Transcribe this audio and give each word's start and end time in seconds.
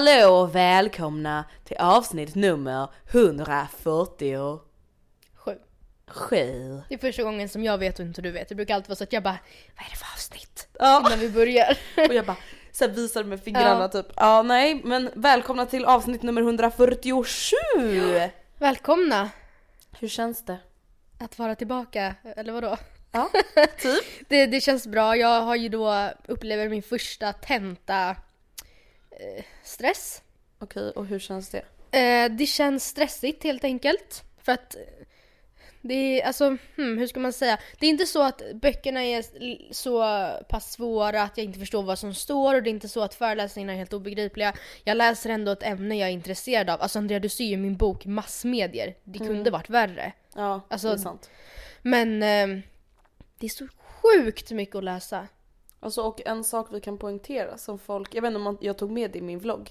Hallå 0.00 0.34
och 0.34 0.54
välkomna 0.54 1.44
till 1.64 1.76
avsnitt 1.76 2.34
nummer 2.34 2.88
147. 3.10 4.58
Sju. 6.06 6.82
Det 6.88 6.94
är 6.94 6.98
första 6.98 7.22
gången 7.22 7.48
som 7.48 7.64
jag 7.64 7.78
vet 7.78 7.98
och 7.98 8.04
inte 8.04 8.22
du 8.22 8.30
vet. 8.30 8.48
Det 8.48 8.54
brukar 8.54 8.74
alltid 8.74 8.88
vara 8.88 8.96
så 8.96 9.04
att 9.04 9.12
jag 9.12 9.22
bara, 9.22 9.38
vad 9.76 9.86
är 9.86 9.90
det 9.90 9.96
för 9.96 10.06
avsnitt? 10.14 10.68
Ja. 10.78 11.02
Innan 11.06 11.18
vi 11.18 11.30
börjar. 11.30 11.78
Och 12.08 12.14
jag 12.14 12.26
bara 12.26 12.36
så 12.72 12.84
här 12.84 12.92
visar 12.92 13.24
med 13.24 13.42
fingrarna 13.44 13.80
Ja. 13.80 13.88
typ. 13.88 14.06
Ja 14.16 14.42
nej 14.42 14.80
men 14.84 15.10
välkomna 15.14 15.66
till 15.66 15.84
avsnitt 15.84 16.22
nummer 16.22 16.42
147. 16.42 17.56
Välkomna 18.58 19.30
Hur 19.98 20.08
känns 20.08 20.44
det? 20.44 20.58
att 21.18 21.38
vara 21.38 21.54
tillbaka, 21.54 22.14
eller 22.36 22.52
vadå? 22.52 22.76
Ja, 23.12 23.30
typ. 23.78 24.04
Det, 24.28 24.46
det 24.46 24.60
känns 24.60 24.86
bra. 24.86 25.16
Jag 25.16 25.40
har 25.42 25.56
ju 25.56 25.68
då 25.68 26.10
upplever 26.28 26.68
min 26.68 26.82
första 26.82 27.32
tenta 27.32 28.16
stress. 29.62 30.22
Okej 30.58 30.90
och 30.90 31.06
hur 31.06 31.18
känns 31.18 31.48
det? 31.48 31.62
Eh, 31.98 32.30
det 32.30 32.46
känns 32.46 32.84
stressigt 32.86 33.44
helt 33.44 33.64
enkelt. 33.64 34.24
För 34.42 34.52
att 34.52 34.74
eh, 34.74 34.80
det 35.82 35.94
är, 35.94 36.26
alltså, 36.26 36.44
hmm, 36.76 36.98
hur 36.98 37.06
ska 37.06 37.20
man 37.20 37.32
säga? 37.32 37.58
Det 37.78 37.86
är 37.86 37.90
inte 37.90 38.06
så 38.06 38.22
att 38.22 38.42
böckerna 38.54 39.02
är 39.04 39.24
så 39.72 40.02
pass 40.48 40.72
svåra 40.72 41.22
att 41.22 41.38
jag 41.38 41.44
inte 41.44 41.58
förstår 41.58 41.82
vad 41.82 41.98
som 41.98 42.14
står 42.14 42.54
och 42.54 42.62
det 42.62 42.70
är 42.70 42.72
inte 42.72 42.88
så 42.88 43.00
att 43.02 43.14
föreläsningarna 43.14 43.72
är 43.72 43.76
helt 43.76 43.92
obegripliga. 43.92 44.54
Jag 44.84 44.96
läser 44.96 45.30
ändå 45.30 45.52
ett 45.52 45.62
ämne 45.62 45.96
jag 45.98 46.08
är 46.08 46.12
intresserad 46.12 46.70
av. 46.70 46.82
Alltså 46.82 46.98
Andrea, 46.98 47.18
du 47.20 47.28
ser 47.28 47.44
ju 47.44 47.56
min 47.56 47.76
bok 47.76 48.06
Massmedier. 48.06 48.94
Det 49.04 49.18
kunde 49.18 49.50
varit 49.50 49.70
värre. 49.70 50.12
Ja, 50.34 50.60
Alltså- 50.68 50.88
det 50.88 50.94
är 50.94 50.98
sant. 50.98 51.30
Men 51.82 52.22
eh, 52.22 52.62
det 53.38 53.46
är 53.46 53.50
så 53.50 53.68
sjukt 53.78 54.50
mycket 54.50 54.76
att 54.76 54.84
läsa. 54.84 55.28
Alltså 55.80 56.02
och 56.02 56.20
en 56.26 56.44
sak 56.44 56.66
vi 56.72 56.80
kan 56.80 56.98
poängtera 56.98 57.56
som 57.58 57.78
folk, 57.78 58.14
jag 58.14 58.22
vet 58.22 58.28
inte 58.28 58.36
om 58.36 58.42
man- 58.42 58.58
jag 58.60 58.78
tog 58.78 58.90
med 58.90 59.10
det 59.10 59.18
i 59.18 59.22
min 59.22 59.38
vlogg. 59.38 59.70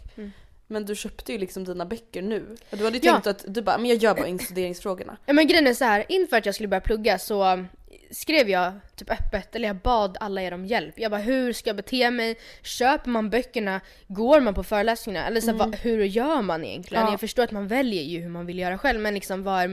Men 0.68 0.86
du 0.86 0.96
köpte 0.96 1.32
ju 1.32 1.38
liksom 1.38 1.64
dina 1.64 1.86
böcker 1.86 2.22
nu. 2.22 2.58
Du 2.72 2.84
hade 2.84 2.98
ju 2.98 3.06
Ja. 3.08 3.12
tänkt 3.14 3.28
att 3.28 3.46
du 3.54 3.62
bara, 3.62 3.78
men 3.78 3.86
jag 3.90 3.98
gör 3.98 4.16
bara 4.16 4.28
instuderingsfrågorna. 4.28 5.18
Ja, 5.26 5.34
men 5.34 5.48
grejen 5.48 5.68
är 5.68 5.74
så 5.74 5.86
här, 5.86 6.06
inför 6.10 6.38
att 6.38 6.46
jag 6.46 6.56
skulle 6.56 6.68
börja 6.68 6.82
plugga 6.82 7.20
så 7.20 7.66
skrev 8.12 8.50
jag 8.50 8.74
typ 8.96 9.12
öppet, 9.12 9.56
eller 9.56 9.68
jag 9.68 9.76
bad 9.76 10.18
alla 10.20 10.42
er 10.42 10.54
om 10.54 10.66
hjälp. 10.66 11.00
Jag 11.00 11.12
bara 11.12 11.22
hur 11.22 11.54
ska 11.54 11.70
jag 11.70 11.78
bete 11.78 12.12
mig? 12.12 12.38
Köper 12.64 13.10
man 13.10 13.30
böckerna? 13.30 13.82
Går 14.08 14.42
man 14.42 14.54
på 14.54 14.64
föreläsningarna? 14.64 15.28
Eller 15.28 15.42
så 15.42 15.52
här, 15.52 15.58
vad, 15.58 15.76
hur 15.76 16.04
gör 16.04 16.42
man 16.42 16.66
egentligen? 16.66 17.04
Ja. 17.04 17.12
Jag 17.12 17.20
förstår 17.20 17.44
att 17.44 17.52
man 17.52 17.68
väljer 17.68 18.04
ju 18.04 18.20
hur 18.20 18.30
man 18.30 18.46
vill 18.46 18.60
göra 18.60 18.78
själv 18.78 19.00
men 19.00 19.14
liksom 19.14 19.44
vad 19.44 19.62
är, 19.64 19.70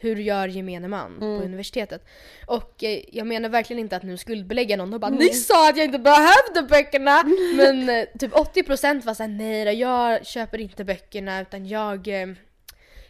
hur 0.00 0.16
gör 0.16 0.48
gemene 0.48 0.88
man 0.88 1.18
på 1.18 1.26
universitetet? 1.26 2.04
Och 2.46 2.84
eh, 2.84 3.00
jag 3.12 3.26
menar 3.26 3.48
verkligen 3.48 3.80
inte 3.80 3.96
att 3.96 4.02
nu 4.02 4.16
skuldbelägga 4.16 4.76
någon 4.76 4.94
och 4.94 5.00
bara 5.00 5.10
ni 5.10 5.28
sa 5.28 5.70
att 5.70 5.76
jag 5.76 5.84
inte 5.84 5.98
behövde 5.98 6.62
böckerna! 6.68 7.22
Men 7.56 7.88
eh, 7.88 8.04
typ 8.18 8.32
80% 8.32 9.04
var 9.04 9.14
såhär 9.14 9.30
nej 9.30 9.64
då, 9.64 9.70
jag 9.70 10.26
köper 10.26 10.58
inte 10.58 10.84
böckerna 10.84 11.40
utan 11.40 11.66
jag 11.68 12.08
eh, 12.08 12.28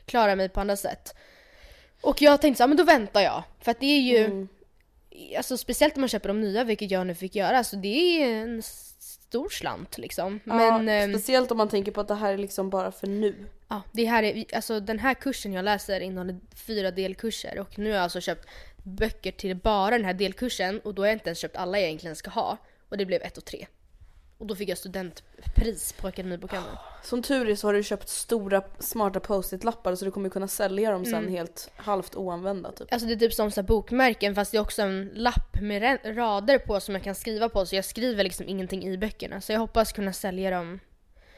klarar 0.05 0.37
mig 0.37 0.49
på 0.49 0.61
andra 0.61 0.77
sätt. 0.77 1.15
Och 2.01 2.23
jag 2.23 2.41
tänkte 2.41 2.57
så 2.57 2.63
här, 2.63 2.69
men 2.69 2.77
då 2.77 2.85
väntar 2.85 3.21
jag. 3.21 3.43
För 3.61 3.71
att 3.71 3.81
det 3.81 3.87
är 3.87 4.01
ju, 4.01 4.47
alltså 5.37 5.57
speciellt 5.57 5.97
om 5.97 6.01
man 6.01 6.09
köper 6.09 6.29
de 6.29 6.41
nya, 6.41 6.65
vilket 6.65 6.91
jag 6.91 7.07
nu 7.07 7.15
fick 7.15 7.35
göra, 7.35 7.65
så 7.65 7.77
det 7.77 8.23
är 8.23 8.43
en 8.43 8.63
stor 9.29 9.49
slant 9.49 9.99
liksom. 9.99 10.41
Men 10.45 10.87
ja, 10.87 10.93
ehm, 10.93 11.13
speciellt 11.15 11.51
om 11.51 11.57
man 11.57 11.69
tänker 11.69 11.93
på 11.93 12.01
att 12.01 12.09
det 12.09 12.15
här 12.15 12.33
är 12.33 12.39
liksom 12.39 12.71
bara 12.71 12.93
för 12.93 13.07
nu. 13.07 13.47
ja, 13.69 13.83
det 13.93 14.05
här 14.05 14.23
är, 14.23 14.45
alltså 14.55 14.81
den 14.81 14.99
här 14.99 15.15
kursen 15.15 15.53
jag 15.53 15.65
läser 15.65 16.01
innehåller 16.01 16.37
fyra 16.55 16.91
delkurser 16.91 17.59
och 17.59 17.79
nu 17.79 17.91
har 17.91 17.97
jag 17.97 18.03
alltså 18.03 18.21
köpt 18.21 18.49
böcker 18.83 19.33
till 19.33 19.57
bara 19.57 19.91
den 19.91 20.05
här 20.05 20.15
delkursen 20.15 20.81
och 20.81 20.95
då 20.95 21.03
har 21.03 21.07
jag 21.07 21.15
inte 21.15 21.29
ens 21.29 21.39
köpt 21.39 21.57
alla 21.57 21.79
jag 21.79 21.87
egentligen 21.87 22.17
ska 22.17 22.31
ha. 22.31 22.57
Och 22.89 22.97
det 22.99 23.07
blev 23.07 23.23
ett 23.23 23.39
och 23.39 23.45
tre. 23.45 23.67
Och 24.39 24.47
då 24.47 24.55
fick 24.55 24.69
jag 24.69 24.79
studentpris 24.79 25.93
på 25.93 26.09
Akademibokhandeln. 26.09 26.77
Som 27.03 27.23
tur 27.23 27.49
är 27.49 27.55
så 27.57 27.69
har 27.69 27.75
du 27.75 27.83
köpt 27.83 28.09
stora 28.09 28.63
smarta 28.79 29.21
post-it-lappar 29.21 29.95
så 29.95 30.05
du 30.05 30.11
kommer 30.11 30.29
kunna 30.29 30.49
sälja 30.49 30.91
dem 30.91 31.05
sen 31.05 31.15
Mm. 31.15 31.31
helt 31.33 31.71
halvt 31.77 32.17
oanvända 32.17 32.73
typ. 32.73 32.93
Alltså 32.93 33.09
det 33.09 33.15
är 33.15 33.17
typ 33.19 33.35
som 33.35 33.51
så 33.51 33.61
här 33.61 33.67
bokmärken 33.67 34.35
fast 34.35 34.53
det 34.53 34.59
är 34.59 34.63
också 34.63 34.83
en 34.83 35.11
lapp 35.15 35.61
med 35.61 35.83
ra- 35.83 36.15
rader 36.15 36.59
på 36.59 36.81
som 36.81 36.95
jag 36.95 37.05
kan 37.05 37.15
skriva 37.15 37.49
på 37.49 37.67
så 37.67 37.75
jag 37.77 37.85
skriver 37.85 38.25
liksom 38.25 38.49
ingenting 38.49 38.85
i 38.87 38.99
böckerna. 38.99 39.41
Så 39.41 39.53
jag 39.53 39.61
hoppas 39.61 39.93
kunna 39.93 40.13
sälja 40.13 40.51
dem 40.51 40.81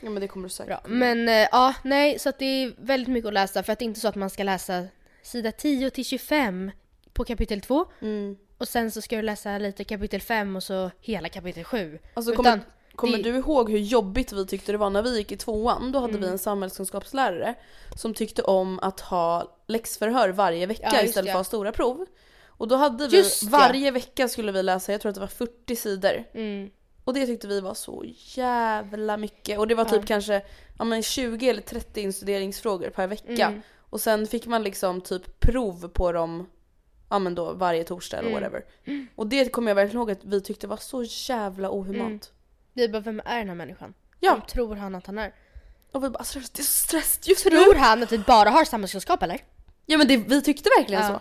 Ja 0.00 0.10
men 0.10 0.20
det 0.20 0.28
kommer 0.28 0.48
du 0.48 0.54
säkert 0.54 0.66
bra. 0.82 0.90
Men 0.96 1.28
eh, 1.28 1.34
ja, 1.52 1.74
nej 1.84 2.18
så 2.18 2.32
det 2.38 2.44
är 2.44 2.72
väldigt 2.78 3.08
mycket 3.08 3.28
att 3.28 3.34
läsa 3.34 3.62
för 3.62 3.72
att 3.72 3.78
det 3.78 3.82
är 3.82 3.86
inte 3.86 4.00
så 4.00 4.08
att 4.08 4.14
man 4.14 4.30
ska 4.30 4.42
läsa 4.42 4.86
sida 5.22 5.52
10 5.52 5.90
till 5.90 6.04
25 6.04 6.70
på 7.12 7.24
kapitel 7.24 7.60
2 7.60 7.86
Mm. 8.00 8.36
och 8.58 8.68
sen 8.68 8.90
så 8.90 9.00
ska 9.02 9.16
du 9.16 9.22
läsa 9.22 9.58
lite 9.58 9.84
kapitel 9.84 10.20
5 10.20 10.56
och 10.56 10.62
så 10.62 10.90
hela 11.00 11.28
kapitel 11.28 11.64
7. 11.64 11.98
Alltså 12.14 12.32
Utan 12.32 12.44
kommer, 12.44 12.60
kommer 13.00 13.16
det- 13.18 13.22
du 13.32 13.36
ihåg 13.36 13.70
hur 13.70 13.78
jobbigt 13.78 14.32
vi 14.32 14.46
tyckte 14.46 14.72
det 14.72 14.78
var 14.78 14.90
när 14.90 15.02
vi 15.02 15.16
gick 15.18 15.32
i 15.32 15.36
tvåan? 15.36 15.92
Då 15.92 15.98
hade 15.98 16.10
Mm. 16.12 16.22
vi 16.22 16.28
en 16.28 16.38
samhällskunskapslärare 16.38 17.54
som 17.96 18.14
tyckte 18.14 18.42
om 18.42 18.78
att 18.82 19.00
ha 19.00 19.56
läxförhör 19.66 20.28
varje 20.28 20.66
vecka 20.66 20.90
Ja, 20.92 21.02
istället 21.02 21.14
det. 21.14 21.22
för 21.22 21.28
att 21.30 21.34
ha 21.36 21.44
stora 21.44 21.72
prov. 21.72 22.06
Och 22.46 22.68
då 22.68 22.76
hade 22.76 23.08
vi, 23.08 23.16
Just 23.16 23.42
varje 23.42 23.90
vecka 23.90 24.28
skulle 24.28 24.52
vi 24.52 24.62
läsa, 24.62 24.92
jag 24.92 25.00
tror 25.00 25.08
att 25.10 25.14
det 25.14 25.20
var 25.20 25.28
40 25.28 25.76
sidor. 25.76 26.24
Mm. 26.34 26.70
Och 27.04 27.14
det 27.14 27.26
tyckte 27.26 27.46
vi 27.48 27.60
var 27.60 27.74
så 27.74 28.04
jävla 28.16 29.16
mycket. 29.16 29.58
Och 29.58 29.66
det 29.68 29.74
var 29.74 29.84
typ 29.84 30.00
Ja. 30.00 30.06
kanske 30.06 30.42
ja, 30.78 30.84
men 30.84 31.02
20 31.02 31.48
eller 31.50 31.62
30 31.62 32.00
instuderingsfrågor 32.00 32.90
per 32.90 33.06
vecka. 33.06 33.46
Mm. 33.46 33.60
Och 33.90 34.00
sen 34.00 34.26
fick 34.26 34.46
man 34.46 34.62
liksom 34.62 35.00
typ 35.00 35.40
prov 35.40 35.88
på 35.88 36.12
dem, 36.12 36.46
ja 37.10 37.18
men 37.18 37.34
då 37.34 37.52
varje 37.52 37.84
torsdag 37.84 38.18
eller 38.18 38.28
Mm. 38.30 38.40
whatever. 38.42 38.64
Och 39.16 39.26
det 39.26 39.52
kommer 39.52 39.70
jag 39.70 39.74
verkligen 39.76 39.98
ihåg 40.00 40.10
att 40.10 40.24
vi 40.24 40.40
tyckte 40.40 40.66
var 40.66 40.76
så 40.76 41.02
jävla 41.32 41.70
ohumant. 41.70 42.32
Vi 42.72 42.88
bara, 42.88 43.00
vem 43.00 43.22
är 43.24 43.38
den 43.38 43.48
här 43.48 43.54
människan? 43.54 43.94
Ja. 44.20 44.32
Vem 44.34 44.42
tror 44.46 44.76
han 44.76 44.94
att 44.94 45.06
han 45.06 45.18
är? 45.18 45.32
Och 45.92 46.04
vi 46.04 46.08
bara 46.10 46.18
alltså, 46.18 46.38
det 46.38 46.58
är 46.58 46.62
så 46.62 46.86
stressigt 46.86 47.28
just 47.28 47.42
Tror 47.44 47.74
nu. 47.74 47.78
han 47.80 48.02
att 48.02 48.12
vi 48.12 48.18
bara 48.18 48.50
har 48.50 48.64
samhällskunskap 48.64 49.22
eller? 49.22 49.40
Ja 49.86 49.98
men 49.98 50.08
det, 50.08 50.16
vi 50.16 50.42
tyckte 50.42 50.70
verkligen 50.78 51.02
Ja. 51.02 51.08
så. 51.08 51.14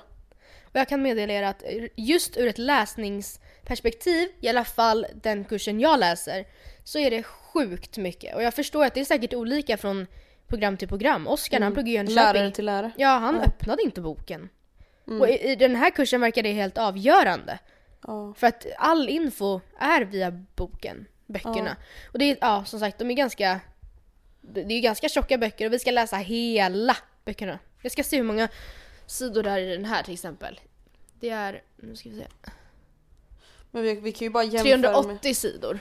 Och 0.64 0.76
jag 0.76 0.90
kan 0.90 1.02
meddela 1.02 1.34
er 1.34 1.44
att 1.44 1.64
just 1.96 2.38
ur 2.38 2.48
ett 2.48 2.58
läsningsperspektiv, 2.58 4.30
i 4.40 4.50
alla 4.50 4.64
fall 4.64 5.06
den 5.22 5.46
kursen 5.46 5.80
jag 5.80 6.00
läser, 6.00 6.46
så 6.84 7.00
är 7.00 7.12
det 7.12 7.24
sjukt 7.24 7.98
mycket. 7.98 8.36
Och 8.36 8.44
jag 8.44 8.54
förstår 8.54 8.86
att 8.86 8.94
det 8.94 9.00
är 9.00 9.06
säkert 9.06 9.34
olika 9.34 9.78
från 9.78 10.08
program 10.48 10.78
till 10.78 10.88
program. 10.88 11.28
Oskar 11.28 11.62
han 11.62 11.74
pluggar 11.74 11.92
i 11.92 11.96
Jönköping. 11.96 12.18
Mm. 12.24 12.34
Lärare 12.36 12.52
till 12.52 12.66
lärare. 12.66 12.92
Ja, 12.98 13.10
han 13.18 13.42
öppnade 13.42 13.84
inte 13.84 14.02
boken. 14.02 14.50
Och 15.06 15.30
i, 15.30 15.52
i 15.52 15.56
den 15.56 15.76
här 15.76 15.90
kursen 15.90 16.22
verkar 16.22 16.44
det 16.44 16.52
helt 16.54 16.78
avgörande. 16.78 17.60
Ja. 18.08 18.34
För 18.38 18.48
att 18.48 18.66
all 18.78 19.10
info 19.10 19.60
är 19.80 20.02
via 20.02 20.32
boken, 20.32 21.06
böckerna. 21.30 21.76
Och 22.12 22.20
det 22.20 22.26
är, 22.26 22.38
ja 22.42 22.66
som 22.66 22.80
sagt, 22.80 23.00
de 23.00 23.12
är 23.12 23.16
ganska... 23.16 23.60
Det 24.42 24.74
är 24.74 24.82
ganska 24.82 25.10
tjocka 25.10 25.38
böcker 25.38 25.66
och 25.66 25.74
vi 25.74 25.80
ska 25.80 25.92
läsa 25.92 26.16
hela 26.16 26.98
böckerna. 27.26 27.60
Jag 27.82 27.92
ska 27.92 28.04
se 28.04 28.18
hur 28.18 28.24
många 28.24 28.50
sidor 29.06 29.44
det 29.44 29.50
är 29.50 29.58
i 29.58 29.76
den 29.76 29.86
här 29.86 30.04
till 30.04 30.14
exempel. 30.14 30.60
Det 31.20 31.30
är, 31.30 31.64
nu 31.76 31.96
ska 31.96 32.10
vi 32.10 32.18
se, 32.18 32.28
Men 33.72 33.84
vi, 33.84 33.96
vi 33.96 34.12
kan 34.12 34.26
ju 34.26 34.30
bara 34.30 34.44
jämföra 34.44 34.74
med 34.74 34.82
380 34.82 35.34
sidor. 35.36 35.80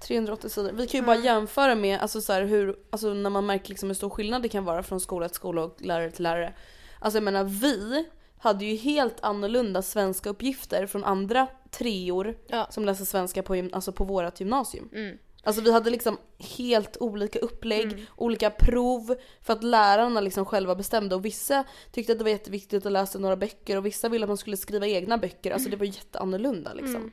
380 0.00 0.50
sidor. 0.50 0.72
Vi 0.72 0.86
kan 0.86 1.00
ju 1.00 1.06
bara 1.06 1.16
jämföra 1.16 1.74
med 1.74 2.00
alltså 2.00 2.20
så 2.20 2.32
här, 2.32 2.42
hur, 2.42 2.76
alltså 2.90 3.14
när 3.14 3.30
man 3.30 3.46
märker 3.46 3.68
liksom 3.68 3.88
hur 3.88 3.94
stor 3.94 4.10
skillnad 4.10 4.42
det 4.42 4.48
kan 4.48 4.64
vara 4.64 4.82
från 4.82 5.00
skola 5.00 5.28
till 5.28 5.36
skola 5.36 5.64
och 5.64 5.76
lärare 5.78 6.10
till 6.10 6.22
lärare. 6.22 6.54
Alltså 6.98 7.16
jag 7.16 7.24
menar 7.24 7.44
vi 7.44 8.06
hade 8.38 8.64
ju 8.64 8.76
helt 8.76 9.20
annorlunda 9.20 9.82
svenska 9.82 10.30
uppgifter 10.30 10.86
från 10.86 11.04
andra 11.04 11.46
treor 11.78 12.38
Ja. 12.46 12.66
som 12.70 12.84
läser 12.84 13.04
svenska 13.04 13.42
på, 13.42 13.68
alltså 13.72 13.92
på 13.92 14.04
vårat 14.04 14.40
gymnasium. 14.40 14.88
Mm. 14.92 15.18
Alltså 15.42 15.62
vi 15.62 15.72
hade 15.72 15.90
liksom 15.90 16.18
helt 16.58 16.96
olika 17.00 17.38
upplägg, 17.38 18.06
olika 18.16 18.50
prov 18.50 19.16
för 19.40 19.52
att 19.52 19.64
lärarna 19.64 20.20
liksom 20.20 20.44
själva 20.44 20.74
bestämde 20.74 21.14
och 21.14 21.24
vissa 21.24 21.64
tyckte 21.92 22.12
att 22.12 22.18
det 22.18 22.24
var 22.24 22.30
jätteviktigt 22.30 22.86
att 22.86 22.92
läsa 22.92 23.18
några 23.18 23.36
böcker 23.36 23.76
och 23.76 23.86
vissa 23.86 24.08
ville 24.08 24.24
att 24.24 24.28
man 24.30 24.36
skulle 24.36 24.56
skriva 24.56 24.86
egna 24.86 25.18
böcker. 25.18 25.50
Alltså 25.50 25.70
det 25.70 25.76
var 25.76 25.86
jätteannorlunda 25.86 26.74
liksom. 26.74 26.96
Mm. 26.96 27.12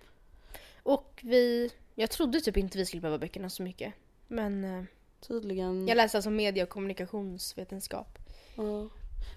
Och 0.84 1.20
vi, 1.24 1.72
jag 1.96 2.10
trodde 2.12 2.42
typ 2.42 2.58
inte 2.58 2.78
vi 2.78 2.86
skulle 2.86 3.02
behöva 3.02 3.18
böckerna 3.20 3.50
så 3.50 3.64
mycket. 3.64 3.94
Men 4.28 4.64
eh, 4.64 4.84
Tydligen. 5.28 5.88
jag 5.88 5.96
läste 5.96 6.18
alltså 6.18 6.30
media 6.30 6.64
och 6.64 6.70
kommunikationsvetenskap. 6.70 8.20
Ja. 8.56 8.90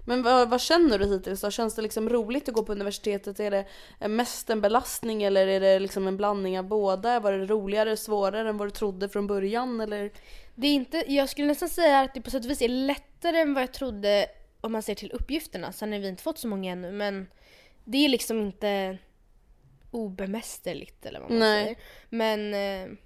Men 0.05 0.23
vad, 0.23 0.49
vad 0.49 0.61
känner 0.61 0.99
du 0.99 1.05
hittills 1.05 1.41
då? 1.41 1.51
Känns 1.51 1.75
det 1.75 1.81
liksom 1.81 2.09
roligt 2.09 2.49
att 2.49 2.55
gå 2.55 2.63
på 2.63 2.71
universitetet? 2.71 3.39
Är 3.39 3.51
det 3.51 3.65
mest 4.07 4.49
en 4.49 4.61
belastning 4.61 5.23
eller 5.23 5.47
är 5.47 5.59
det 5.59 5.79
liksom 5.79 6.07
en 6.07 6.17
blandning 6.17 6.59
av 6.59 6.65
båda? 6.65 7.19
Var 7.19 7.31
det 7.31 7.45
roligare, 7.45 7.97
svårare 7.97 8.49
än 8.49 8.57
vad 8.57 8.67
du 8.67 8.71
trodde 8.71 9.09
från 9.09 9.27
början 9.27 9.81
eller? 9.81 10.11
Det 10.55 10.67
är 10.67 10.73
inte, 10.73 11.03
jag 11.07 11.29
skulle 11.29 11.47
nästan 11.47 11.69
säga 11.69 11.99
att 11.99 12.13
det 12.13 12.21
på 12.21 12.31
sätt 12.31 12.45
och 12.45 12.51
vis 12.51 12.61
är 12.61 12.69
lättare 12.69 13.37
än 13.37 13.53
vad 13.53 13.63
jag 13.63 13.73
trodde 13.73 14.27
om 14.61 14.71
man 14.71 14.83
ser 14.83 14.95
till 14.95 15.11
uppgifterna. 15.11 15.71
Sen 15.71 15.91
har 15.91 15.99
vi 15.99 16.07
inte 16.07 16.23
fått 16.23 16.39
så 16.39 16.47
många 16.47 16.71
ännu 16.71 16.91
men 16.91 17.27
det 17.83 18.05
är 18.05 18.09
liksom 18.09 18.41
inte 18.41 18.97
obemästerligt 19.91 21.05
eller 21.05 21.19
vad 21.19 21.29
man 21.29 21.39
Nej. 21.39 21.63
säger. 21.63 21.77
Men 22.09 22.53
eh, 22.53 22.97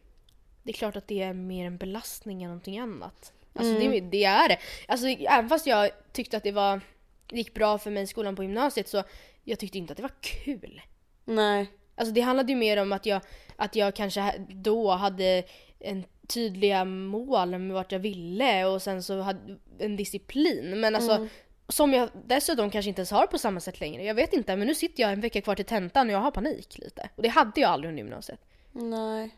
det 0.64 0.72
är 0.72 0.74
klart 0.74 0.96
att 0.96 1.08
det 1.08 1.22
är 1.22 1.34
mer 1.34 1.66
en 1.66 1.78
belastning 1.78 2.44
än 2.44 2.50
någonting 2.50 2.80
annat. 2.80 3.34
Alltså 3.54 3.74
det, 3.74 4.00
det 4.00 4.24
är 4.24 4.50
det. 4.50 4.58
Alltså 4.88 5.08
även 5.08 5.50
fast 5.50 5.68
jag 5.68 5.92
tyckte 6.12 6.38
att 6.38 6.44
det 6.44 6.52
var, 6.52 6.82
det 7.28 7.38
gick 7.38 7.54
bra 7.54 7.78
för 7.78 7.92
mig 7.92 8.04
i 8.04 8.08
skolan 8.08 8.36
på 8.36 8.44
gymnasiet 8.44 8.88
så 8.88 9.04
jag 9.44 9.60
tyckte 9.60 9.78
inte 9.78 9.94
att 9.94 9.98
det 9.98 10.04
var 10.04 10.22
kul. 10.22 10.82
Nej. 11.26 11.72
Alltså 11.96 12.14
det 12.14 12.22
handlade 12.22 12.52
ju 12.52 12.58
mer 12.58 12.78
om 12.78 12.92
att 12.92 13.06
jag, 13.06 13.22
att 13.56 13.76
jag 13.76 13.96
kanske 13.96 14.34
då 14.50 14.92
hade 14.92 15.44
en 15.80 16.04
tydliga 16.28 16.86
mål 16.86 17.50
med 17.50 17.72
vart 17.72 17.92
jag 17.92 18.00
ville 18.00 18.66
och 18.66 18.82
sen 18.82 19.04
så 19.04 19.22
hade 19.22 19.58
en 19.80 19.96
disciplin. 19.96 20.80
Men 20.80 20.96
alltså 20.96 21.28
som 21.68 21.94
jag 21.94 22.10
dessutom 22.26 22.70
kanske 22.70 22.90
inte 22.90 23.00
ens 23.00 23.12
har 23.12 23.28
på 23.28 23.38
samma 23.38 23.60
sätt 23.60 23.80
längre. 23.80 24.04
Jag 24.04 24.16
vet 24.16 24.34
inte 24.34 24.56
men 24.56 24.68
nu 24.68 24.76
sitter 24.76 25.04
jag 25.04 25.12
en 25.12 25.22
vecka 25.22 25.42
kvar 25.42 25.56
till 25.56 25.66
tentan 25.66 26.08
och 26.08 26.14
jag 26.14 26.20
har 26.20 26.32
panik 26.32 26.78
lite. 26.78 27.10
Och 27.16 27.24
det 27.24 27.30
hade 27.30 27.62
jag 27.62 27.72
aldrig 27.72 27.90
under 27.90 28.04
gymnasiet. 28.04 28.40
Nej. 28.72 29.36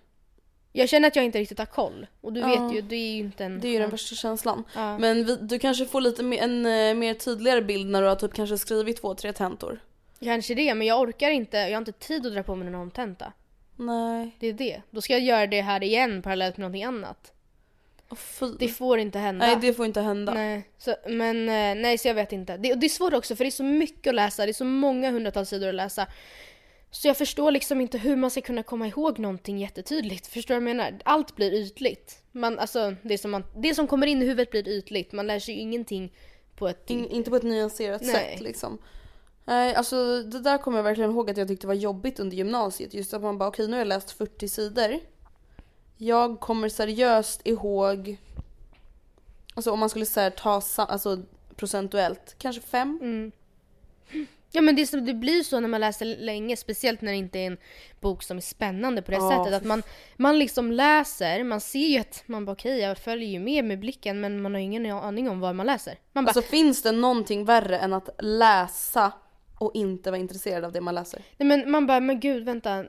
Jag 0.76 0.90
känner 0.90 1.08
att 1.08 1.16
jag 1.16 1.26
inte 1.26 1.40
riktigt 1.40 1.60
har 1.60 1.66
koll. 1.66 2.08
Och 2.22 2.34
du 2.34 2.40
Ja. 2.40 2.48
vet 2.48 2.76
ju, 2.76 2.82
det 2.82 2.96
är 2.96 3.14
ju 3.14 3.20
inte 3.20 3.46
en... 3.46 3.60
Det 3.60 3.68
är 3.68 3.72
ju 3.72 3.80
den 3.80 3.90
värsta 3.90 4.16
känslan. 4.16 4.64
Ja. 4.76 4.98
Men 4.98 5.26
vi, 5.26 5.36
du 5.36 5.60
kanske 5.60 5.86
får 5.86 6.02
lite 6.02 6.24
mer, 6.24 6.42
en 6.44 6.66
eh, 6.66 6.94
mer 6.96 7.14
tydligare 7.14 7.62
bild 7.62 7.90
när 7.90 8.02
du 8.02 8.08
har 8.08 8.16
typ 8.16 8.34
kanske 8.34 8.58
skrivit 8.58 9.02
två, 9.02 9.16
tre 9.16 9.34
tentor. 9.34 9.80
Kanske 10.20 10.56
det, 10.56 10.74
men 10.76 10.88
jag 10.88 11.00
orkar 11.02 11.30
inte, 11.30 11.58
jag 11.58 11.72
har 11.72 11.78
inte 11.78 11.92
tid 11.92 12.26
att 12.28 12.34
dra 12.34 12.44
på 12.44 12.56
mig 12.56 12.70
någon 12.72 12.82
omtenta. 12.82 13.34
Nej. 13.76 14.36
Det 14.40 14.48
är 14.48 14.54
det. 14.54 14.82
Då 14.92 15.02
ska 15.02 15.14
jag 15.14 15.22
göra 15.22 15.48
det 15.48 15.62
här 15.62 15.84
igen 15.84 16.22
parallellt 16.22 16.58
med 16.58 16.62
någonting 16.62 16.84
annat. 16.84 17.34
Oh. 18.10 18.50
Det 18.60 18.68
får 18.68 19.00
inte 19.00 19.20
hända. 19.20 19.46
Nej 19.46 19.58
det 19.62 19.74
får 19.74 19.86
inte 19.86 20.02
hända. 20.02 20.34
Nej, 20.34 20.70
så, 20.78 20.96
men 21.08 21.50
eh, 21.50 21.82
nej 21.82 21.98
så 21.98 22.08
jag 22.08 22.16
vet 22.16 22.32
inte. 22.32 22.58
Det, 22.58 22.72
och 22.74 22.78
det 22.78 22.88
är 22.88 22.90
svårt 22.90 23.14
också 23.14 23.36
för 23.36 23.44
det 23.44 23.50
är 23.50 23.52
så 23.52 23.64
mycket 23.64 24.08
att 24.08 24.16
läsa, 24.16 24.46
det 24.46 24.52
är 24.52 24.54
så 24.54 24.66
många 24.66 25.12
hundratals 25.12 25.50
sidor 25.50 25.70
att 25.70 25.76
läsa. 25.76 26.08
Så 26.94 27.08
jag 27.08 27.18
förstår 27.18 27.52
liksom 27.52 27.82
inte 27.82 27.98
hur 27.98 28.16
man 28.16 28.32
ska 28.32 28.42
kunna 28.42 28.64
komma 28.64 28.88
ihåg 28.88 29.20
någonting 29.20 29.58
jättetydligt. 29.60 30.28
Förstår 30.28 30.56
du 30.56 30.62
vad 30.62 30.70
jag 30.70 30.76
menar? 30.76 31.00
Allt 31.06 31.36
blir 31.36 31.54
ytligt. 31.54 32.24
Man, 32.32 32.60
alltså, 32.60 32.96
det, 33.02 33.18
som 33.18 33.32
man, 33.32 33.44
det 33.56 33.76
som 33.76 33.88
kommer 33.88 34.08
in 34.08 34.22
i 34.22 34.26
huvudet 34.26 34.52
blir 34.52 34.68
ytligt. 34.68 35.12
Man 35.12 35.28
lär 35.28 35.40
sig 35.40 35.56
ju 35.56 35.62
ingenting 35.62 36.14
på 36.56 36.68
ett... 36.68 36.90
In, 36.90 37.08
inte 37.10 37.30
på 37.30 37.36
ett 37.36 37.44
nyanserat 37.44 38.02
Nej. 38.02 38.14
sätt 38.14 38.42
liksom. 38.42 38.78
Nej, 39.46 39.76
alltså 39.76 40.24
det 40.24 40.40
där 40.40 40.58
kommer 40.58 40.78
jag 40.78 40.84
verkligen 40.84 41.12
ihåg 41.12 41.30
att 41.30 41.38
jag 41.38 41.48
tyckte 41.48 41.68
var 41.68 41.74
jobbigt 41.74 42.20
under 42.20 42.38
gymnasiet. 42.38 42.94
Just 42.94 43.14
att 43.14 43.22
man 43.22 43.38
bara 43.38 43.50
okej 43.50 43.68
nu 43.68 43.72
har 43.74 43.80
jag 43.80 43.88
läst 43.88 44.12
40 44.12 44.48
sidor. 44.48 45.00
Jag 45.98 46.40
kommer 46.40 46.70
seriöst 46.70 47.42
ihåg, 47.44 48.18
alltså 49.54 49.72
om 49.72 49.80
man 49.80 49.90
skulle 49.90 50.06
säga 50.06 50.32
ta 50.32 50.62
sa- 50.62 50.86
alltså, 50.86 51.22
procentuellt, 51.56 52.36
kanske 52.38 52.62
fem. 52.62 53.00
Mm. 53.02 53.32
Ja 54.56 54.62
men 54.62 54.76
det, 54.76 54.92
det 55.06 55.14
blir 55.14 55.44
så 55.44 55.60
när 55.60 55.68
man 55.68 55.82
läser 55.82 56.06
länge, 56.06 56.58
speciellt 56.58 57.02
när 57.02 57.12
det 57.12 57.18
inte 57.18 57.40
är 57.40 57.48
en 57.48 57.58
bok 58.02 58.24
som 58.24 58.38
är 58.38 58.42
spännande 58.42 59.02
på 59.02 59.12
det 59.12 59.18
Ja, 59.18 59.30
sättet. 59.30 59.54
Att 59.54 59.64
man, 59.68 59.84
man 60.18 60.40
liksom 60.40 60.72
läser, 60.72 61.44
man 61.44 61.62
ser 61.62 61.88
ju 61.88 62.00
att 62.00 62.24
man 62.26 62.46
bara 62.46 62.52
okej 62.52 62.80
jag 62.80 62.98
följer 62.98 63.30
ju 63.30 63.40
med 63.40 63.66
med 63.66 63.80
blicken 63.80 64.22
men 64.22 64.42
man 64.42 64.54
har 64.54 64.62
ingen 64.62 64.86
aning 64.92 65.30
om 65.30 65.40
vad 65.40 65.56
man 65.56 65.66
läser. 65.66 65.98
Man 66.14 66.26
bara 66.26 66.30
Alltså 66.30 66.42
finns 66.42 66.82
det 66.82 66.92
någonting 66.92 67.46
värre 67.46 67.78
än 67.78 67.94
att 67.94 68.10
läsa 68.20 69.12
och 69.60 69.72
inte 69.74 70.12
vara 70.12 70.20
intresserad 70.22 70.66
av 70.66 70.72
det 70.72 70.82
man 70.82 70.96
läser? 70.96 71.22
Nej 71.38 71.48
men 71.48 71.72
man 71.72 71.88
bara, 71.88 72.00
men 72.00 72.20
gud 72.20 72.46
vänta. 72.46 72.86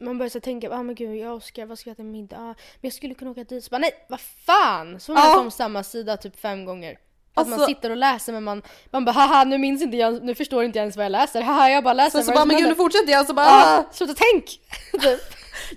Man 0.00 0.18
börjar 0.18 0.30
så 0.30 0.40
tänka, 0.40 0.70
ah 0.70 0.82
men 0.82 0.94
gud 0.94 1.16
jag 1.16 1.34
Oskar, 1.34 1.66
vad 1.66 1.78
ska 1.78 1.90
jag 1.90 1.94
äta 1.94 2.02
middag? 2.02 2.36
Ah, 2.36 2.44
men 2.46 2.54
jag 2.80 2.92
skulle 2.92 3.14
kunna 3.14 3.30
åka 3.30 3.44
dit. 3.44 3.64
Så 3.64 3.70
bara, 3.70 3.78
nej 3.78 3.90
vad 4.08 4.20
fan! 4.20 5.00
Så 5.00 5.12
man 5.12 5.22
Ja. 5.24 5.40
om 5.40 5.50
samma 5.50 5.82
sida 5.82 6.16
typ 6.16 6.36
fem 6.40 6.64
gånger. 6.64 6.98
Att 7.40 7.48
man 7.48 7.52
Alltså- 7.60 7.66
sitter 7.74 7.90
och 7.90 7.96
läser 7.96 8.32
men 8.32 8.44
man, 8.44 8.62
man 8.90 9.04
bara 9.04 9.12
haha 9.12 9.44
nu 9.44 9.58
minns 9.58 9.82
inte 9.82 9.96
jag, 9.96 10.24
nu 10.24 10.34
förstår 10.34 10.64
inte 10.64 10.78
jag 10.78 10.82
ens 10.82 10.96
vad 10.96 11.04
jag 11.04 11.12
läser. 11.12 11.42
Haha 11.42 11.70
jag 11.70 11.84
bara 11.84 11.94
läser 11.94 12.10
Sen 12.10 12.24
så 12.24 12.30
vad 12.30 12.36
bara 12.38 12.44
men 12.44 12.56
gud 12.56 12.62
nu 12.62 12.68
händer." 12.68 12.84
fortsätter 12.84 13.12
jag 13.12 13.26
så 13.26 13.34
bara 13.34 13.46
ah, 13.50 13.84
sluta 13.92 14.14
tänk! 14.16 14.44
typ. 15.02 15.20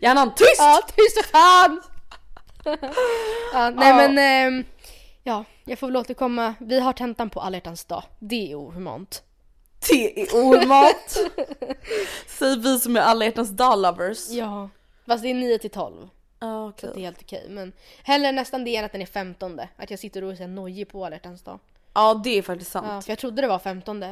hjärnan 0.02 0.32
tyst! 0.36 0.56
Ja, 0.58 0.82
tyst 0.96 1.18
för 1.22 1.24
fan! 1.32 1.82
ja, 3.54 3.70
nej 3.70 3.90
Ja. 3.90 3.96
men, 3.96 4.18
ehm, 4.18 4.64
ja 5.24 5.44
jag 5.66 5.80
får 5.80 5.88
väl 5.88 5.98
återkomma. 5.98 6.54
Vi 6.60 6.80
har 6.80 6.94
tentan 6.94 7.30
på 7.30 7.42
alla 7.42 7.60
dag. 7.88 8.04
Det 8.20 8.52
är 8.52 8.56
ohumant. 8.56 9.24
Det 9.90 10.22
är 10.22 10.28
ohumant! 10.36 11.18
Säger 12.40 12.58
vi 12.58 12.80
som 12.80 12.96
är 12.98 13.02
alla 13.02 13.26
hjärtans 13.26 13.50
dag-lovers. 13.50 14.30
Ja. 14.30 14.70
Fast 15.08 15.24
det 15.24 15.30
är 15.30 15.34
9 15.34 15.58
till 15.58 15.70
12. 15.70 16.10
Ja, 16.42 16.68
okej. 16.70 16.90
Så 16.90 16.96
det 16.96 17.02
är 17.02 17.06
helt 17.06 17.22
okej. 17.22 17.46
Men 17.50 17.74
hellre 18.04 18.32
nästan 18.32 18.64
det 18.64 18.76
än 18.76 18.86
att 18.86 18.92
den 18.92 19.02
är 19.02 19.06
15. 19.06 19.60
Att 19.76 19.90
jag 19.90 20.00
sitter 20.00 20.24
och 20.24 20.32
är 20.32 20.36
så 20.36 20.44
här 20.44 20.48
nojig 20.50 20.90
på 20.90 21.06
alla 21.06 21.16
hjärtans 21.16 21.42
dag. 21.42 21.60
Ja 21.94 22.22
det 22.24 22.38
är 22.38 22.42
faktiskt 22.42 22.72
sant. 22.72 22.88
Ja, 22.90 23.02
för 23.02 23.12
jag 23.12 23.20
trodde 23.20 23.42
det 23.42 23.48
var 23.48 23.60
15. 23.60 24.04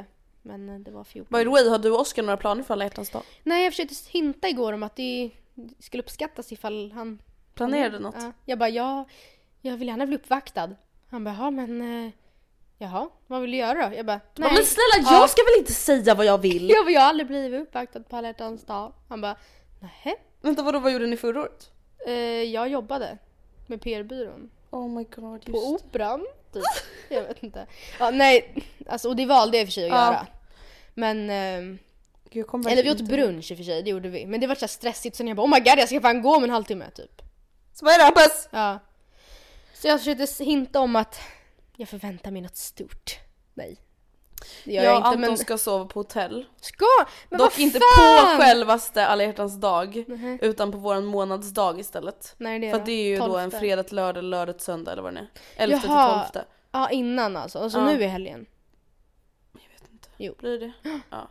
Men 0.42 0.70
eh, 0.70 0.80
det 0.80 0.92
var 0.92 1.04
14. 1.04 1.38
By 1.40 1.44
the 1.44 1.50
way, 1.50 1.70
har 1.70 1.78
du 1.78 1.92
och 1.92 2.00
Oskar 2.00 2.24
några 2.24 2.38
planer 2.38 2.64
för 2.64 2.74
alla 2.74 2.84
hjärtans 2.84 3.10
dag? 3.10 3.24
Nej 3.44 3.64
jag 3.64 3.74
försökte 3.74 3.96
hinta 4.10 4.48
igår 4.50 4.74
om 4.74 4.84
att 4.84 4.96
det 4.96 5.30
skulle 5.80 6.04
uppskattas 6.04 6.52
ifall 6.52 6.92
han 6.92 7.22
Planerade 7.54 8.00
något? 8.00 8.16
Ja. 8.18 8.32
Jag 8.46 8.60
bara 8.60 8.70
ja, 8.70 9.06
jag 9.62 9.78
vill 9.78 9.88
gärna 9.88 10.06
bli 10.06 10.16
uppvaktad. 10.16 10.70
Han 11.10 11.24
bara 11.24 11.36
ja 11.40 11.52
men 11.52 12.06
eh, 12.06 12.12
jaha, 12.78 13.10
vad 13.28 13.42
vill 13.42 13.52
du 13.52 13.58
göra 13.58 13.90
då? 13.90 13.96
Jag 13.96 14.06
bara 14.06 14.20
Ja, 14.36 14.52
men 14.54 14.66
snälla 14.66 15.10
Ja. 15.10 15.14
jag 15.14 15.30
ska 15.30 15.42
väl 15.44 15.60
inte 15.60 15.74
säga 15.74 16.16
vad 16.16 16.26
jag 16.26 16.38
vill? 16.38 16.70
Jag, 16.70 16.86
bara, 16.86 16.92
jag 16.92 17.02
har 17.02 17.08
aldrig 17.10 17.28
blivit 17.28 17.62
uppvaktad 17.62 18.00
på 18.04 18.16
alla 18.16 18.28
hjärtans 18.28 18.66
dag. 18.66 18.94
Han 19.10 19.22
bara 19.22 19.36
nej. 19.80 20.16
Vänta 20.42 20.64
vadå, 20.64 20.80
vad 20.80 20.92
gjorde 20.92 21.08
ni 21.08 21.18
förra 21.18 21.42
året? 21.42 21.72
Eh, 22.08 22.14
jag 22.44 22.70
jobbade 22.70 23.18
med 23.68 23.82
PR-byrån. 23.82 24.50
Oh 24.70 24.90
my 24.90 25.04
god, 25.04 25.16
På 25.46 25.52
just 25.52 25.52
det. 25.54 25.58
operan, 25.88 26.28
typ. 26.54 26.64
Jag 27.10 27.22
vet 27.24 27.44
inte. 27.44 27.66
Ja, 28.00 28.12
nej, 28.12 28.56
alltså, 28.88 29.10
och 29.10 29.16
det 29.16 29.26
valde 29.26 29.58
jag 29.58 29.62
i 29.62 29.66
och 29.66 29.68
för 29.68 29.74
sig 29.74 29.86
att 29.86 29.92
Ja. 29.92 30.06
göra. 30.06 30.28
Men, 30.94 31.30
ehm, 31.30 31.80
Gud, 32.30 32.46
jag 32.46 32.56
eller 32.56 32.70
vi 32.70 32.76
verkligen 32.76 32.96
åt 32.96 33.00
inte- 33.02 33.14
brunch 33.14 33.52
i 33.52 33.54
och 33.54 33.58
för 33.58 33.64
sig, 33.64 33.84
det 33.84 33.90
gjorde 33.90 34.10
vi. 34.10 34.26
Men 34.26 34.40
det 34.40 34.48
var 34.48 34.56
så 34.56 34.62
här 34.62 34.68
stressigt 34.68 35.16
så 35.16 35.24
jag 35.24 35.38
bara 35.38 35.44
oh 35.48 35.50
my 35.50 35.60
god 35.60 35.68
jag 35.80 35.88
ska 35.88 36.02
fan 36.02 36.22
gå 36.22 36.36
om 36.36 36.44
en 36.44 36.50
halvtimme 36.50 36.92
typ. 36.92 37.22
Så 37.74 37.86
vad 37.86 37.94
är 37.94 38.12
det? 38.16 38.30
Ja. 38.52 38.80
Så 39.74 39.88
jag 39.88 40.00
försökte 40.00 40.44
hinta 40.44 40.80
om 40.80 40.96
att 40.96 41.20
jag 41.78 41.90
förväntar 41.90 42.32
mig 42.32 42.42
något 42.42 42.58
stort. 42.58 43.20
Nej. 43.54 43.78
Det 44.66 44.72
gör 44.74 44.84
jag 44.84 44.92
jag 44.94 44.98
inte 45.00 45.08
Anton 45.08 45.22
men... 45.22 45.38
ska 45.38 45.58
sova 45.58 45.86
på 45.86 46.00
hotell. 46.00 46.46
Ska? 46.62 46.86
Men 47.30 47.38
Dock 47.40 47.52
vad 47.52 47.60
inte 47.60 47.80
fan! 47.98 48.38
på 48.38 48.44
självaste 48.44 49.06
alla 49.08 49.24
hjärtans 49.24 49.56
dag, 49.56 50.04
Mhm. 50.08 50.40
utan 50.42 50.72
på 50.72 50.78
våran 50.78 51.06
månadsdag 51.06 51.80
istället. 51.80 52.36
När 52.38 52.56
är 52.56 52.60
det 52.60 52.70
För 52.72 52.78
då? 52.78 52.82
att 52.82 52.86
det 52.86 52.92
är 52.92 53.04
ju 53.10 53.18
då 53.18 53.38
en 53.38 53.52
12. 53.52 53.60
fredag 53.60 53.84
till 53.84 53.96
lördag, 53.96 54.24
lördag 54.24 54.58
till 54.58 54.66
söndag 54.66 54.92
eller 54.92 55.02
vad 55.02 55.14
det 55.14 55.20
är. 55.20 55.28
11 55.58 55.80
till 55.80 55.90
Jaha. 55.90 56.30
12. 56.34 56.46
Ja 56.72 56.90
innan 56.90 57.38
alltså, 57.38 57.60
och 57.60 57.72
så 57.72 57.78
Ja. 57.78 57.86
nu 57.86 58.04
i 58.04 58.08
helgen. 58.08 58.46
Jag 59.54 59.70
vet 59.82 59.92
inte. 59.92 60.08
Jo. 60.18 60.34
Blir 60.40 60.60
det? 60.60 60.72
Ja. 61.10 61.28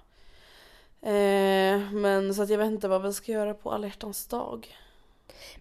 Eh, 1.09 1.93
men 1.93 2.35
så 2.35 2.43
att 2.43 2.49
jag 2.49 2.59
vet 2.59 2.67
inte 2.67 2.89
vad 2.89 3.03
vi 3.03 3.13
ska 3.13 3.33
göra 3.33 3.55
på 3.55 3.73
alla 3.73 3.87
hjärtans 3.87 4.27
dag. 4.27 4.77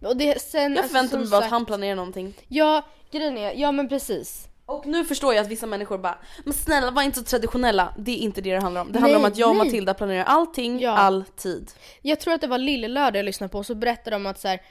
Och 0.02 0.18
det, 0.18 0.42
sen, 0.42 0.62
Jag 0.62 0.72
alltså, 0.72 0.88
förväntar 0.88 1.10
som 1.12 1.20
mig 1.20 1.30
bara 1.30 1.38
att 1.38 1.44
sagt- 1.44 1.52
han 1.52 1.66
planerar 1.66 1.96
någonting. 1.96 2.34
Ja, 2.48 2.82
grejen 3.12 3.38
är, 3.38 3.54
ja 3.54 3.72
men 3.72 3.90
precis. 3.90 4.47
Och 4.70 4.86
nu 4.86 5.06
förstår 5.06 5.34
jag 5.34 5.42
att 5.42 5.48
vissa 5.48 5.66
människor 5.66 5.98
bara 5.98 6.18
Men 6.44 6.54
snälla 6.54 6.92
var 6.92 7.02
inte 7.04 7.20
så 7.20 7.26
traditionella, 7.26 7.94
det 7.98 8.12
är 8.12 8.18
inte 8.18 8.42
det 8.42 8.54
det 8.54 8.62
handlar 8.62 8.82
om. 8.82 8.92
Det 8.92 9.00
handlar 9.00 9.20
Nej, 9.20 9.26
om 9.26 9.32
att 9.32 9.38
jag 9.38 9.50
och 9.50 9.56
nej. 9.56 9.66
Matilda 9.66 9.94
planerar 9.94 10.24
allting, 10.24 10.80
Ja. 10.80 10.92
alltid. 10.98 11.72
Jag 12.02 12.20
tror 12.20 12.34
att 12.34 12.42
det 12.42 12.48
var 12.48 12.58
Lillelördag 12.58 13.20
jag 13.20 13.26
lyssnade 13.26 13.52
på, 13.52 13.64
så 13.64 13.76
berättade 13.76 14.16
de 14.16 14.26
att 14.26 14.40
så 14.40 14.48
här, 14.48 14.62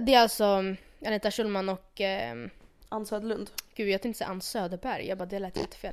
det 0.00 0.14
är 0.14 0.20
alltså 0.20 0.62
Anita 1.06 1.30
Schulman 1.30 1.68
och 1.68 2.00
ehm, 2.00 2.50
Ann 2.88 3.06
Söderlund. 3.06 3.50
Gud 3.74 3.88
jag 3.88 4.02
tänkte 4.02 4.18
säga 4.18 4.30
Ann 4.30 4.40
Söderberg, 4.40 5.06
jag 5.08 5.18
bara 5.18 5.26
det 5.26 5.38
lät 5.38 5.56
jättefel. 5.56 5.92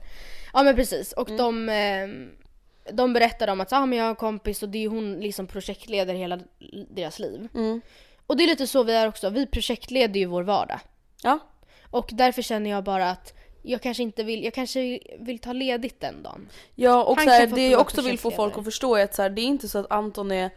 Ja 0.53 0.63
men 0.63 0.75
precis, 0.75 1.13
och 1.13 1.29
Mm. 1.29 1.37
de, 1.37 1.69
ehm, 1.69 2.29
de 2.91 3.13
berättade 3.13 3.51
om 3.51 3.61
att 3.61 3.73
ah, 3.73 3.85
men 3.85 3.97
jag 3.97 4.05
har 4.05 4.09
en 4.09 4.15
kompis 4.15 4.63
och 4.63 4.69
det 4.69 4.83
är 4.83 4.87
hon 4.89 5.19
liksom 5.19 5.47
projektleder 5.47 6.13
hela 6.13 6.39
deras 6.89 7.19
liv. 7.19 7.47
Mm. 7.53 7.81
Och 8.27 8.37
det 8.37 8.43
är 8.43 8.47
lite 8.47 8.67
så 8.67 8.83
vi 8.83 8.93
är 8.95 9.07
också, 9.07 9.29
vi 9.29 9.45
projektleder 9.45 10.19
ju 10.19 10.25
vår 10.25 10.43
vardag. 10.43 10.79
Ja. 11.23 11.39
Och 11.91 12.09
därför 12.11 12.41
känner 12.41 12.69
jag 12.69 12.83
bara 12.83 13.09
att 13.09 13.33
jag 13.67 13.81
kanske 13.81 14.03
inte 14.03 14.23
vill, 14.23 14.43
jag 14.43 14.53
kanske 14.53 14.99
vill 15.19 15.39
ta 15.39 15.53
ledigt 15.53 16.01
den 16.01 16.23
dagen. 16.23 16.49
Ja 16.75 17.03
och 17.03 17.21
så 17.21 17.29
här, 17.29 17.47
det 17.47 17.67
jag 17.69 17.81
också 17.81 18.01
vill 18.01 18.19
få 18.19 18.31
folk 18.31 18.57
att 18.57 18.63
förstå 18.63 18.95
är 18.95 19.03
att 19.03 19.15
så 19.15 19.21
här, 19.21 19.29
det 19.29 19.41
är 19.41 19.45
inte 19.45 19.67
så 19.67 19.77
att 19.79 19.91
Anton 19.91 20.31
är 20.31 20.49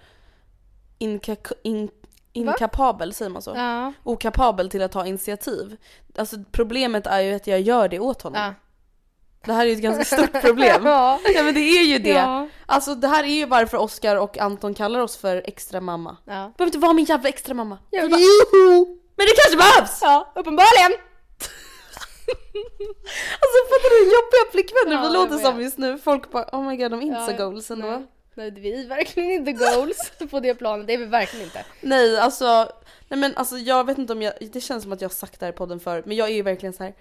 inka- 0.98 1.52
in, 1.62 1.90
inkapabel, 2.32 3.14
säger 3.14 3.30
man 3.30 3.42
så? 3.42 3.52
Ja. 3.56 3.92
Okapabel 4.04 4.70
till 4.70 4.82
att 4.82 4.92
ta 4.92 5.06
initiativ. 5.06 5.76
Alltså 6.16 6.36
problemet 6.52 7.06
är 7.06 7.20
ju 7.20 7.34
att 7.34 7.46
jag 7.46 7.60
gör 7.60 7.88
det 7.88 7.98
åt 7.98 8.22
honom. 8.22 8.42
Ja. 8.42 8.54
Det 9.44 9.52
här 9.52 9.60
är 9.66 9.66
ju 9.70 9.72
ett 9.72 9.82
ganska 9.82 10.04
stort 10.16 10.40
problem. 10.40 10.86
Ja. 10.86 11.20
Ja 11.34 11.42
men 11.42 11.54
det 11.54 11.60
är 11.60 11.84
ju 11.84 11.98
det. 11.98 12.10
Ja. 12.10 12.48
Alltså 12.66 12.94
det 12.94 13.08
här 13.08 13.24
är 13.24 13.28
ju 13.34 13.46
varför 13.46 13.76
Oskar 13.78 14.16
och 14.16 14.38
Anton 14.38 14.74
kallar 14.74 15.00
oss 15.00 15.16
för 15.16 15.42
extra 15.44 15.80
mamma. 15.80 16.16
Ja. 16.24 16.32
Behöver 16.32 16.66
inte 16.66 16.78
vara 16.78 16.92
min 16.92 17.04
jävla 17.04 17.28
extra 17.28 17.54
mamma. 17.54 17.78
Ja, 17.90 18.00
bara! 18.08 18.20
Men 19.16 19.26
det 19.26 19.32
kanske 19.36 19.56
behövs! 19.56 19.98
ja, 20.02 20.32
uppenbarligen! 20.34 21.09
Alltså 23.42 23.58
fattar 23.70 23.90
du 23.90 24.04
hur 24.04 24.12
jobbiga 24.12 24.50
flickvänner 24.52 25.08
vi 25.08 25.14
låter 25.14 25.38
som 25.38 25.60
just 25.60 25.78
nu? 25.78 25.98
Folk 25.98 26.30
bara 26.30 26.48
oh 26.52 26.62
my 26.68 26.76
god 26.76 26.90
de 26.90 27.00
är 27.00 27.04
inte 27.04 27.18
Ja, 27.18 27.26
så 27.26 27.44
goals 27.44 27.70
ändå. 27.70 27.86
Nej. 27.86 28.06
Nej, 28.34 28.50
vi 28.50 28.84
är 28.84 28.88
verkligen 28.88 29.30
inte 29.30 29.52
goals 29.52 30.12
på 30.30 30.40
det 30.40 30.54
planet, 30.54 30.86
det 30.86 30.94
är 30.94 30.98
vi 30.98 31.04
verkligen 31.04 31.44
inte. 31.44 31.64
Nej 31.80 32.18
alltså, 32.18 32.72
nej 33.08 33.20
men 33.20 33.36
alltså 33.36 33.58
jag 33.58 33.86
vet 33.86 33.98
inte 33.98 34.12
om 34.12 34.22
jag, 34.22 34.32
det 34.52 34.60
känns 34.60 34.82
som 34.82 34.92
att 34.92 35.00
jag 35.00 35.08
har 35.08 35.14
sagt 35.14 35.40
det 35.40 35.46
här 35.46 35.52
i 35.52 35.56
podden 35.56 35.80
förut 35.80 36.06
men 36.06 36.16
jag 36.16 36.28
är 36.28 36.34
ju 36.34 36.42
verkligen 36.42 36.72
så 36.72 36.82
här. 36.82 36.94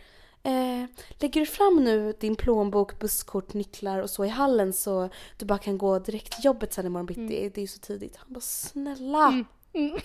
Eh, 0.44 0.86
lägger 1.20 1.42
du 1.42 1.46
fram 1.46 1.84
nu 1.84 2.14
din 2.20 2.36
plånbok, 2.36 3.00
busskort, 3.00 3.54
nycklar 3.54 4.00
och 4.00 4.10
så 4.10 4.26
i 4.26 4.28
hallen 4.28 4.74
så 4.74 5.10
du 5.38 5.46
bara 5.46 5.60
kan 5.60 5.78
gå 5.78 6.00
direkt 6.00 6.32
till 6.32 6.46
jobbet 6.46 6.74
sen 6.74 6.86
imorgon 6.86 7.06
bitti, 7.06 7.50
det 7.50 7.60
är 7.60 7.62
ju 7.62 7.68
så 7.68 7.80
tidigt. 7.80 8.16
Han 8.18 8.34
bara 8.34 8.42
snälla! 8.42 9.46
Mm. 9.74 10.00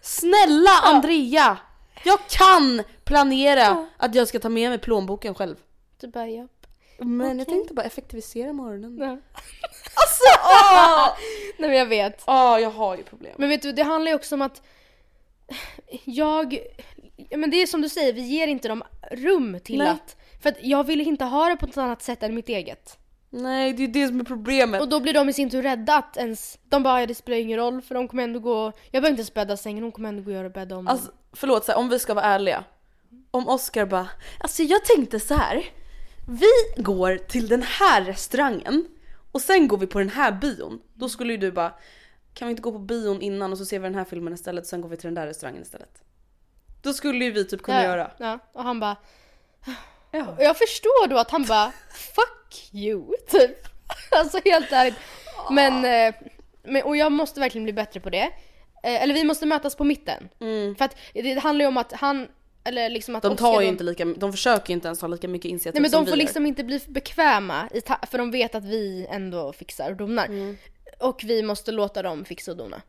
Snälla 0.00 0.70
Andrea! 0.82 1.58
Jag 2.04 2.18
kan 2.28 2.82
planera 3.04 3.86
att 3.96 4.14
jag 4.14 4.28
ska 4.28 4.38
ta 4.38 4.48
med 4.48 4.70
mig 4.70 4.78
plånboken 4.78 5.34
själv. 5.34 5.56
Du 6.00 6.08
bara, 6.08 6.28
ja. 6.28 6.48
Men 6.98 7.38
jag 7.38 7.48
tänkte 7.48 7.74
bara 7.74 7.86
effektivisera 7.86 8.52
morgonen. 8.52 8.96
Nej. 8.96 9.08
Alltså 9.98 10.22
åh! 10.44 11.08
Nej 11.58 11.68
men 11.68 11.78
jag 11.78 11.86
vet. 11.86 12.22
Ja, 12.26 12.60
jag 12.60 12.70
har 12.70 12.96
ju 12.96 13.02
problem. 13.02 13.34
Men 13.38 13.48
vet 13.48 13.62
du, 13.62 13.72
det 13.72 13.82
handlar 13.82 14.10
ju 14.10 14.14
också 14.14 14.34
om 14.34 14.42
att 14.42 14.62
jag, 16.04 16.58
ja, 17.16 17.36
men 17.36 17.50
det 17.50 17.62
är 17.62 17.66
som 17.66 17.82
du 17.82 17.88
säger, 17.88 18.12
vi 18.12 18.20
ger 18.20 18.46
inte 18.46 18.68
dem 18.68 18.82
rum 19.10 19.60
till 19.64 19.78
Nej. 19.78 19.88
att, 19.88 20.16
för 20.42 20.48
att 20.48 20.56
jag 20.62 20.84
vill 20.84 21.00
inte 21.00 21.24
ha 21.24 21.48
det 21.48 21.56
på 21.56 21.66
ett 21.66 21.76
annat 21.76 22.02
sätt 22.02 22.22
än 22.22 22.34
mitt 22.34 22.48
eget. 22.48 22.98
Nej, 23.30 23.72
det 23.72 23.84
är 23.84 23.88
det 23.88 24.08
som 24.08 24.20
är 24.20 24.24
problemet. 24.24 24.80
Och 24.80 24.88
då 24.88 25.00
blir 25.00 25.14
de 25.14 25.28
i 25.28 25.32
sin 25.32 25.50
tur 25.50 25.62
rädda 25.62 25.96
att 25.96 26.16
ens, 26.16 26.58
de 26.68 26.82
bara 26.82 27.00
ja, 27.00 27.06
det 27.06 27.14
spelar 27.14 27.38
ingen 27.38 27.58
roll 27.58 27.82
för 27.82 27.94
de 27.94 28.08
kommer 28.08 28.22
ändå 28.22 28.38
gå, 28.38 28.64
jag 28.64 29.02
behöver 29.02 29.08
inte 29.08 29.20
ens 29.20 29.34
bädda 29.34 29.56
sängen, 29.56 29.82
hon 29.82 29.92
kommer 29.92 30.08
ändå 30.08 30.22
gå 30.22 30.30
och 30.30 30.36
göra 30.36 30.50
bädda 30.50 30.76
om 30.76 30.88
Alltså 30.88 31.12
förlåt, 31.32 31.64
så 31.64 31.72
här, 31.72 31.78
om 31.78 31.88
vi 31.88 31.98
ska 31.98 32.14
vara 32.14 32.24
ärliga. 32.24 32.64
Om 33.30 33.48
Oscar 33.48 33.86
bara, 33.86 34.08
alltså 34.40 34.62
jag 34.62 34.84
tänkte 34.84 35.20
så 35.20 35.34
här. 35.34 35.64
Vi 36.28 36.82
går 36.82 37.16
till 37.16 37.48
den 37.48 37.62
här 37.62 38.04
restaurangen 38.04 38.88
och 39.32 39.40
sen 39.40 39.68
går 39.68 39.78
vi 39.78 39.86
på 39.86 39.98
den 39.98 40.08
här 40.08 40.32
bion. 40.32 40.80
Då 40.94 41.08
skulle 41.08 41.32
ju 41.32 41.38
du 41.38 41.52
bara, 41.52 41.72
kan 42.34 42.48
vi 42.48 42.50
inte 42.50 42.62
gå 42.62 42.72
på 42.72 42.78
bion 42.78 43.22
innan 43.22 43.52
och 43.52 43.58
så 43.58 43.64
ser 43.64 43.78
vi 43.78 43.82
den 43.82 43.94
här 43.94 44.04
filmen 44.04 44.32
istället 44.32 44.64
och 44.64 44.68
sen 44.68 44.80
går 44.80 44.88
vi 44.88 44.96
till 44.96 45.06
den 45.06 45.14
där 45.14 45.26
restaurangen 45.26 45.62
istället. 45.62 46.02
Då 46.82 46.92
skulle 46.92 47.24
ju 47.24 47.30
vi 47.30 47.44
typ 47.44 47.62
kunna 47.62 47.82
ja, 47.82 47.84
göra. 47.84 48.10
Ja, 48.18 48.38
och 48.52 48.62
han 48.62 48.80
bara, 48.80 48.96
Ja. 50.16 50.26
och 50.38 50.42
jag 50.42 50.58
förstår 50.58 51.08
då 51.08 51.18
att 51.18 51.30
han 51.30 51.42
bara 51.44 51.72
fuck 51.94 52.70
you 52.74 53.06
typ. 53.30 53.56
Alltså 54.10 54.40
helt 54.44 54.72
ärligt. 54.72 54.94
Men, 55.50 55.84
eh, 55.84 56.14
men, 56.62 56.82
och 56.82 56.96
jag 56.96 57.12
måste 57.12 57.40
verkligen 57.40 57.64
bli 57.64 57.72
bättre 57.72 58.00
på 58.00 58.10
det. 58.10 58.22
Eh, 58.82 59.02
Eller 59.02 59.14
vi 59.14 59.24
måste 59.24 59.46
mötas 59.46 59.74
på 59.74 59.84
mitten. 59.84 60.28
För 60.78 60.84
att 60.84 60.96
det 61.14 61.38
handlar 61.38 61.62
ju 61.64 61.68
om 61.68 61.76
att 61.76 61.92
han, 61.92 62.28
eller 62.64 62.88
liksom 62.90 63.16
att 63.16 63.22
De 63.22 63.32
Oscar 63.32 63.44
tar 63.52 63.60
ju 63.60 63.66
då- 63.66 63.72
inte 63.72 63.84
lika, 63.84 64.04
de 64.04 64.32
försöker 64.32 64.68
ju 64.68 64.74
inte 64.74 64.88
ens 64.88 65.00
ha 65.00 65.08
lika 65.08 65.28
mycket 65.28 65.48
initiativ 65.48 65.74
Nej 65.74 65.82
men 65.82 65.90
som 65.90 66.00
de 66.00 66.04
vi 66.04 66.10
får 66.10 66.16
liksom 66.16 66.46
inte 66.46 66.64
bli 66.64 66.80
bekväma 66.88 67.68
i 67.74 67.80
för 68.10 68.18
de 68.18 68.30
vet 68.30 68.54
att 68.54 68.64
vi 68.64 69.06
ändå 69.10 69.52
fixar 69.52 69.90
och 69.90 69.96
donar. 69.96 70.26
Mm. 70.26 70.56
Och 71.00 71.20
vi 71.24 71.42
måste 71.42 71.72
låta 71.72 72.02
dem 72.02 72.24
fixa 72.24 72.50
och 72.50 72.56
dona. 72.56 72.82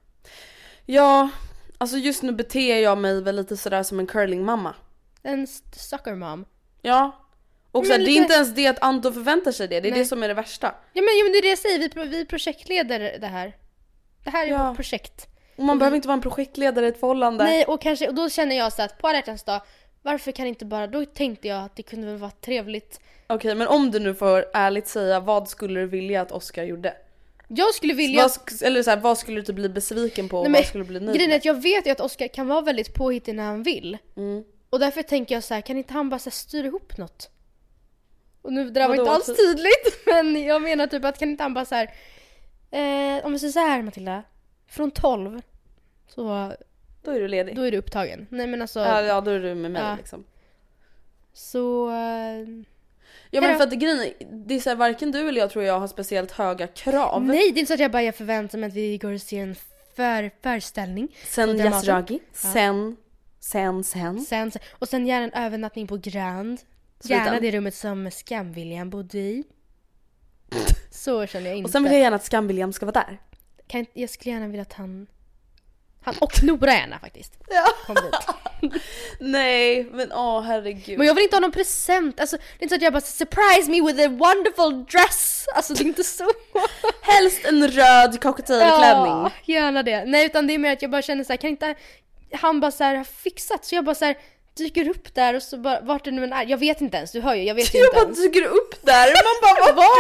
Ja, 0.86 1.30
alltså 1.78 1.98
just 1.98 2.24
nu 2.24 2.32
beter 2.32 2.82
jag 2.82 2.98
mig 2.98 3.22
väl 3.22 3.36
lite 3.36 3.58
sådär 3.58 3.84
som 3.84 4.00
en 4.00 4.08
curlingmamma. 4.08 4.76
En 5.24 5.48
sucker 5.76 6.16
mom. 6.16 6.46
Ja. 6.88 7.24
Och 7.72 7.86
så 7.86 7.92
här, 7.92 8.00
det 8.00 8.04
är 8.06 8.08
lite- 8.08 8.22
inte 8.22 8.34
ens 8.34 8.56
det 8.56 8.68
att 8.68 8.80
Anton 8.84 9.14
förväntar 9.14 9.52
sig 9.52 9.68
det, 9.68 9.80
det 9.80 9.88
är 9.88 9.92
Nej. 9.92 10.00
det 10.00 10.06
som 10.06 10.24
är 10.24 10.28
det 10.28 10.34
värsta. 10.34 10.68
Ja 10.94 11.02
men, 11.02 11.18
ja 11.18 11.24
men 11.24 11.32
det 11.32 11.38
är 11.38 11.42
det 11.42 11.48
jag 11.48 11.58
säger, 11.58 11.80
vi, 11.96 12.08
vi 12.18 12.26
projektleder 12.26 13.18
det 13.20 13.28
här. 13.28 13.54
Det 14.24 14.30
här 14.30 14.46
är 14.48 14.52
Ja. 14.52 14.68
vårt 14.68 14.76
projekt. 14.76 15.28
Och 15.56 15.64
man 15.64 15.80
behöver 15.80 15.96
inte 15.96 16.08
vara 16.08 16.14
en 16.16 16.22
projektledare 16.22 16.86
i 16.86 16.90
ett 16.90 17.00
förhållande. 17.00 17.44
Nej 17.44 17.66
och 17.66 17.82
kanske, 17.82 18.08
och 18.08 18.14
då 18.16 18.30
känner 18.30 18.58
jag 18.58 18.74
så 18.74 18.82
att 18.82 18.98
på 18.98 19.08
alla 19.08 19.22
dag, 19.46 19.62
varför 20.02 20.32
kan 20.32 20.48
inte 20.48 20.66
bara, 20.66 20.88
då 20.88 21.06
tänkte 21.06 21.48
jag 21.48 21.64
att 21.64 21.76
det 21.76 21.84
kunde 21.84 22.08
väl 22.08 22.18
vara 22.18 22.32
trevligt. 22.32 23.00
Okej 23.28 23.56
men 23.56 23.68
om 23.68 23.92
du 23.92 24.00
nu 24.00 24.14
får 24.14 24.46
ärligt 24.54 24.88
säga, 24.88 25.20
vad 25.20 25.50
skulle 25.50 25.80
du 25.80 25.86
vilja 25.88 26.22
att 26.22 26.32
Oscar 26.32 26.64
gjorde? 26.64 26.94
Jag 27.48 27.74
skulle 27.74 27.94
vilja... 27.94 28.22
Vad, 28.22 28.62
eller 28.62 28.84
så 28.84 28.90
här, 28.90 28.98
vad 28.98 29.18
skulle 29.18 29.40
du 29.42 29.46
typ 29.46 29.56
bli 29.56 29.70
besviken 29.70 30.30
på 30.30 30.38
och 30.38 30.44
Nej, 30.44 30.52
men 30.52 30.60
vad 30.60 30.68
skulle 30.68 30.84
du 30.84 30.88
bli 30.88 31.00
nöjd 31.00 31.16
Grejen 31.16 31.32
är 31.32 31.34
med? 31.34 31.38
att 31.38 31.46
jag 31.46 31.62
vet 31.62 31.88
ju 31.88 31.92
att 31.92 32.00
Oscar 32.02 32.28
kan 32.28 32.48
vara 32.48 32.62
väldigt 32.62 32.94
påhittig 32.94 33.36
när 33.36 33.44
han 33.44 33.64
vill. 33.64 33.98
Mm. 34.18 34.44
Och 34.70 34.80
därför 34.80 35.02
tänker 35.02 35.36
jag 35.36 35.44
så 35.44 35.54
här, 35.54 35.62
kan 35.62 35.78
inte 35.78 35.94
han 35.94 36.10
bara 36.10 36.20
så 36.20 36.30
här, 36.30 36.32
styra 36.36 36.68
ihop 36.68 36.98
något? 36.98 37.30
Och 38.42 38.54
nu, 38.54 38.64
det 38.64 38.72
där 38.72 38.82
var 38.82 38.90
Vadå? 38.98 39.02
inte 39.02 39.12
alls 39.12 39.26
tydligt, 39.38 40.06
men 40.06 40.44
jag 40.44 40.62
menar 40.62 40.88
typ 40.88 41.06
att 41.06 41.20
kan 41.20 41.30
inte 41.30 41.44
han 41.44 41.54
bara 41.54 41.66
så 41.66 41.76
här, 41.76 41.92
eh, 42.72 43.26
om 43.26 43.32
vi 43.32 43.40
säger 43.40 43.52
så 43.54 43.60
här 43.60 43.82
Matilda, 43.82 44.24
från 44.68 44.92
12 44.92 45.42
så 46.08 46.54
Då 47.04 47.12
är 47.12 47.20
du 47.20 47.28
ledig. 47.28 47.56
då 47.56 47.62
är 47.62 47.72
du 47.72 47.78
upptagen. 47.78 48.28
Nej 48.30 48.48
men 48.48 48.62
alltså, 48.62 48.80
ja, 48.80 49.02
ja 49.02 49.22
då 49.22 49.32
är 49.32 49.40
du 49.40 49.56
med 49.56 49.72
mig 49.72 49.82
Ja. 49.82 49.96
liksom. 49.96 50.24
så... 51.34 51.90
Eh, 51.90 52.48
Ja 53.32 53.42
men 53.42 53.58
för 53.58 53.64
att 53.64 53.74
grejen 53.74 54.00
är, 54.00 54.14
det 54.32 54.56
är 54.56 54.60
så 54.60 54.70
här, 54.70 54.76
varken 54.78 55.12
du 55.12 55.30
eller 55.30 55.40
jag 55.42 55.50
tror 55.50 55.64
jag 55.66 55.80
har 55.80 55.88
speciellt 55.88 56.32
höga 56.32 56.68
krav. 56.68 57.24
nej 57.24 57.38
det 57.52 57.58
är 57.58 57.60
inte 57.60 57.66
så 57.68 57.74
att 57.74 57.80
jag 57.80 57.92
bara 57.92 58.04
jag 58.04 58.16
förväntar 58.16 58.58
mig 58.58 58.68
att 58.68 58.74
vi 58.74 58.98
går 58.98 59.14
och 59.14 59.22
ser 59.22 59.42
en 59.44 59.56
för, 59.96 60.32
föreställning. 60.44 61.16
Sen 61.26 61.48
på 61.50 61.54
Dramaten. 61.54 61.74
Yasuragi, 61.80 62.20
sen, 62.34 62.98
sen, 63.52 63.84
sen. 63.84 64.22
Sen, 64.22 64.52
så- 64.52 64.60
och 64.72 64.90
sen 64.90 65.08
gärna 65.08 65.24
en 65.26 65.46
övernattning 65.46 65.88
på 65.88 65.98
Grand. 65.98 66.60
Gärna 67.04 67.40
det 67.40 67.52
rummet 67.52 67.76
som 67.76 68.08
Skam-William 68.12 68.90
bodde 68.90 69.18
i. 69.18 69.44
Så 70.92 71.28
känner 71.28 71.48
jag 71.48 71.58
inte. 71.58 71.68
Och 71.68 71.72
sen 71.72 71.84
vill 71.84 71.92
jag 71.92 72.02
gärna 72.02 72.16
att 72.16 72.24
Skam-William 72.32 72.72
ska 72.74 72.86
vara 72.86 72.94
där. 73.08 73.20
kan, 73.68 73.80
inte- 73.80 74.02
jag 74.02 74.10
skulle 74.10 74.34
gärna 74.34 74.48
vilja 74.48 74.62
att 74.62 74.74
han... 74.74 75.08
Han 76.02 76.16
och 76.20 76.44
Nora 76.44 76.74
gärna 76.74 77.00
faktiskt. 77.00 77.34
Ja. 77.50 77.66
Kom 77.86 77.96
dit. 77.96 78.82
Nej 79.20 79.84
men 79.84 80.12
åh 80.12 80.42
herregud. 80.42 80.98
Men 80.98 81.08
jag 81.08 81.16
vill 81.16 81.24
inte 81.24 81.36
ha 81.36 81.42
någon 81.42 81.52
present. 81.52 82.20
Alltså, 82.20 82.38
det 82.38 82.44
är 82.60 82.64
inte 82.64 82.70
så 82.74 82.76
att 82.76 82.82
jag 82.82 82.94
bara 82.94 83.02
surprise 83.02 83.72
me 83.72 83.82
with 83.82 84.00
a 84.06 84.10
wonderful 84.10 84.86
dress. 84.86 85.46
Alltså 85.56 85.74
det 85.74 85.84
är 85.84 85.86
inte 85.88 86.04
så. 86.04 86.28
Helst 87.02 87.46
en 87.46 87.68
röd 87.68 88.22
cocktailklänning. 88.22 89.14
Ja, 89.14 89.32
gärna 89.46 89.84
det. 89.84 90.06
Nej 90.06 90.26
utan 90.26 90.48
det 90.48 90.54
är 90.54 90.58
mer 90.58 90.74
att 90.74 90.82
jag 90.82 90.92
bara 90.92 91.02
känner 91.02 91.24
så 91.24 91.34
här, 91.34 91.38
kan 91.38 91.50
inte 91.50 91.76
han 92.32 92.60
bara 92.60 92.72
så 92.72 92.84
här 92.84 92.96
ha 92.96 93.04
fixat 93.04 93.66
så 93.66 93.76
jag 93.76 93.86
bara 93.86 93.96
så 93.96 94.06
här 94.06 94.18
dyker 94.54 94.90
upp 94.90 95.14
där 95.16 95.34
och 95.34 95.44
så 95.44 95.58
bara 95.58 95.80
vart 95.82 96.04
det 96.06 96.12
nu 96.12 96.24
än 96.24 96.34
är. 96.34 96.46
Jag 96.46 96.58
vet 96.58 96.82
inte 96.82 96.98
ens, 96.98 97.12
du 97.12 97.22
hör 97.22 97.36
ju, 97.36 97.44
jag 97.44 97.56
vet 97.56 97.74
Jag 97.74 97.84
inte 97.86 97.96
bara 97.96 98.04
ens. 98.04 98.20
dyker 98.22 98.44
upp 98.46 98.86
där, 98.86 99.08
man 99.08 99.42
bara 99.42 99.74
vad 99.76 99.86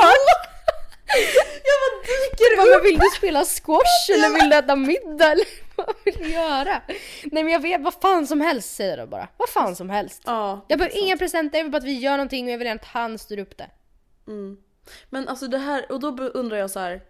Jag 1.63 1.77
bara 1.81 2.01
dyker 2.03 2.57
Bara, 2.57 2.77
upp! 2.79 2.85
vill 2.85 2.97
du 2.99 3.05
spela 3.17 3.45
squash 3.45 4.09
eller 4.13 4.29
vill 4.41 4.49
du 4.49 4.55
äta 4.55 4.75
middag 4.75 5.31
eller 5.31 5.45
vad 5.75 5.95
vill 6.05 6.15
du 6.17 6.29
göra? 6.29 6.81
Nej 7.23 7.43
men 7.43 7.53
jag 7.53 7.59
vet, 7.59 7.81
vad 7.81 7.93
fan 7.93 8.27
som 8.27 8.41
helst 8.41 8.75
säger 8.75 8.97
jag 8.97 9.09
bara. 9.09 9.27
Vad 9.37 9.49
fan 9.49 9.75
som 9.75 9.89
helst. 9.89 10.21
Ja, 10.25 10.65
Jag 10.67 10.79
behöver 10.79 10.97
inga 10.97 11.17
presenter, 11.17 11.57
jag 11.57 11.63
vill 11.63 11.71
bara 11.71 11.77
att 11.77 11.83
vi 11.83 11.93
gör 11.99 12.11
någonting 12.11 12.45
och 12.45 12.51
jag 12.51 12.57
vill 12.57 12.67
gärna 12.67 12.79
att 12.81 12.87
han 12.87 13.17
styr 13.19 13.39
upp 13.39 13.57
det. 13.57 13.69
mm. 14.27 14.57
Men 15.09 15.27
alltså 15.27 15.47
det 15.47 15.57
här, 15.57 15.91
och 15.91 15.99
då 15.99 16.07
undrar 16.23 16.57
jag 16.57 16.71
så 16.71 16.79
här. 16.79 17.01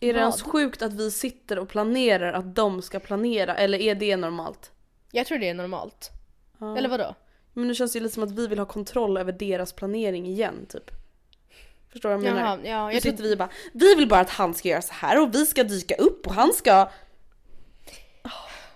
Är 0.00 0.14
det 0.14 0.20
ens 0.20 0.42
sjukt 0.42 0.82
att 0.82 0.92
vi 0.92 1.10
sitter 1.10 1.58
och 1.58 1.68
planerar 1.68 2.32
att 2.32 2.54
de 2.54 2.82
ska 2.82 3.00
planera 3.00 3.54
eller 3.56 3.78
är 3.78 3.94
det 3.94 4.16
normalt? 4.16 4.72
Jag 5.12 5.26
tror 5.26 5.38
det 5.38 5.48
är 5.48 5.54
normalt. 5.54 6.10
Ja. 6.58 6.76
Eller 6.78 6.88
vadå? 6.88 7.14
Men 7.52 7.68
det 7.68 7.74
känns 7.74 7.96
ju 7.96 8.00
lite 8.00 8.14
som 8.14 8.22
att 8.22 8.30
vi 8.30 8.46
vill 8.46 8.58
ha 8.58 8.66
kontroll 8.66 9.16
över 9.16 9.32
deras 9.32 9.72
planering 9.72 10.26
igen 10.26 10.66
typ. 10.68 10.90
Förstår 11.92 12.08
du 12.08 12.16
vad 12.16 12.24
jag 12.24 12.34
menar? 12.34 12.48
Jaha, 12.48 12.58
ja, 12.64 12.86
Nu 12.86 12.92
jag 12.94 13.02
sitter 13.02 13.16
tror, 13.16 13.26
vi 13.26 13.34
och 13.34 13.38
bara, 13.38 13.48
vi 13.72 13.94
vill 13.94 14.08
bara 14.08 14.20
att 14.20 14.30
han 14.30 14.54
ska 14.54 14.68
göra 14.68 14.82
så 14.82 14.92
här 14.92 15.22
och 15.22 15.34
vi 15.34 15.46
ska 15.46 15.64
dyka 15.64 15.94
upp 15.94 16.26
och 16.26 16.34
han 16.34 16.52
ska... 16.52 16.88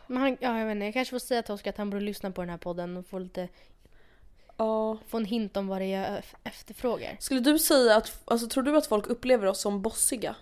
men 0.07 0.23
han, 0.23 0.37
ja, 0.41 0.59
jag 0.59 0.67
vet 0.67 0.75
inte, 0.75 0.85
jag 0.85 0.95
kanske 0.95 1.11
får 1.11 1.19
säga 1.19 1.43
till 1.43 1.55
Oskar 1.55 1.71
att 1.71 1.77
han 1.79 1.91
borde 1.91 2.05
lyssna 2.05 2.31
på 2.31 2.41
den 2.43 2.50
här 2.50 2.59
podden 2.59 2.97
och 2.97 3.07
få 3.07 3.19
lite, 3.19 3.49
Ja. 4.57 4.99
få 5.09 5.17
en 5.17 5.25
hint 5.25 5.57
om 5.57 5.69
vad 5.69 5.81
det 5.81 5.85
är 5.85 6.12
jag 6.12 6.23
efterfrågar. 6.45 7.17
Skulle 7.21 7.41
du 7.41 7.59
säga 7.59 7.97
att, 7.97 8.23
alltså 8.25 8.49
tror 8.49 8.62
du 8.62 8.77
att 8.77 8.87
folk 8.87 9.07
upplever 9.07 9.47
oss 9.47 9.61
som 9.61 9.83
bossiga? 9.83 10.35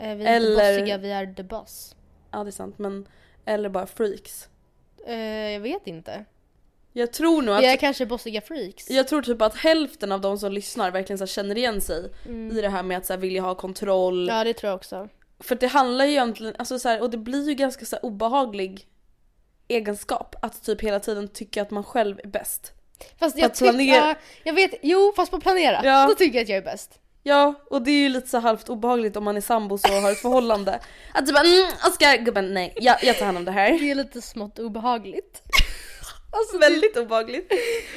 Eh, 0.00 0.14
vi 0.16 0.24
är 0.24 0.36
Eller- 0.36 0.50
inte 0.50 0.76
bossiga, 0.80 0.98
vi 0.98 1.10
är 1.10 1.34
the 1.34 1.42
boss. 1.42 1.96
Ja 2.30 2.44
det 2.44 2.50
är 2.50 2.52
sant 2.52 2.78
men, 2.78 3.08
eller 3.44 3.68
bara 3.68 3.86
freaks? 3.86 4.48
Eh, 5.06 5.14
jag 5.52 5.60
vet 5.60 5.86
inte. 5.86 6.24
Jag 6.92 7.12
tror 7.12 7.42
nog 7.42 7.56
Vi 7.60 7.66
är 7.66 7.74
att, 7.74 7.80
kanske 7.80 8.06
bossiga 8.06 8.40
freaks. 8.40 8.90
jag 8.90 9.08
tror 9.08 9.22
typ 9.22 9.42
att 9.42 9.56
hälften 9.56 10.12
av 10.12 10.20
de 10.20 10.38
som 10.38 10.52
lyssnar 10.52 10.90
verkligen 10.90 11.18
så 11.18 11.26
känner 11.26 11.58
igen 11.58 11.80
sig 11.80 12.12
Mm. 12.26 12.58
i 12.58 12.60
det 12.60 12.68
här 12.68 12.82
med 12.82 12.98
att 12.98 13.06
så 13.06 13.12
här 13.12 13.20
vilja 13.20 13.42
ha 13.42 13.54
kontroll. 13.54 14.28
Ja 14.28 14.44
det 14.44 14.54
tror 14.54 14.68
jag 14.70 14.76
också. 14.76 15.08
För 15.40 15.54
det 15.54 15.66
handlar 15.66 16.04
ju 16.04 16.10
egentligen, 16.10 16.54
alltså 16.58 16.78
så 16.78 16.88
här, 16.88 17.02
och 17.02 17.10
det 17.10 17.16
blir 17.18 17.48
ju 17.48 17.54
ganska 17.54 17.84
så 17.84 17.96
här 17.96 18.04
obehaglig 18.04 18.86
egenskap 19.68 20.36
att 20.42 20.62
typ 20.64 20.80
hela 20.80 21.00
tiden 21.00 21.28
tycka 21.28 21.62
att 21.62 21.70
man 21.70 21.84
själv 21.84 22.20
är 22.24 22.28
bäst. 22.28 22.72
Fast 23.18 23.38
jag 23.38 23.46
att 23.46 23.54
tycker, 23.54 23.72
planera- 23.72 23.96
ja, 24.08 24.14
jag 24.44 24.52
vet, 24.54 24.74
jo 24.82 25.12
fast 25.16 25.30
på 25.30 25.40
planera. 25.40 25.80
Ja. 25.84 26.06
Då 26.08 26.14
tycker 26.14 26.38
jag 26.38 26.42
att 26.42 26.48
jag 26.48 26.58
är 26.58 26.62
bäst. 26.62 26.99
Ja, 27.22 27.54
och 27.70 27.82
det 27.82 27.90
är 27.90 28.02
ju 28.02 28.08
lite 28.08 28.28
så 28.28 28.38
halvt 28.38 28.68
obehagligt 28.68 29.16
om 29.16 29.24
man 29.24 29.36
är 29.36 29.40
sambos 29.40 29.84
och 29.84 29.90
har 29.90 30.12
ett 30.12 30.18
förhållande. 30.22 30.80
Att 31.14 31.26
du 31.26 31.32
bara 31.32 31.44
mm, 31.46 31.66
Oskar, 31.88 32.16
gubben 32.16 32.54
nej, 32.54 32.72
jag, 32.76 33.04
jag 33.04 33.18
tar 33.18 33.26
hand 33.26 33.38
om 33.38 33.44
det 33.44 33.52
här. 33.52 33.78
Det 33.78 33.90
är 33.90 33.94
lite 33.94 34.22
smått 34.22 34.58
obehagligt. 34.58 35.42
Alltså 36.32 36.58
väldigt 36.58 36.96
obehagligt. 36.96 37.52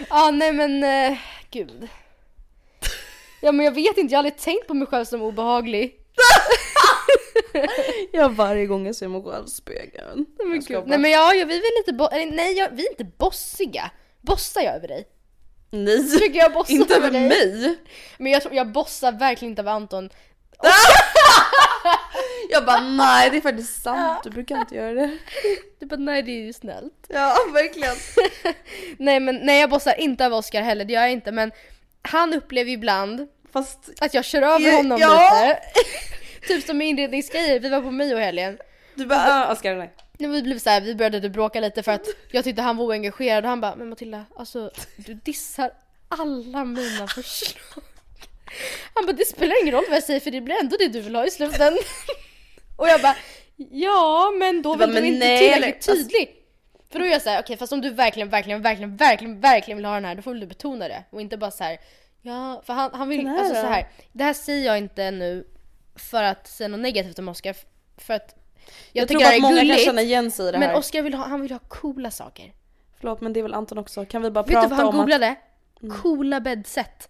Ja 0.10 0.32
nej 0.32 0.52
men 0.54 0.84
eh, 0.84 1.18
gud. 1.52 1.88
Ja 3.42 3.52
men 3.52 3.66
jag 3.66 3.72
vet 3.72 3.98
inte, 3.98 4.14
jag 4.14 4.18
har 4.18 4.24
aldrig 4.26 4.38
tänkt 4.38 4.68
på 4.68 4.74
mig 4.74 4.88
själv 4.88 5.06
som 5.06 5.22
obehaglig. 5.22 5.96
Jag 8.12 8.30
varje 8.30 8.66
gång 8.66 8.86
jag 8.86 8.96
ser 8.96 9.08
mig 9.08 9.24
själv 9.24 9.46
i 9.46 9.50
spegeln. 9.50 10.26
Nej 10.40 10.48
men, 10.48 10.62
Jag 10.70 10.88
nej 10.88 10.98
men 11.00 11.12
ja, 11.12 11.32
vi 11.36 11.42
är 11.42 11.80
lite 11.82 11.94
bo- 11.94 12.10
nej 12.36 12.54
jag, 12.58 12.70
vi 12.72 12.86
är 12.86 12.90
inte 12.92 13.04
bossiga. 13.18 13.92
Bossar 14.22 14.62
jag 14.62 14.76
över 14.76 14.88
dig? 14.88 15.08
Nej, 15.76 16.10
Tycker 16.10 16.40
jag 16.40 16.54
bossar 16.54 16.74
inte 16.74 16.96
över 16.96 17.12
dig? 17.12 17.28
mig. 17.28 17.76
Men 18.18 18.32
jag 18.32 18.42
jag 18.52 18.72
bossar 18.72 19.12
verkligen 19.12 19.52
inte 19.52 19.62
över 19.62 19.72
Anton. 19.72 20.10
Jag 22.50 22.66
bara 22.66 22.82
nej 22.82 23.30
det 23.30 23.38
är 23.38 23.42
faktiskt 23.42 23.84
sant, 23.84 24.24
du 24.24 24.30
brukar 24.30 24.60
inte 24.60 24.76
göra 24.76 24.94
det. 24.94 25.18
Du 25.80 25.86
bara 25.86 26.00
nej 26.00 26.24
det 26.24 26.32
är 26.32 26.46
ju 26.46 26.54
snällt. 26.54 27.06
Ja 27.10 27.38
verkligen. 27.54 27.96
Nej 28.98 29.20
men 29.20 29.36
nej 29.36 29.60
jag 29.62 29.70
bossar 29.70 30.00
inte 30.00 30.26
över 30.26 30.38
Oscar 30.38 30.62
heller, 30.62 30.86
det 30.86 30.94
gör 30.94 31.02
jag 31.02 31.12
inte 31.12 31.32
men 31.32 31.52
han 32.02 32.34
upplever 32.34 32.72
ibland 32.72 33.28
Fast 33.54 33.90
att 34.02 34.14
jag 34.14 34.26
kör 34.26 34.42
över 34.42 34.78
honom 34.78 34.98
ja. 35.02 35.48
lite. 35.48 35.62
typ 36.48 36.66
som 36.66 36.78
med 36.78 36.88
inredningsgrejer, 36.88 37.60
vi 37.60 37.70
var 37.70 37.82
på 37.82 37.92
Mio 37.92 38.18
helgen. 38.18 38.58
du 38.96 39.06
bara 39.06 39.46
ah, 39.48 39.52
Oskar 39.52 39.76
nej. 39.76 39.94
När 40.18 40.30
vi 40.30 40.42
blev 40.44 40.60
så 40.60 40.70
här, 40.70 40.82
vi 40.82 40.96
började 40.96 41.22
typ 41.22 41.34
bråka 41.34 41.60
lite 41.60 41.84
för 41.84 41.92
att 41.92 42.08
jag 42.32 42.44
tyckte 42.44 42.62
han 42.62 42.78
var 42.78 42.86
oengagerad 42.86 43.44
och 43.44 43.50
han 43.50 43.62
bara 43.62 43.76
Men 43.76 43.90
Matilda, 43.90 44.26
alltså 44.38 44.72
du 44.96 45.14
dissar 45.14 45.72
alla 46.10 46.66
mina 46.66 47.08
förslag. 47.08 47.84
Han 48.94 49.06
bara 49.06 49.12
det 49.14 49.26
spelar 49.28 49.62
ingen 49.62 49.74
roll 49.76 49.84
vad 49.90 49.96
jag 49.96 50.04
säger 50.04 50.20
för 50.20 50.32
det 50.32 50.42
blir 50.42 50.56
ändå 50.62 50.76
det 50.80 50.88
du 50.88 51.02
vill 51.02 51.16
ha 51.16 51.26
i 51.26 51.32
slutändan. 51.32 51.78
Och 52.78 52.88
jag 52.88 53.02
bara 53.02 53.16
ja 53.72 54.32
men 54.40 54.62
då 54.62 54.76
vill 54.76 54.88
du 54.88 54.94
"Men 54.94 55.06
inte 55.06 55.20
nej, 55.28 55.40
tillräckligt 55.40 55.88
eller- 55.88 55.94
alltså- 56.00 56.10
tydlig. 56.10 56.36
För 56.90 57.00
då 57.00 57.06
är 57.06 57.10
jag 57.12 57.22
såhär, 57.22 57.42
okej 57.42 57.58
fast 57.58 57.74
om 57.74 57.82
du 57.82 57.90
verkligen, 57.90 58.30
verkligen, 58.30 58.62
verkligen, 58.62 58.98
verkligen, 58.98 59.40
verkligen 59.40 59.78
vill 59.78 59.86
ha 59.86 59.94
den 59.94 60.06
här 60.06 60.16
då 60.16 60.22
får 60.22 60.36
du 60.36 60.46
betona 60.48 60.88
det. 60.88 61.04
Och 61.10 61.22
inte 61.22 61.38
bara 61.38 61.52
så 61.52 61.64
här. 61.64 61.78
ja 62.22 62.62
för 62.66 62.74
han, 62.74 62.90
han 62.94 63.10
vill, 63.10 63.28
alltså 63.28 63.54
då? 63.54 63.62
så 63.62 63.68
här. 63.68 63.88
Det 64.12 64.24
här 64.24 64.34
säger 64.34 64.66
jag 64.66 64.78
inte 64.78 65.12
nu 65.12 65.48
för 65.96 66.24
att 66.24 66.48
säga 66.48 66.68
något 66.68 66.80
negativt 66.80 67.20
om 67.20 67.28
Oscar. 67.30 67.56
För 67.98 68.14
att 68.14 68.36
jag, 68.92 69.02
Jag, 69.02 69.08
tror 69.10 69.24
att 69.24 69.42
många 69.42 69.56
gulligt. 69.56 69.78
kan 69.78 69.86
känna 69.86 70.02
igen 70.02 70.32
sig 70.32 70.50
i 70.50 70.52
det 70.52 70.60
Men 70.60 70.70
här. 70.70 70.78
Oskar 70.78 71.02
vill 71.02 71.14
ha, 71.14 71.26
han 71.28 71.42
vill 71.42 71.52
ha 71.52 71.60
coola 71.60 72.12
saker. 72.12 72.54
Förlåt 73.00 73.22
men 73.22 73.34
det 73.34 73.40
är 73.40 73.44
väl 73.44 73.54
Anton 73.54 73.78
också, 73.78 74.06
kan 74.06 74.22
vi 74.22 74.32
bara 74.32 74.42
Vet 74.44 74.48
du 74.48 74.54
prata 74.54 74.68
vad 74.68 74.78
han 74.78 74.88
om 74.88 74.96
att... 74.96 75.02
googlade? 75.02 75.36
Coola 76.02 76.40
bäddset. 76.40 77.10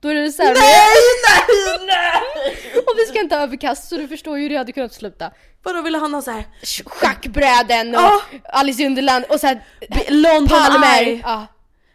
Då 0.00 0.08
är 0.08 0.14
det 0.14 0.32
såhär, 0.32 0.54
Nej 0.54 1.86
nej! 1.86 2.82
och 2.86 2.92
vi 2.96 3.06
ska 3.06 3.20
inte 3.20 3.34
ha 3.36 3.42
överkast 3.42 3.88
så 3.88 3.96
du 3.96 4.08
förstår 4.08 4.36
ju 4.38 4.42
hur 4.42 4.50
det 4.50 4.56
hade 4.56 4.72
kunnat 4.72 4.92
sluta. 4.92 5.30
Vadå 5.62 5.82
ville 5.82 5.98
han 5.98 6.14
ha 6.14 6.22
så 6.22 6.30
här 6.30 6.44
Sch- 6.62 6.88
Schackbräden 6.88 7.88
och 7.94 8.00
Ja. 8.00 8.20
Alice 8.44 8.82
i 8.82 8.86
Underland 8.86 9.24
och 9.28 9.40
såhär 9.40 9.64
B- 9.80 10.04
London 10.08 10.48
palmer. 10.48 11.02
Eye, 11.02 11.20
Ja, 11.24 11.46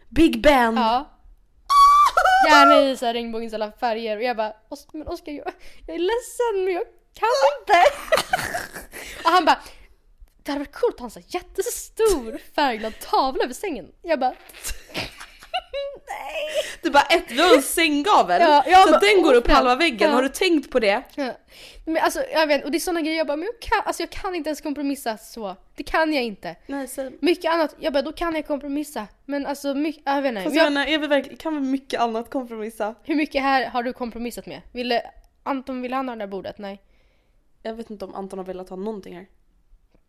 Big 0.08 0.42
Ben. 0.42 0.76
ja. 0.76 1.10
Gärna 2.50 2.82
i 2.90 2.96
så 2.96 3.06
här 3.06 3.14
regnbågens 3.14 3.54
alla 3.54 3.72
färger 3.72 4.16
och 4.16 4.22
jag 4.22 4.36
bara 4.36 4.52
"Os- 4.68 4.86
men 4.92 5.06
Oskar 5.08 5.32
jag, 5.32 5.52
jag 5.86 5.94
är 5.94 5.98
ledsen 5.98 6.64
men 6.64 6.74
jag 6.74 6.82
kan 7.20 7.28
inte. 7.60 7.78
och 9.24 9.30
han 9.30 9.44
bara 9.44 9.58
det 10.46 10.52
hade 10.52 10.64
varit 10.64 10.74
coolt 10.74 10.94
att 10.94 11.00
ha 11.00 11.06
en 11.06 11.10
sån 11.10 11.22
jättestor 11.26 12.38
färgglad 12.54 12.92
tavla 13.00 13.44
över 13.44 13.54
sängen. 13.54 13.86
Jag 14.02 14.20
bara 14.20 14.30
nej. 16.08 16.46
Du 16.82 16.90
bara 16.90 17.02
ett, 17.02 17.24
vi 17.28 17.40
har 17.40 17.56
en 17.56 17.62
sänggavel 17.62 18.40
Ja, 18.40 18.64
jag 18.66 18.84
så 18.84 18.90
bara, 18.90 19.00
den 19.00 19.22
går 19.22 19.34
upp 19.34 19.48
halva 19.48 19.76
väggen, 19.76 20.08
ja. 20.08 20.14
har 20.14 20.22
du 20.22 20.28
tänkt 20.28 20.70
på 20.70 20.80
det? 20.80 21.02
Ja. 21.14 21.32
Men 21.84 22.02
alltså 22.02 22.24
jag 22.32 22.46
vet 22.46 22.64
och 22.64 22.70
det 22.70 22.78
är 22.78 22.80
såna 22.80 23.00
grejer 23.00 23.16
jag 23.16 23.26
bara 23.26 23.36
men 23.36 23.48
jag 23.52 23.60
kan, 23.60 23.82
alltså, 23.84 24.02
jag 24.02 24.10
kan 24.10 24.34
inte 24.34 24.48
ens 24.48 24.60
kompromissa 24.60 25.16
så. 25.16 25.56
Det 25.76 25.82
kan 25.82 26.12
jag 26.14 26.24
inte. 26.24 26.56
Nej 26.66 26.88
säg. 26.88 27.10
Mycket 27.20 27.52
annat, 27.52 27.76
jag 27.78 27.92
bara 27.92 28.02
då 28.02 28.12
kan 28.12 28.34
jag 28.34 28.46
kompromissa. 28.46 29.06
Men 29.24 29.46
alltså 29.46 29.74
mycket, 29.74 30.02
jag 30.06 30.22
vet 30.22 30.30
inte. 30.30 30.42
Fast 30.42 30.56
jag 30.56 30.72
jag, 30.72 30.88
är 30.88 30.98
vi 30.98 31.06
verkligen, 31.06 31.36
kan 31.36 31.54
vi 31.54 31.60
mycket 31.60 32.00
annat 32.00 32.30
kompromissa? 32.30 32.94
hur 33.02 33.14
mycket 33.14 33.42
här 33.42 33.66
har 33.66 33.82
du 33.82 33.92
kompromissat 33.92 34.46
med? 34.46 34.62
Ville 34.72 35.02
Anton, 35.42 35.82
vill 35.82 35.92
han 35.92 36.08
ha 36.08 36.16
det 36.16 36.22
där 36.22 36.26
bordet? 36.26 36.58
Nej. 36.58 36.82
Jag 37.62 37.74
vet 37.74 37.90
inte 37.90 38.04
om 38.04 38.14
Anton 38.14 38.38
har 38.38 38.46
velat 38.46 38.68
ha 38.68 38.76
någonting 38.76 39.14
här. 39.14 39.26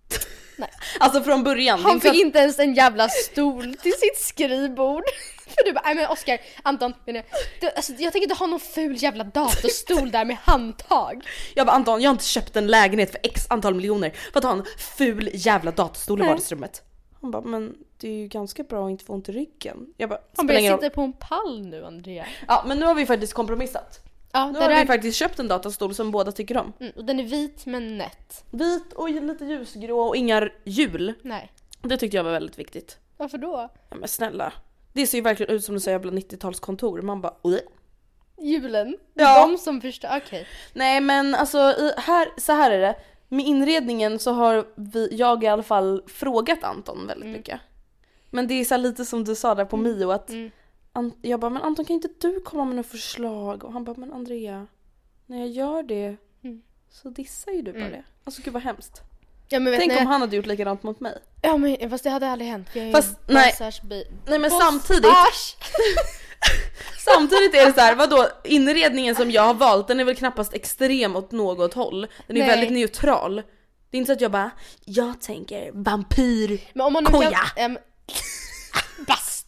Nej. 0.57 0.69
Alltså 0.99 1.23
från 1.23 1.43
början. 1.43 1.79
Han 1.79 2.01
fick 2.01 2.13
inte 2.13 2.39
ens 2.39 2.59
en 2.59 2.73
jävla 2.73 3.09
stol 3.09 3.75
till 3.75 3.93
sitt 3.93 4.17
skrivbord. 4.17 5.03
För 5.47 5.65
du 5.65 5.73
bara, 5.73 5.83
nej 5.85 5.95
men 5.95 6.09
Oskar, 6.09 6.39
Anton, 6.63 6.93
menar, 7.05 7.23
du, 7.61 7.69
alltså, 7.69 7.93
jag 7.93 8.13
tänker 8.13 8.25
inte 8.25 8.35
ha 8.35 8.47
någon 8.47 8.59
ful 8.59 9.03
jävla 9.03 9.23
datorstol 9.23 10.11
där 10.11 10.25
med 10.25 10.37
handtag. 10.37 11.23
Jag 11.55 11.67
bara 11.67 11.75
Anton, 11.75 12.01
jag 12.01 12.09
har 12.09 12.13
inte 12.13 12.25
köpt 12.25 12.55
en 12.55 12.67
lägenhet 12.67 13.11
för 13.11 13.19
x 13.23 13.45
antal 13.49 13.75
miljoner 13.75 14.09
för 14.09 14.37
att 14.37 14.43
ha 14.43 14.51
en 14.51 14.65
ful 14.97 15.29
jävla 15.33 15.71
datorstol 15.71 16.19
i 16.19 16.21
Nej. 16.21 16.29
vardagsrummet. 16.29 16.83
Han 17.21 17.31
bara, 17.31 17.41
men 17.41 17.75
det 17.97 18.07
är 18.09 18.13
ju 18.13 18.27
ganska 18.27 18.63
bra 18.63 18.85
att 18.85 18.91
inte 18.91 19.05
få 19.05 19.13
ont 19.13 19.29
i 19.29 19.31
ryggen. 19.31 19.93
Jag 19.97 20.09
bara, 20.09 20.19
Han 20.37 20.47
bara, 20.47 20.59
jag 20.59 20.79
sitter 20.79 20.89
på 20.89 21.01
en 21.01 21.13
pall 21.13 21.65
nu 21.65 21.85
Andrea. 21.85 22.25
Ja 22.47 22.63
men 22.67 22.79
nu 22.79 22.85
har 22.85 22.95
vi 22.95 23.05
faktiskt 23.05 23.33
kompromissat. 23.33 24.06
Ja, 24.37 24.45
Nu 24.51 24.59
det 24.59 24.65
har 24.65 24.81
vi 24.81 24.87
faktiskt 24.87 25.17
köpt 25.17 25.39
en 25.39 25.47
datorstol 25.47 25.95
som 25.95 26.11
båda 26.11 26.31
tycker 26.31 26.57
om. 26.57 26.73
mm, 26.79 26.93
och 26.95 27.05
den 27.05 27.19
är 27.19 27.23
vit 27.23 27.65
men 27.65 27.97
nätt. 27.97 28.43
Vit 28.51 28.93
och 28.93 29.09
lite 29.09 29.45
ljusgrå 29.45 29.99
och 30.01 30.15
inga 30.15 30.49
hjul. 30.63 31.13
Nej. 31.21 31.51
Det 31.81 31.97
tyckte 31.97 32.17
jag 32.17 32.23
var 32.23 32.31
väldigt 32.31 32.59
viktigt. 32.59 32.97
Varför 33.17 33.37
då? 33.37 33.69
Ja, 33.89 33.95
men 33.95 34.07
snälla. 34.09 34.53
Det 34.93 35.07
ser 35.07 35.17
ju 35.17 35.21
verkligen 35.21 35.55
ut 35.55 35.63
som 35.63 35.75
du 35.75 35.79
säger 35.81 35.99
jävla 35.99 36.11
90-talskontor. 36.11 37.01
Man 37.01 37.21
bara 37.21 37.33
Oj. 37.41 37.61
Julen? 38.41 38.97
Ja. 39.13 39.47
De 39.47 39.57
som 39.57 39.81
förstör, 39.81 40.21
okej. 40.25 40.47
Nej 40.73 41.01
men 41.01 41.35
alltså 41.35 41.57
här, 41.97 42.27
så 42.37 42.51
här 42.53 42.71
är 42.71 42.79
det. 42.79 42.95
Med 43.29 43.45
inredningen 43.45 44.19
så 44.19 44.31
har 44.31 44.67
vi, 44.75 45.07
jag 45.15 45.43
i 45.43 45.47
alla 45.47 45.63
fall 45.63 46.03
frågat 46.07 46.63
Anton 46.63 47.07
väldigt 47.07 47.29
mycket. 47.29 47.59
Men 48.29 48.47
det 48.47 48.53
är 48.53 48.65
så 48.65 48.77
lite 48.77 49.05
som 49.05 49.23
du 49.23 49.35
sa 49.35 49.55
där 49.55 49.65
på 49.65 49.77
Mio 49.77 50.11
att 50.11 50.29
Mm. 50.29 50.51
Jag 51.21 51.39
bara 51.39 51.49
men 51.49 51.61
Anton 51.63 51.85
kan 51.85 51.93
inte 51.93 52.09
du 52.19 52.39
komma 52.39 52.65
med 52.65 52.75
några 52.75 52.89
förslag? 52.89 53.63
Och 53.63 53.73
han 53.73 53.83
bara 53.83 53.95
men 53.97 54.13
Andrea 54.13 54.67
när 55.25 55.37
jag 55.37 55.47
gör 55.47 55.83
det 55.83 56.15
Mm. 56.43 56.61
så 56.91 57.09
dissar 57.09 57.51
ju 57.51 57.61
du 57.61 57.71
bara 57.71 57.79
Mm. 57.79 57.91
det. 57.91 58.03
Alltså 58.23 58.41
gud 58.41 58.53
vad 58.53 58.63
hemskt. 58.63 59.01
Ja 59.49 59.59
men 59.59 59.71
vet 59.71 59.79
Tänk 59.79 59.99
om 59.99 60.07
han 60.07 60.21
hade 60.21 60.35
gjort 60.35 60.45
likadant 60.45 60.83
mot 60.83 60.99
mig. 60.99 61.17
ja 61.41 61.57
men 61.57 61.89
fast 61.89 62.03
det 62.03 62.09
hade 62.09 62.29
aldrig 62.31 62.49
hänt. 62.49 62.67
Jag 62.73 62.85
är 62.87 62.91
Fast, 62.91 63.17
nej. 63.27 63.53
bi- 63.83 64.07
Nej 64.27 64.39
men 64.39 64.51
Boss- 64.51 64.59
samtidigt, 64.63 65.11
samtidigt 67.05 67.55
är 67.55 67.65
det 67.65 67.73
så 67.73 67.79
här, 67.81 67.95
vadå 67.95 68.27
inredningen 68.43 69.15
som 69.15 69.31
jag 69.31 69.41
har 69.43 69.53
valt 69.53 69.87
den 69.87 69.99
är 69.99 70.03
väl 70.03 70.15
knappast 70.15 70.53
extrem 70.53 71.15
åt 71.15 71.31
något 71.31 71.73
håll. 71.73 72.01
Den 72.27 72.37
är 72.37 72.41
Nej. 72.41 72.47
väldigt 72.49 72.71
neutral. 72.71 73.35
Det 73.89 73.97
är 73.97 73.99
inte 73.99 74.07
så 74.09 74.13
att 74.13 74.21
jag 74.21 74.31
bara, 74.31 74.51
jag 74.85 75.21
tänker 75.21 75.71
vampyr. 75.73 76.61
Men 76.73 76.85
om 76.87 76.93
man 76.93 77.03
nu 77.03 77.09
Koja. 77.09 77.29
kan... 77.31 77.63
äm, 77.65 77.77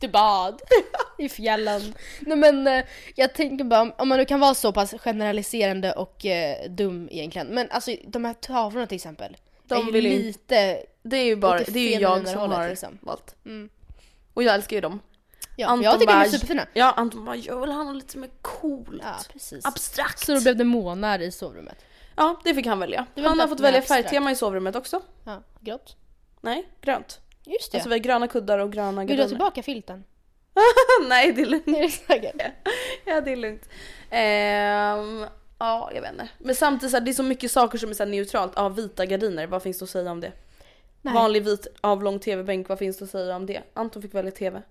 bastubad 0.07 0.61
i 1.17 1.29
fjällen. 1.29 1.93
Nej 2.19 2.37
men 2.37 2.67
eh, 2.67 2.85
jag 3.15 3.33
tänker 3.33 3.63
bara 3.63 3.81
om- 3.81 4.07
man 4.07 4.17
nu 4.17 4.25
kan 4.25 4.39
vara 4.39 4.53
så 4.55 4.71
pass 4.71 4.93
generaliserande 4.99 5.91
och 5.93 6.25
eh, 6.25 6.69
dum 6.69 7.09
egentligen. 7.11 7.47
Men 7.47 7.71
alltså 7.71 7.95
de 8.07 8.25
här 8.25 8.33
tavlorna 8.33 8.87
till 8.87 8.95
exempel. 8.95 9.37
De 9.63 9.75
är 9.81 9.85
ju 9.85 9.91
vill 9.91 10.05
ju- 10.05 10.09
lite... 10.23 10.83
Det 11.03 11.17
är 11.17 11.25
ju 11.25 11.35
bara, 11.35 11.59
det 11.59 11.79
är 11.79 11.95
ju 11.95 12.01
jag 12.01 12.27
som 12.27 12.51
har 12.51 12.69
liksom. 12.69 12.97
valt. 13.01 13.35
Mm. 13.45 13.69
Och 14.33 14.43
jag 14.43 14.55
älskar 14.55 14.75
ju 14.77 14.81
dem. 14.81 14.99
Ja, 15.55 15.67
Anton 15.67 15.83
jag 15.83 15.99
tycker 15.99 16.13
de 16.13 16.13
är 16.19 16.23
bara, 16.23 16.29
superfina. 16.29 16.65
Ja, 16.73 16.91
Anton 16.91 17.25
bara, 17.25 17.35
jag 17.35 17.61
vill 17.61 17.71
ha 17.71 17.83
något 17.83 17.95
lite 17.95 18.17
mer 18.17 18.29
coolt. 18.41 19.01
Ja, 19.03 19.15
precis. 19.33 19.65
Abstrakt. 19.65 20.25
Så 20.25 20.33
då 20.33 20.41
blev 20.41 20.55
det 20.55 20.63
månar 20.63 21.19
i 21.19 21.31
sovrummet. 21.31 21.77
Ja, 22.15 22.41
det 22.43 22.55
fick 22.55 22.65
han 22.65 22.79
välja. 22.79 23.05
Han 23.15 23.39
har 23.39 23.47
fått 23.47 23.59
välja 23.59 23.79
abstrakt. 23.79 24.03
färgtema 24.03 24.31
i 24.31 24.35
sovrummet 24.35 24.75
också. 24.75 25.01
Ja, 25.23 25.41
grått. 25.59 25.95
Nej, 26.41 26.67
grönt. 26.81 27.19
Just 27.49 27.71
det. 27.71 27.77
Alltså 27.77 27.89
vi 27.89 27.95
har 27.95 27.99
gröna 27.99 28.27
kuddar 28.27 28.59
och 28.59 28.71
gröna 28.71 29.01
Vill 29.01 29.07
du 29.07 29.13
ha 29.13 29.17
gardiner. 29.17 29.27
tillbaka 29.27 29.63
filten? 29.63 30.03
Nej, 31.09 31.33
det 31.33 31.41
är 31.41 31.45
lugnt. 31.45 31.67
Är 31.67 31.81
det 31.81 31.89
säkert? 31.89 32.41
Ja, 33.05 33.21
det 33.21 33.31
är 33.31 33.35
lugnt. 33.35 33.69
Ehm, 34.09 35.25
ja, 35.59 35.91
jag 35.93 36.01
vet 36.01 36.11
inte. 36.11 36.29
Men 36.37 36.55
samtidigt 36.55 36.91
så 36.91 36.97
här, 36.97 37.05
det 37.05 37.11
är 37.11 37.13
så 37.13 37.23
mycket 37.23 37.51
saker 37.51 37.77
som 37.77 37.89
är 37.89 37.93
så 37.93 38.03
här 38.03 38.09
neutralt. 38.11 38.53
Ja, 38.55 38.69
vita 38.69 39.05
gardiner, 39.05 39.47
vad 39.47 39.63
finns 39.63 39.79
det 39.79 39.83
att 39.83 39.89
säga 39.89 40.11
om 40.11 40.21
det? 40.21 40.31
Nej. 41.01 41.13
Vanlig 41.13 41.43
vit 41.43 41.67
avlång 41.81 42.19
tv-bänk, 42.19 42.69
vad 42.69 42.79
finns 42.79 42.97
det 42.97 43.03
att 43.05 43.11
säga 43.11 43.35
om 43.35 43.45
det? 43.45 43.61
Anton 43.73 44.01
fick 44.01 44.13
välja 44.13 44.31
tv. 44.31 44.61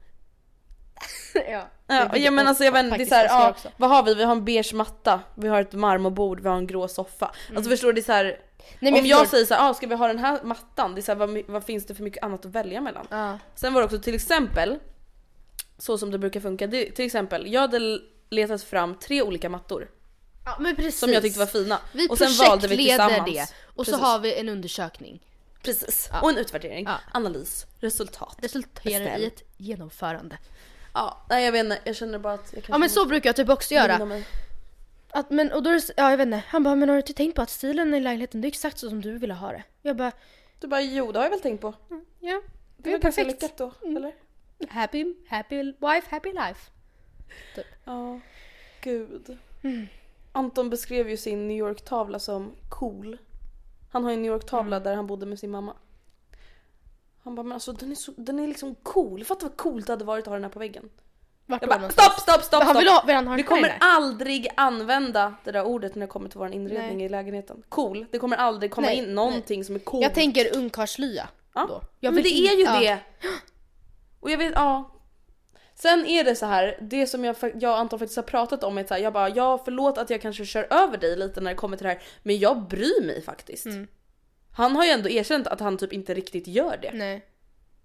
ja. 1.35 1.63
Ja, 1.87 2.17
ja 2.17 2.31
men 2.31 2.49
alltså 2.49 2.65
jag 2.65 2.73
vet 2.73 2.85
inte, 2.85 2.97
det 2.97 3.03
är 3.03 3.07
så 3.07 3.15
här, 3.15 3.25
ja, 3.25 3.55
vad 3.77 3.91
har 3.91 4.03
vi? 4.03 4.15
Vi 4.15 4.25
har 4.25 4.33
en 4.33 4.45
beige 4.45 4.75
matta, 4.75 5.21
vi 5.35 5.49
har 5.49 5.61
ett 5.61 5.73
marmorbord, 5.73 6.41
vi 6.41 6.49
har 6.49 6.57
en 6.57 6.67
grå 6.67 6.89
soffa. 6.89 7.35
Alltså 7.57 7.71
förstår 7.71 7.89
du, 7.89 7.93
det 7.93 8.01
är 8.01 8.03
så 8.03 8.13
här, 8.13 8.25
Mm. 8.25 8.41
Nej, 8.81 8.93
men 8.93 9.01
om 9.01 9.07
jag 9.07 9.19
förstår- 9.21 9.31
säger 9.31 9.47
så 9.47 9.55
här, 9.55 9.71
ah, 9.71 9.75
ska 9.75 9.87
vi 9.87 9.95
ha 9.95 10.07
den 10.07 10.19
här 10.19 10.43
mattan? 10.43 10.95
Det 10.95 11.01
är 11.01 11.03
så 11.03 11.13
här, 11.13 11.17
vad, 11.19 11.43
vad 11.47 11.65
finns 11.65 11.87
det 11.87 11.95
för 11.95 12.03
mycket 12.03 12.23
annat 12.23 12.47
att 12.47 12.53
välja 12.53 12.81
mellan? 12.81 13.07
Ja. 13.11 13.39
Sen 13.55 13.75
var 13.75 13.81
det 13.81 13.85
också 13.85 13.99
till 13.99 14.15
exempel, 14.15 14.79
så 15.79 15.99
som 15.99 16.11
det 16.11 16.19
brukar 16.19 16.41
funka, 16.41 16.67
det, 16.67 16.91
till 16.91 17.05
exempel, 17.05 17.53
jag 17.53 17.61
hade 17.61 18.01
letat 18.31 18.63
fram 18.63 18.95
tre 18.95 19.23
olika 19.23 19.49
mattor 19.49 19.89
ja, 20.45 20.91
som 20.93 21.13
jag 21.13 21.23
tyckte 21.23 21.39
var 21.39 21.47
fina. 21.47 21.81
Vi 21.93 22.09
och 22.11 22.19
sen 22.19 22.33
valde 22.49 22.69
vi 22.69 22.77
tillsammans. 22.77 23.33
det. 23.33 23.47
Och 23.75 23.85
så 23.87 23.93
Precis. 23.93 24.07
har 24.07 24.19
vi 24.19 24.35
en 24.41 24.49
undersökning. 24.49 25.23
Precis, 25.63 26.09
Ja. 26.13 26.21
och 26.21 26.31
en 26.31 26.39
utvärdering, 26.39 26.85
Ja. 26.85 26.97
analys, 27.13 27.67
resultat. 27.81 28.37
Resulterar 28.39 29.19
i 29.19 29.27
ett 29.27 29.43
genomförande. 29.57 30.39
Ja, 30.95 31.27
nej 31.31 31.45
jag 31.45 31.53
vet 31.53 31.65
inte, 31.65 31.79
jag 31.85 31.97
känner 31.97 32.19
bara 32.19 32.33
att 32.35 32.53
jag 32.53 32.63
Ja 32.69 32.79
men 32.79 32.91
så 32.91 33.05
brukar 33.07 33.29
jag 33.29 33.37
typ 33.37 33.49
också 33.49 33.75
göra. 33.75 34.23
Att, 35.11 35.31
men, 35.31 35.53
och 35.53 35.63
då 35.63 35.71
det, 35.71 35.91
ja 35.97 36.11
jag 36.11 36.17
vet 36.17 36.27
inte. 36.27 36.43
Han 36.49 36.63
bara, 36.63 36.75
men 36.75 36.89
har 36.89 36.97
du 36.97 37.01
inte 37.01 37.13
tänkt 37.13 37.35
på 37.37 37.43
att 37.43 37.51
stilen 37.51 37.95
i 37.95 38.01
lägenheten 38.01 38.41
det 38.41 38.47
är 38.47 38.51
exakt 38.51 38.79
så 38.79 38.89
som 38.89 39.01
du 39.01 39.19
ville 39.19 39.35
ha 39.35 39.53
det? 39.53 39.63
Jag 39.83 39.97
bara, 39.97 40.13
Du 40.61 40.67
bara, 40.69 40.81
jo 40.83 41.13
det 41.13 41.19
har 41.19 41.25
jag 41.25 41.31
väl 41.31 41.41
tänkt 41.41 41.61
på. 41.61 41.75
ja. 42.21 42.43
Det 42.77 42.91
är 42.91 42.93
väl 42.93 43.01
ganska 43.01 43.25
lyckat 43.25 43.57
då, 43.57 43.73
Mm. 43.83 43.97
eller? 43.97 44.15
Happy, 44.69 45.15
happy 45.29 45.57
wife, 45.63 46.07
happy 46.11 46.33
life. 46.33 46.71
Ja, 47.85 48.21
gud. 48.83 49.39
Mm. 49.63 49.87
Anton 50.33 50.71
beskrev 50.71 51.11
ju 51.11 51.17
sin 51.17 51.49
New 51.49 51.57
York-tavla 51.57 52.19
som 52.19 52.53
cool. 52.69 53.19
Han 53.91 54.05
har 54.05 54.11
ju 54.11 54.15
en 54.15 54.23
New 54.23 54.33
York-tavla 54.33 54.77
Mm. 54.77 54.85
där 54.85 54.97
han 54.97 55.07
bodde 55.07 55.27
med 55.27 55.39
sin 55.39 55.51
mamma. 55.51 55.77
Han 57.23 57.35
bara, 57.35 57.43
men 57.43 57.53
alltså 57.53 57.73
den 57.73 57.91
är, 57.91 57.95
så, 57.95 58.13
den 58.17 58.39
är 58.39 58.47
liksom 58.47 58.75
cool. 58.75 59.25
Fatta 59.25 59.47
vad 59.47 59.57
coolt 59.57 59.87
det 59.87 59.93
hade 59.93 60.05
varit 60.05 60.23
att 60.23 60.27
ha 60.27 60.35
den 60.35 60.45
här 60.45 60.51
på 60.51 60.59
väggen. 60.59 60.91
Vart 61.51 61.63
Jag 61.63 61.71
bara, 61.71 61.91
stopp, 61.91 62.21
stopp, 62.21 62.43
stopp, 62.43 62.63
Han 62.63 62.77
vill 62.77 62.89
ha, 62.89 63.05
vill 63.07 63.15
han 63.15 63.27
ha 63.29 63.37
Vi 63.37 63.43
kommer 63.43 63.59
inne? 63.69 63.77
aldrig 63.81 64.49
använda 64.57 65.35
det 65.45 65.53
där 65.53 65.65
ordet 65.65 65.95
när 65.95 66.07
det 66.07 66.11
kommer 66.11 66.29
till 66.29 66.39
vår 66.39 66.53
inredning 66.53 66.97
Nej. 66.97 67.07
i 67.07 67.09
lägenheten. 67.09 67.63
Cool, 67.69 68.07
det 68.11 68.19
kommer 68.19 68.37
aldrig 68.37 68.71
komma 68.71 68.87
Nej, 68.87 68.97
in 68.97 69.15
någonting 69.15 69.65
som 69.65 69.75
är 69.75 69.79
coolt. 69.79 70.03
Jag 70.03 70.15
tänker 70.15 70.57
ungkarlslya 70.57 71.29
Ja. 71.55 71.67
då. 71.69 71.83
Jag 72.01 72.15
men 72.15 72.23
det 72.23 72.29
är 72.29 72.57
ju 72.57 72.63
ja. 72.65 72.81
det! 72.81 72.99
Och 74.21 74.31
jag 74.31 74.39
vet, 74.39 74.53
ja. 74.55 74.95
Sen 75.75 76.07
är 76.07 76.25
det 76.25 76.35
så 76.37 76.47
här, 76.47 76.79
det 76.81 77.07
som 77.07 77.25
jag, 77.25 77.37
jag 77.55 77.71
och 77.73 77.79
Anton 77.79 77.99
faktiskt 77.99 78.17
har 78.17 78.23
pratat 78.23 78.65
om 78.65 78.79
är 78.79 78.87
här, 78.91 78.99
jag 78.99 79.13
bara 79.13 79.29
ja 79.29 79.63
förlåt 79.65 79.99
att 79.99 80.11
jag 80.11 80.23
kanske 80.23 80.45
kör 80.45 80.67
över 80.71 80.99
dig 80.99 81.17
lite 81.17 81.41
när 81.41 81.51
det 81.51 81.57
kommer 81.57 81.77
till 81.77 81.85
det 81.85 81.91
här 81.93 82.03
men 82.23 82.39
jag 82.39 82.69
bryr 82.69 83.07
mig 83.07 83.23
faktiskt. 83.23 83.67
Mm. 83.67 83.89
Han 84.57 84.77
har 84.77 84.85
ju 84.85 84.91
ändå 84.91 85.09
erkänt 85.09 85.47
att 85.47 85.61
han 85.61 85.77
typ 85.79 85.93
inte 85.93 86.15
riktigt 86.15 86.47
gör 86.47 86.79
det. 86.83 86.91
Nej. 86.95 87.25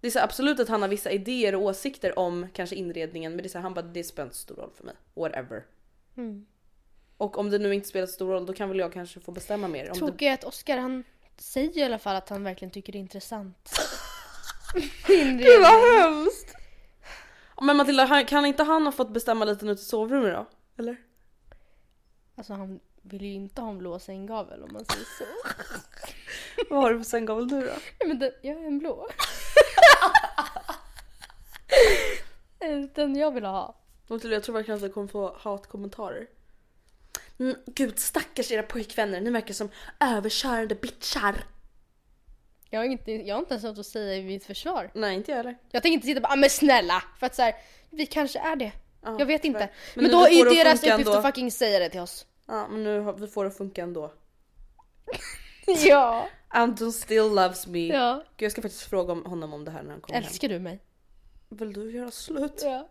Det 0.04 0.08
är 0.08 0.12
så 0.12 0.20
absolut 0.20 0.60
att 0.60 0.70
han 0.70 0.82
har 0.82 0.90
vissa 0.90 1.12
idéer 1.12 1.56
och 1.56 1.62
åsikter 1.62 2.20
om 2.20 2.48
kanske 2.54 2.76
inredningen 2.76 3.32
men 3.32 3.38
det 3.38 3.48
är 3.48 3.50
så 3.50 3.58
här, 3.58 3.64
han 3.64 3.74
bara 3.74 3.82
det 3.82 4.04
spelar 4.04 4.26
inte 4.26 4.36
så 4.36 4.42
stor 4.42 4.56
roll 4.56 4.72
för 4.76 4.84
mig. 4.84 4.96
Whatever. 5.14 5.66
Mm. 6.18 6.46
Och 7.18 7.38
om 7.38 7.50
det 7.50 7.60
nu 7.60 7.74
inte 7.74 7.88
spelar 7.88 8.08
så 8.08 8.14
stor 8.14 8.32
roll 8.32 8.46
då 8.46 8.54
kan 8.54 8.70
väl 8.70 8.80
jag 8.80 8.94
kanske 8.94 9.20
få 9.20 9.32
bestämma 9.32 9.68
mer. 9.68 9.88
Om 9.88 9.94
det... 9.94 10.00
Tråkiga 10.00 10.30
är 10.30 10.34
att 10.34 10.44
Oscar 10.44 10.78
han 10.78 11.04
säger 11.38 11.78
i 11.78 11.84
alla 11.84 12.00
fall 12.00 12.16
att 12.16 12.30
han 12.30 12.44
verkligen 12.44 12.72
tycker 12.72 12.94
det 12.94 12.98
är 12.98 13.00
intressant. 13.00 13.80
Gud 15.08 15.62
vad 15.62 16.02
hemskt! 16.02 16.56
Men 17.62 17.78
Matilda, 17.78 18.24
kan 18.24 18.46
inte 18.46 18.64
han 18.64 18.86
ha 18.86 18.92
fått 18.92 19.14
bestämma 19.14 19.46
lite 19.46 19.66
nu 19.66 19.76
till 19.76 19.86
sovrummet 19.86 20.34
då? 20.34 20.48
Eller? 20.78 20.98
Alltså 22.36 22.54
han 22.54 22.80
vill 23.02 23.22
ju 23.22 23.34
inte 23.34 23.62
ha 23.62 23.70
en 23.70 23.78
blå 23.78 24.00
sänggavel 24.00 24.64
om 24.64 24.74
man 24.74 24.86
säger 24.86 25.06
så. 25.18 25.24
Vad 26.70 26.82
har 26.82 26.94
du 26.94 27.00
för 27.00 27.10
sänggavel 27.10 27.46
nu 27.46 27.62
då? 27.62 27.74
Nej 28.00 28.08
men 28.08 28.20
den, 28.20 28.32
jag 28.42 28.64
är 28.64 28.68
en 28.68 28.80
blå. 28.80 29.08
den 32.96 33.16
jag 33.16 33.32
vill 33.32 33.46
ha. 33.46 33.76
Jag 34.08 34.22
tror 34.22 34.54
verkligen 34.54 34.76
att 34.76 34.82
jag 34.84 34.94
kommer 34.94 35.08
få 35.08 35.36
hatkommentarer. 35.40 36.28
Mm, 37.40 37.56
gud 37.66 38.00
stackars 38.00 38.52
era 38.52 38.64
pojkvänner, 38.64 39.22
ni 39.22 39.30
verkar 39.30 39.54
som 39.54 39.70
överkörande 40.00 40.76
bitchar. 40.76 41.44
Jag 42.70 42.80
har, 42.80 42.86
inte, 42.86 43.12
jag 43.12 43.36
har 43.36 43.40
inte 43.40 43.54
ens 43.54 43.64
något 43.64 43.78
att 43.78 43.86
säga 43.86 44.16
i 44.16 44.24
mitt 44.24 44.46
försvar. 44.46 44.92
Nej 44.94 45.16
inte 45.16 45.32
jag 45.32 45.38
heller. 45.38 45.58
Jag 45.72 45.84
tänker 45.84 45.94
inte 45.94 46.08
sitta 46.08 46.18
och 46.18 46.22
bara 46.22 46.34
ah, 46.34 46.36
men 46.36 46.50
snälla! 46.50 47.04
För 47.20 47.26
att 47.26 47.36
så 47.36 47.42
här, 47.42 47.56
vi 47.90 48.06
kanske 48.06 48.40
är 48.40 48.56
det. 48.56 48.72
Ja, 49.02 49.16
jag 49.20 49.26
vet 49.26 49.42
tyvärr. 49.42 49.62
inte. 49.62 49.74
Men 49.96 50.04
Men, 50.04 50.12
då 50.12 50.26
är 50.26 50.30
ju 50.30 50.44
deras 50.44 50.80
uppgift 50.80 51.00
ändå. 51.00 51.12
att 51.12 51.26
fucking 51.26 51.52
säga 51.52 51.80
det 51.80 51.90
till 51.90 52.00
oss. 52.00 52.26
Ja 52.48 52.68
men 52.68 52.84
nu 52.84 53.00
har 53.00 53.14
vi 53.14 53.28
får 53.28 53.44
det 53.44 53.48
att 53.48 53.58
funka 53.58 53.84
ändå. 53.84 54.14
ja. 55.86 56.30
Anton 56.48 56.92
still 56.94 57.30
loves 57.30 57.68
me. 57.68 57.88
Ja. 57.88 58.24
Gud, 58.38 58.46
jag 58.46 58.52
ska 58.52 58.62
faktiskt 58.62 58.90
fråga 58.90 59.14
om 59.14 59.26
honom 59.26 59.54
om 59.54 59.66
det 59.66 59.72
här 59.72 59.84
när 59.84 59.92
han 59.92 60.02
kommer 60.02 60.20
hem. 60.20 60.24
Älskar 60.28 60.50
du 60.50 60.60
mig? 60.60 60.80
Vill 61.60 61.74
du 61.74 61.92
göra 61.92 62.12
slut? 62.12 62.62
Ja. 62.64 62.90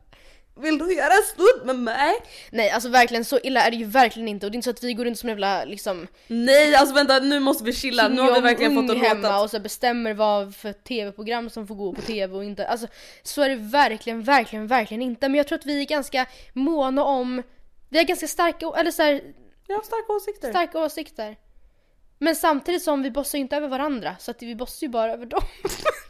Vill 0.57 0.79
du 0.79 0.95
göra 0.95 1.13
slut 1.35 1.65
med 1.65 1.77
mig? 1.79 2.15
Nej 2.51 2.71
alltså 2.71 2.89
verkligen 2.89 3.25
så 3.25 3.39
illa 3.43 3.63
är 3.63 3.71
det 3.71 3.77
ju 3.77 3.85
verkligen 3.85 4.29
inte 4.29 4.47
och 4.47 4.53
det 4.53 4.55
är 4.55 4.59
inte 4.59 4.65
så 4.65 4.71
att 4.71 4.83
vi 4.83 4.95
går 4.95 5.05
runt 5.05 5.19
som 5.19 5.29
jävla 5.29 5.65
liksom 5.65 6.07
Nej 6.27 6.75
alltså 6.75 6.95
vänta 6.95 7.19
nu 7.19 7.41
måste 7.41 7.65
vi 7.65 7.73
chilla, 7.73 8.09
nu 8.09 8.21
har 8.21 8.35
vi 8.35 8.41
verkligen 8.41 8.75
fått 8.75 8.89
det 8.89 9.09
hemma 9.09 9.29
låta. 9.29 9.43
och 9.43 9.51
så 9.51 9.61
bestämmer 9.61 10.15
vad 10.15 10.55
för 10.57 10.73
tv-program 10.73 11.51
som 11.51 11.67
får 11.67 11.75
gå 11.75 11.93
på 11.95 12.03
tv 12.03 12.37
och 12.37 12.45
inte. 12.45 12.67
Alltså 12.67 12.87
så 13.23 13.43
är 13.43 13.49
det 13.49 13.55
verkligen, 13.57 14.23
verkligen, 14.23 14.67
verkligen 14.67 15.03
inte. 15.03 15.29
Men 15.29 15.39
jag 15.39 15.47
tror 15.47 15.59
att 15.59 15.67
vi 15.67 15.81
är 15.81 15.87
ganska 15.87 16.27
måna 16.53 17.05
om, 17.05 17.43
vi 17.89 17.99
har 17.99 18.05
ganska 18.05 18.29
starka, 18.29 18.73
eller 18.77 18.91
så 18.91 19.03
här, 19.03 19.21
Jag 19.67 19.77
har 19.77 19.83
starka 19.83 20.13
åsikter. 20.13 20.51
starka 20.51 20.79
åsikter. 20.79 21.37
Men 22.19 22.37
samtidigt 22.37 22.83
som 22.83 23.03
vi 23.03 23.11
bossar 23.11 23.39
ju 23.39 23.43
inte 23.43 23.57
över 23.57 23.69
varandra 23.69 24.17
så 24.19 24.31
att 24.31 24.43
vi 24.43 24.55
bossar 24.55 24.87
ju 24.87 24.91
bara 24.91 25.13
över 25.13 25.27
dem. 25.27 25.43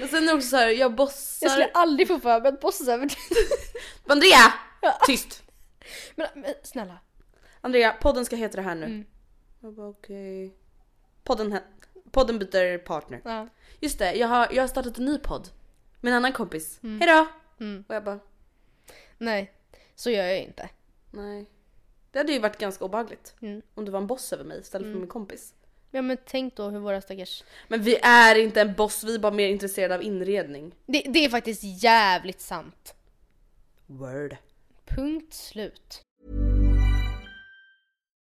Men 0.00 0.08
sen 0.08 0.22
är 0.22 0.26
det 0.26 0.32
också 0.34 0.48
så 0.48 0.56
här, 0.56 0.68
jag 0.68 0.94
bossar... 0.94 1.46
Jag 1.46 1.52
skulle 1.52 1.70
aldrig 1.74 2.08
få 2.08 2.18
för 2.20 2.40
mig 2.40 2.48
att 2.48 2.60
bossa 2.60 2.92
över. 2.94 3.08
Andrea! 4.06 4.52
Tyst! 5.06 5.42
Men, 6.14 6.26
men 6.34 6.54
snälla. 6.62 6.98
Andrea, 7.60 7.92
podden 7.92 8.24
ska 8.24 8.36
heta 8.36 8.56
det 8.56 8.62
här 8.62 8.74
nu. 8.74 8.86
Mm. 8.86 9.04
Jag 9.60 9.72
bara 9.72 9.88
okej. 9.88 10.56
Podden, 11.24 11.52
he- 11.52 11.62
podden 12.10 12.38
byter 12.38 12.78
partner. 12.78 13.20
Ja. 13.24 13.48
Just 13.80 13.98
det, 13.98 14.14
jag 14.14 14.28
har, 14.28 14.48
jag 14.52 14.62
har 14.62 14.68
startat 14.68 14.98
en 14.98 15.04
ny 15.04 15.18
podd. 15.18 15.48
Med 16.00 16.10
en 16.10 16.16
annan 16.16 16.32
kompis. 16.32 16.80
Mm. 16.82 17.00
Hejdå! 17.00 17.26
Mm. 17.60 17.84
Och 17.88 17.94
jag 17.94 18.04
bara, 18.04 18.18
Nej, 19.18 19.52
så 19.94 20.10
gör 20.10 20.24
jag 20.24 20.38
inte. 20.42 20.68
nej. 21.10 21.46
Det 22.12 22.18
hade 22.18 22.32
ju 22.32 22.38
varit 22.38 22.58
ganska 22.58 22.84
obehagligt. 22.84 23.34
Mm. 23.40 23.62
Om 23.74 23.84
du 23.84 23.90
var 23.90 24.00
en 24.00 24.06
boss 24.06 24.32
över 24.32 24.44
mig 24.44 24.60
istället 24.60 24.92
för 24.92 24.98
min 24.98 25.08
kompis. 25.08 25.54
Ja 25.90 26.02
men 26.02 26.16
tänk 26.24 26.56
då 26.56 26.68
hur 26.68 26.78
våra 26.78 27.00
stackars... 27.00 27.44
Men 27.68 27.82
vi 27.82 27.98
är 28.02 28.38
inte 28.38 28.60
en 28.60 28.74
boss, 28.74 29.04
vi 29.04 29.14
är 29.14 29.18
bara 29.18 29.32
mer 29.32 29.48
intresserade 29.48 29.94
av 29.94 30.02
inredning. 30.02 30.74
Det, 30.86 31.02
det 31.08 31.24
är 31.24 31.28
faktiskt 31.28 31.82
jävligt 31.82 32.40
sant. 32.40 32.94
Word. 33.86 34.36
Punkt 34.84 35.34
slut. 35.34 36.02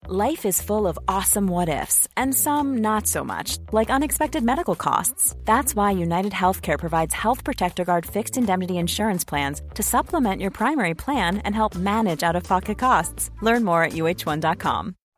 Life 0.09 0.45
is 0.45 0.61
full 0.61 0.87
of 0.87 0.97
awesome 1.09 1.47
what 1.49 1.67
ifs, 1.67 2.07
and 2.15 2.33
some 2.33 2.77
not 2.77 3.07
so 3.07 3.25
much, 3.25 3.57
like 3.73 3.89
unexpected 3.89 4.41
medical 4.41 4.75
costs. 4.75 5.35
That's 5.43 5.75
why 5.75 5.91
United 5.91 6.31
Healthcare 6.31 6.79
provides 6.79 7.13
Health 7.13 7.43
Protector 7.43 7.83
Guard 7.83 8.05
fixed 8.05 8.37
indemnity 8.37 8.77
insurance 8.77 9.25
plans 9.25 9.61
to 9.73 9.83
supplement 9.83 10.41
your 10.41 10.51
primary 10.51 10.93
plan 10.93 11.39
and 11.39 11.53
help 11.53 11.75
manage 11.75 12.23
out 12.23 12.37
of 12.37 12.43
pocket 12.43 12.79
costs. 12.79 13.31
Learn 13.41 13.65
more 13.65 13.83
at 13.83 13.93
uh1.com. 13.93 14.95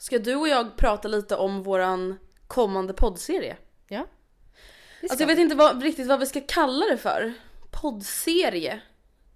Ska 0.00 0.18
du 0.18 0.34
och 0.34 0.48
jag 0.48 0.76
prata 0.76 1.08
lite 1.08 1.36
om 1.36 1.62
våran 1.62 2.18
kommande 2.46 2.92
poddserie? 2.92 3.56
Ja. 3.88 4.06
Alltså 5.02 5.20
jag 5.20 5.26
vet 5.26 5.38
inte 5.38 5.54
vad, 5.54 5.82
riktigt 5.82 6.06
vad 6.06 6.20
vi 6.20 6.26
ska 6.26 6.40
kalla 6.40 6.86
det 6.86 6.96
för. 6.96 7.32
Poddserie? 7.70 8.80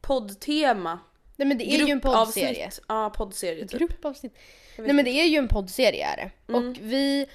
Poddtema? 0.00 0.98
Nej 1.36 1.48
men 1.48 1.58
det 1.58 1.74
är 1.74 1.86
ju 1.86 1.92
en 1.92 2.00
poddserie. 2.00 2.52
Gruppavsnitt? 2.52 2.84
Ja, 2.88 3.10
poddserie 3.10 3.66
typ. 3.66 3.78
Gruppavsnitt. 3.78 4.38
Nej 4.78 4.92
men 4.92 5.04
det 5.04 5.10
är 5.10 5.24
ju 5.24 5.38
en 5.38 5.48
poddserie 5.48 6.06
är 6.06 6.16
det. 6.16 6.52
Mm. 6.52 6.68
Och 6.68 6.76
vi 6.80 7.26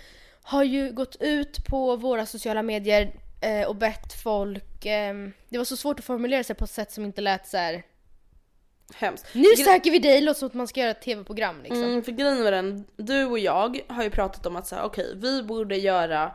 har 0.42 0.64
ju 0.64 0.92
gått 0.92 1.16
ut 1.20 1.66
på 1.66 1.96
våra 1.96 2.26
sociala 2.26 2.64
medier 2.64 3.14
eh, 3.42 3.68
och 3.68 3.76
bett 3.76 4.14
folk, 4.24 4.86
ehm, 4.86 5.34
det 5.50 5.58
var 5.58 5.66
så 5.66 5.78
svårt 5.78 6.00
att 6.00 6.06
formulera 6.06 6.44
sig 6.44 6.56
på 6.56 6.64
ett 6.64 6.72
sätt 6.72 6.92
som 6.92 7.06
inte 7.06 7.22
lät 7.22 7.48
så 7.48 7.58
här. 7.58 7.84
Hemskt. 8.96 9.26
Nu 9.34 9.56
söker 9.56 9.92
vi 9.92 10.00
dig, 10.00 10.22
låter 10.22 10.40
som 10.40 10.48
att 10.48 10.54
man 10.54 10.68
ska 10.68 10.80
göra 10.80 10.92
ett 10.92 11.02
tv-program 11.02 11.62
liksom. 11.62 11.84
Mm, 11.84 12.04
för 12.04 12.12
grejen 12.12 12.44
med 12.44 12.54
den, 12.54 12.86
du 12.98 13.26
och 13.26 13.40
jag 13.40 13.80
har 13.88 14.04
ju 14.04 14.10
pratat 14.10 14.46
om 14.46 14.56
att 14.56 14.68
säga 14.68 14.84
okej 14.84 15.14
vi 15.16 15.44
borde 15.44 15.78
göra 15.78 16.32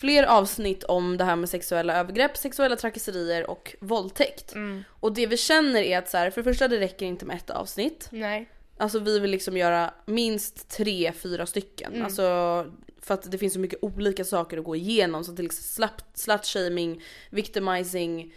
fler 0.00 0.24
avsnitt 0.24 0.84
om 0.84 1.16
det 1.16 1.24
här 1.24 1.36
med 1.36 1.48
sexuella 1.48 1.96
övergrepp, 1.96 2.36
sexuella 2.36 2.76
trakasserier 2.76 3.50
och 3.50 3.76
våldtäkt. 3.80 4.54
Mm. 4.54 4.84
Och 5.00 5.12
det 5.12 5.26
vi 5.26 5.36
känner 5.36 5.82
är 5.82 5.98
att 5.98 6.10
så 6.10 6.16
här, 6.16 6.30
för 6.30 6.40
det 6.40 6.50
första 6.50 6.68
det 6.68 6.80
räcker 6.80 7.06
inte 7.06 7.24
med 7.24 7.36
ett 7.36 7.50
avsnitt. 7.50 8.08
Nej. 8.10 8.48
Alltså 8.76 8.98
vi 8.98 9.18
vill 9.18 9.30
liksom 9.30 9.56
göra 9.56 9.94
minst 10.06 10.68
tre, 10.68 11.12
fyra 11.12 11.46
stycken. 11.46 11.92
Mm. 11.92 12.04
Alltså 12.04 12.22
för 13.02 13.14
att 13.14 13.30
det 13.30 13.38
finns 13.38 13.52
så 13.52 13.60
mycket 13.60 13.78
olika 13.82 14.24
saker 14.24 14.58
att 14.58 14.64
gå 14.64 14.76
igenom 14.76 15.24
som 15.24 15.36
till 15.36 15.46
exempel 15.46 15.64
slut- 15.64 16.04
slutshaming, 16.14 17.02
victimizing, 17.30 18.34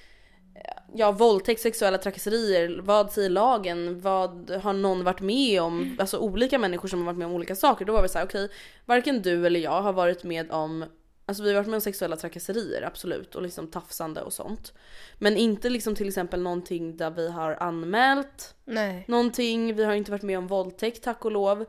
ja 0.93 1.11
våldtäkt, 1.11 1.61
sexuella 1.61 1.97
trakasserier, 1.97 2.81
vad 2.83 3.11
säger 3.11 3.29
lagen, 3.29 3.99
vad 3.99 4.49
har 4.49 4.73
någon 4.73 5.03
varit 5.03 5.21
med 5.21 5.61
om? 5.61 5.97
Alltså 5.99 6.17
olika 6.17 6.57
människor 6.57 6.87
som 6.87 6.99
har 6.99 7.05
varit 7.05 7.17
med 7.17 7.27
om 7.27 7.33
olika 7.33 7.55
saker. 7.55 7.85
Då 7.85 7.93
var 7.93 8.01
vi 8.01 8.09
såhär 8.09 8.25
okej, 8.25 8.49
varken 8.85 9.21
du 9.21 9.45
eller 9.45 9.59
jag 9.59 9.81
har 9.81 9.93
varit 9.93 10.23
med 10.23 10.51
om 10.51 10.85
Alltså 11.25 11.43
vi 11.43 11.49
har 11.49 11.55
varit 11.55 11.67
med 11.67 11.75
om 11.75 11.81
sexuella 11.81 12.15
trakasserier 12.15 12.81
absolut 12.81 13.35
och 13.35 13.41
liksom 13.41 13.67
tafsande 13.67 14.21
och 14.21 14.33
sånt. 14.33 14.73
Men 15.17 15.37
inte 15.37 15.69
liksom 15.69 15.95
till 15.95 16.07
exempel 16.07 16.41
någonting 16.41 16.97
där 16.97 17.11
vi 17.11 17.31
har 17.31 17.57
anmält 17.59 18.55
Nej. 18.65 19.05
någonting, 19.07 19.75
vi 19.75 19.83
har 19.83 19.93
inte 19.93 20.11
varit 20.11 20.23
med 20.23 20.37
om 20.37 20.47
våldtäkt 20.47 21.03
tack 21.03 21.25
och 21.25 21.31
lov. 21.31 21.65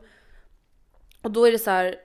Och 1.21 1.31
då 1.31 1.47
är 1.47 1.51
det 1.51 1.59
så 1.59 1.69
här. 1.69 1.95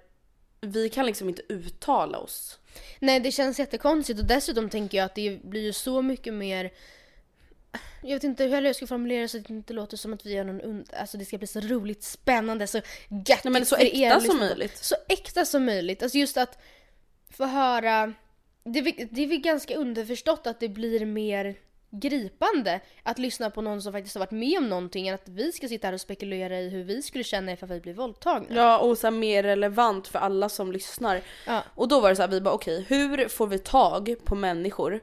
Vi 0.61 0.89
kan 0.89 1.07
liksom 1.07 1.29
inte 1.29 1.43
uttala 1.49 2.19
oss. 2.19 2.59
Nej 2.99 3.21
det 3.21 3.33
känns 3.33 3.59
jättekonstigt 3.59 4.21
och 4.21 4.27
dessutom 4.27 4.71
tänker 4.71 4.99
jag 4.99 5.05
att 5.05 5.15
det 5.15 5.43
blir 5.45 5.63
ju 5.63 5.73
så 5.73 6.03
mycket 6.03 6.35
mer 6.35 6.71
jag 8.03 8.11
vet 8.17 8.25
inte 8.25 8.45
hur 8.45 8.63
jag 8.63 8.77
ska 8.77 8.87
formulera 8.87 9.29
så 9.29 9.39
att 9.39 9.45
det 9.45 9.53
inte 9.55 9.73
låter 9.73 9.97
som 9.97 10.13
att 10.15 10.27
vi 10.27 10.33
gör 10.35 10.45
någon 10.45 10.61
und- 10.63 10.95
Alltså 11.01 11.17
det 11.19 11.25
ska 11.25 11.39
bli 11.39 11.47
så 11.47 11.61
roligt, 11.61 12.03
spännande, 12.03 12.67
så 12.67 12.79
göttigt 13.09 13.45
Nej, 13.45 13.53
men 13.53 13.67
så 13.67 13.77
äkta 13.77 14.21
som 14.21 14.39
möjligt. 14.39 14.77
Så 14.85 14.95
äkta 15.09 15.45
som 15.45 15.65
möjligt. 15.65 16.03
Alltså 16.03 16.19
just 16.19 16.37
att 16.37 16.59
få 17.31 17.45
höra 17.45 18.13
det 18.65 18.79
är, 18.79 18.83
väl- 18.83 19.09
det 19.11 19.23
är 19.23 19.27
väl 19.27 19.41
ganska 19.41 19.77
underförstått 19.77 20.47
att 20.47 20.61
det 20.61 20.69
blir 20.69 21.07
mer 21.07 21.55
gripande 21.91 22.81
att 23.03 23.19
lyssna 23.19 23.51
på 23.51 23.63
någon 23.63 23.83
som 23.83 23.93
faktiskt 23.93 24.15
har 24.15 24.21
varit 24.21 24.31
med 24.31 24.59
om 24.59 24.69
någonting 24.69 25.09
än 25.09 25.15
att 25.15 25.29
vi 25.29 25.53
ska 25.53 25.69
sitta 25.69 25.87
här 25.87 25.95
och 25.95 26.01
spekulera 26.01 26.61
i 26.61 26.69
hur 26.69 26.85
vi 26.85 27.03
skulle 27.03 27.25
känna 27.25 27.53
ifall 27.53 27.69
vi 27.69 27.81
blir 27.81 27.95
våldtagna. 27.95 28.57
Ja 28.57 28.79
och 28.79 28.99
så 28.99 29.11
mer 29.11 29.43
relevant 29.43 30.09
för 30.09 30.19
alla 30.19 30.49
som 30.49 30.73
lyssnar. 30.73 31.21
Ja. 31.47 31.63
Och 31.75 31.89
då 31.89 32.01
var 32.01 32.11
det 32.11 32.17
så 32.17 32.23
här, 32.23 32.29
vi 32.29 32.41
bara 32.41 32.55
okej 32.55 32.85
hur 32.89 33.29
får 33.29 33.47
vi 33.47 33.59
tag 33.59 34.15
på 34.25 34.35
människor 34.35 35.01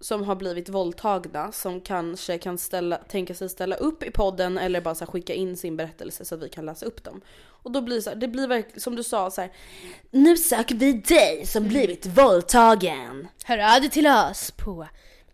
som 0.00 0.24
har 0.24 0.36
blivit 0.36 0.68
våldtagna 0.68 1.52
som 1.52 1.80
kanske 1.80 2.38
kan 2.38 2.58
ställa, 2.58 2.96
tänka 2.96 3.34
sig 3.34 3.48
ställa 3.48 3.76
upp 3.76 4.02
i 4.02 4.10
podden 4.10 4.58
eller 4.58 4.80
bara 4.80 4.94
så 4.94 5.04
här, 5.04 5.12
skicka 5.12 5.34
in 5.34 5.56
sin 5.56 5.76
berättelse 5.76 6.24
så 6.24 6.34
att 6.34 6.42
vi 6.42 6.48
kan 6.48 6.66
läsa 6.66 6.86
upp 6.86 7.04
dem. 7.04 7.20
Och 7.62 7.70
då 7.70 7.80
blir 7.80 7.96
det 7.96 8.02
så 8.02 8.10
här, 8.10 8.16
det 8.16 8.28
blir 8.28 8.48
verkligen 8.48 8.80
som 8.80 8.96
du 8.96 9.02
sa 9.02 9.30
så 9.30 9.40
här. 9.40 9.52
Nu 10.10 10.36
söker 10.36 10.74
vi 10.74 10.92
dig 10.92 11.46
som 11.46 11.68
blivit 11.68 12.06
våldtagen. 12.06 13.28
Hör 13.44 13.74
av 13.74 13.80
dig 13.80 13.90
till 13.90 14.06
oss 14.06 14.50
på 14.50 14.86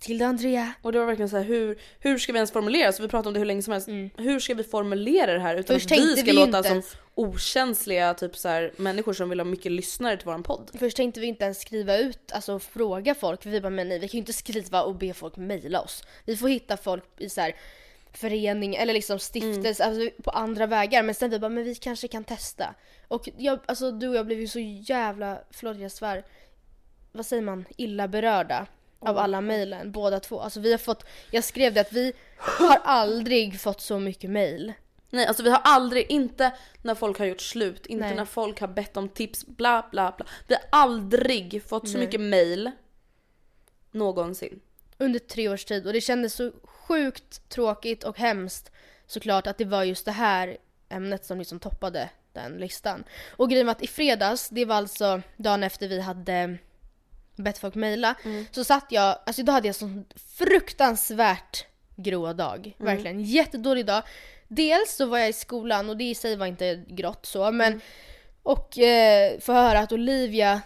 Matilda 0.03 0.27
Andrea. 0.27 0.73
Och 0.83 0.93
det 0.93 0.99
var 0.99 1.07
verkligen 1.07 1.29
så 1.29 1.37
här, 1.37 1.45
hur, 1.45 1.79
hur 2.01 2.19
ska 2.19 2.33
vi 2.33 2.37
ens 2.37 2.53
formulera? 2.53 2.93
Så 2.93 3.03
vi 3.03 3.09
pratade 3.09 3.29
om 3.29 3.35
det 3.35 3.41
hur 3.41 3.47
länge 3.47 3.63
som 3.63 3.73
helst. 3.73 3.89
Hur 4.17 4.41
ska 4.41 4.55
vi 4.55 4.65
formulera 4.65 5.33
det 5.33 5.41
här 5.41 5.57
utan 5.57 5.75
Mm. 5.77 5.81
Först 5.81 5.93
att 5.93 5.99
vi 5.99 6.03
tänkte 6.03 6.17
ska 6.17 6.31
vi 6.31 6.33
låta 6.33 6.59
inte 6.59 6.69
som 6.69 6.77
ens- 6.77 6.97
okänsliga 7.15 8.15
typ 8.15 8.37
så 8.37 8.49
här, 8.49 8.73
människor 8.77 9.13
som 9.13 9.29
vill 9.29 9.41
ha 9.41 9.45
mycket 9.45 9.73
lyssnare 9.73 10.17
till 10.17 10.27
våran 10.27 10.43
podd. 10.43 10.71
Först 10.79 10.97
tänkte 10.97 11.21
vi 11.21 11.27
inte 11.27 11.45
ens 11.45 11.61
skriva 11.61 11.97
ut, 11.97 12.33
alltså 12.33 12.59
fråga 12.59 13.15
folk. 13.15 13.43
För 13.43 13.51
vi 13.51 13.61
bara, 13.61 13.71
men 13.71 13.89
nej 13.89 13.99
vi 13.99 14.09
kan 14.09 14.19
ju 14.19 14.19
inte 14.19 14.33
skriva 14.33 14.83
och 14.83 14.95
be 14.95 15.15
folk 15.15 15.37
mejla 15.37 15.81
oss. 15.81 16.03
Vi 16.25 16.37
får 16.37 16.49
hitta 16.49 16.77
folk 16.77 17.05
i 17.19 17.29
så 17.29 17.41
här 17.41 17.57
förening 18.13 18.75
eller 18.75 18.95
liksom 18.95 19.19
stiftelse, 19.19 19.85
alltså 19.85 20.11
på 20.23 20.31
andra 20.31 20.67
vägar. 20.67 21.03
Men 21.03 21.15
sen 21.15 21.31
vi 21.31 21.39
bara, 21.39 21.49
men 21.49 21.65
vi 21.65 21.75
kanske 21.75 22.09
kan 22.09 22.25
testa. 22.25 22.75
Och 23.09 23.29
jag, 23.39 23.59
alltså 23.67 23.91
du 23.91 24.09
och 24.09 24.15
jag 24.15 24.27
blev 24.27 24.41
ju 24.41 24.49
så 24.49 24.59
jävla, 24.61 25.39
förlåt 25.51 25.79
jag 25.79 25.93
svär, 25.93 26.25
vad 27.13 27.27
säger 27.27 27.43
man, 27.43 27.65
illa 27.77 28.09
berörda. 28.09 28.67
Av 29.03 29.19
alla 29.19 29.41
mejlen, 29.41 29.93
båda 29.93 30.21
två. 30.21 30.41
Alltså 30.41 30.61
vi 30.61 30.71
har 30.71 30.79
fått, 30.79 31.05
jag 31.31 31.45
skrev 31.45 31.75
det 31.75 31.81
att 31.81 31.93
vi 31.93 32.13
har 32.37 32.77
aldrig 32.85 33.61
fått 33.61 33.81
så 33.81 33.99
mycket 33.99 34.31
mejl. 34.31 34.73
Nej 35.11 35.27
alltså 35.27 35.43
vi 35.43 35.51
har 35.51 35.61
aldrig, 35.65 36.11
inte 36.11 36.53
när 36.83 36.95
folk 36.95 37.19
har 37.19 37.27
gjort 37.27 37.41
slut, 37.41 37.87
inte 37.87 38.07
Nej. 38.07 38.17
när 38.17 38.25
folk 38.25 38.61
har 38.61 38.69
bett 38.69 38.97
om 38.97 39.09
tips, 39.09 39.47
bla 39.47 39.89
bla 39.91 40.15
bla. 40.17 40.27
Vi 40.49 40.55
har 40.55 40.63
aldrig 40.71 41.63
fått 41.67 41.89
så 41.89 41.99
Nej. 41.99 42.07
mycket 42.07 42.21
mail 42.21 42.71
någonsin. 43.91 44.61
under 44.99 45.19
tre 45.19 45.49
års 45.49 45.65
tid 45.65 45.87
och 45.87 45.93
det 45.93 46.01
kändes 46.01 46.35
så 46.35 46.53
sjukt 46.65 47.49
tråkigt 47.49 48.05
och 48.05 48.19
hemskt 48.19 48.71
såklart 49.07 49.47
att 49.47 49.59
det 49.59 49.65
var 49.65 49.85
just 49.85 50.05
det 50.05 50.13
här 50.13 50.57
ämnet 50.89 51.25
som 51.25 51.39
liksom 51.39 51.61
toppade 51.61 52.11
den 52.33 52.53
listan. 52.53 53.05
Och 53.37 53.51
grejen 53.51 53.67
var 53.67 53.73
att 53.73 53.83
i 53.83 53.87
fredags, 53.87 54.49
det 54.49 54.65
var 54.65 54.77
alltså 54.77 55.23
dagen 55.37 55.63
efter 55.63 55.89
vi 55.89 56.01
hade 56.01 56.59
bett 57.37 57.59
folk 57.59 57.75
mejla, 57.75 58.15
så 58.51 58.65
satt 58.65 58.87
jag, 58.91 59.19
alltså 59.27 59.43
då 59.43 59.53
hade 59.53 59.69
jag 59.69 59.75
sån 59.77 60.05
fruktansvärt 60.39 61.65
grå 61.97 62.33
dag. 62.33 62.75
Verkligen 62.79 63.21
jättedålig 63.21 63.87
dag. 63.87 64.03
Dels 64.49 64.97
så 64.97 65.07
var 65.07 65.19
jag 65.19 65.29
i 65.29 65.33
skolan 65.33 65.89
och 65.89 65.97
det 65.97 66.05
i 66.05 66.15
sig 66.15 66.37
var 66.37 66.47
inte 66.47 66.85
grått 66.89 67.27
så 67.27 67.51
men 67.51 67.81
och 68.43 68.79
eh, 68.79 69.39
få 69.41 69.53
höra 69.53 69.79
att 69.79 69.93
Olivia 69.93 70.61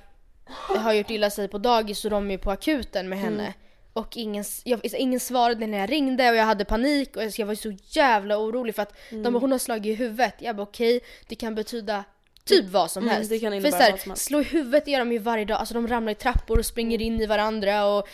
har 0.68 0.92
gjort 0.92 1.10
illa 1.10 1.30
sig 1.30 1.48
på 1.48 1.58
dagis 1.58 2.04
och 2.04 2.10
de 2.10 2.30
är 2.30 2.38
på 2.38 2.50
akuten 2.50 3.08
med 3.08 3.18
henne. 3.18 3.54
Och 3.92 4.16
ingen, 4.16 4.44
jag, 4.64 4.80
ingen 4.84 5.20
svarade 5.20 5.66
när 5.66 5.78
jag 5.78 5.92
ringde 5.92 6.30
och 6.30 6.36
jag 6.36 6.44
hade 6.44 6.64
panik 6.64 7.16
och 7.16 7.22
jag 7.38 7.46
var 7.46 7.54
så 7.54 7.72
jävla 7.84 8.38
orolig 8.38 8.74
för 8.74 8.82
att 8.82 8.96
de 9.10 9.22
bara, 9.22 9.38
hon 9.38 9.52
har 9.52 9.58
slagit 9.58 9.86
i 9.86 9.94
huvudet. 9.94 10.34
Jag 10.38 10.56
bara 10.56 10.62
okej, 10.62 11.00
det 11.28 11.34
kan 11.34 11.54
betyda 11.54 12.04
typ 12.46 12.64
vad 12.64 12.90
som 12.90 13.02
Mm, 13.02 13.14
helst. 13.14 13.30
det 13.30 13.38
kan 13.38 13.62
för 13.62 13.70
så 13.70 13.76
här, 13.76 14.14
slå 14.14 14.40
i 14.40 14.44
huvudet 14.44 14.88
gör 14.88 14.98
de 14.98 15.12
ju 15.12 15.18
varje 15.18 15.44
dag, 15.44 15.58
alltså 15.58 15.74
de 15.74 15.88
ramlar 15.88 16.12
i 16.12 16.14
trappor 16.14 16.58
och 16.58 16.66
springer 16.66 17.02
in 17.02 17.20
i 17.20 17.26
varandra 17.26 17.86
och 17.86 18.08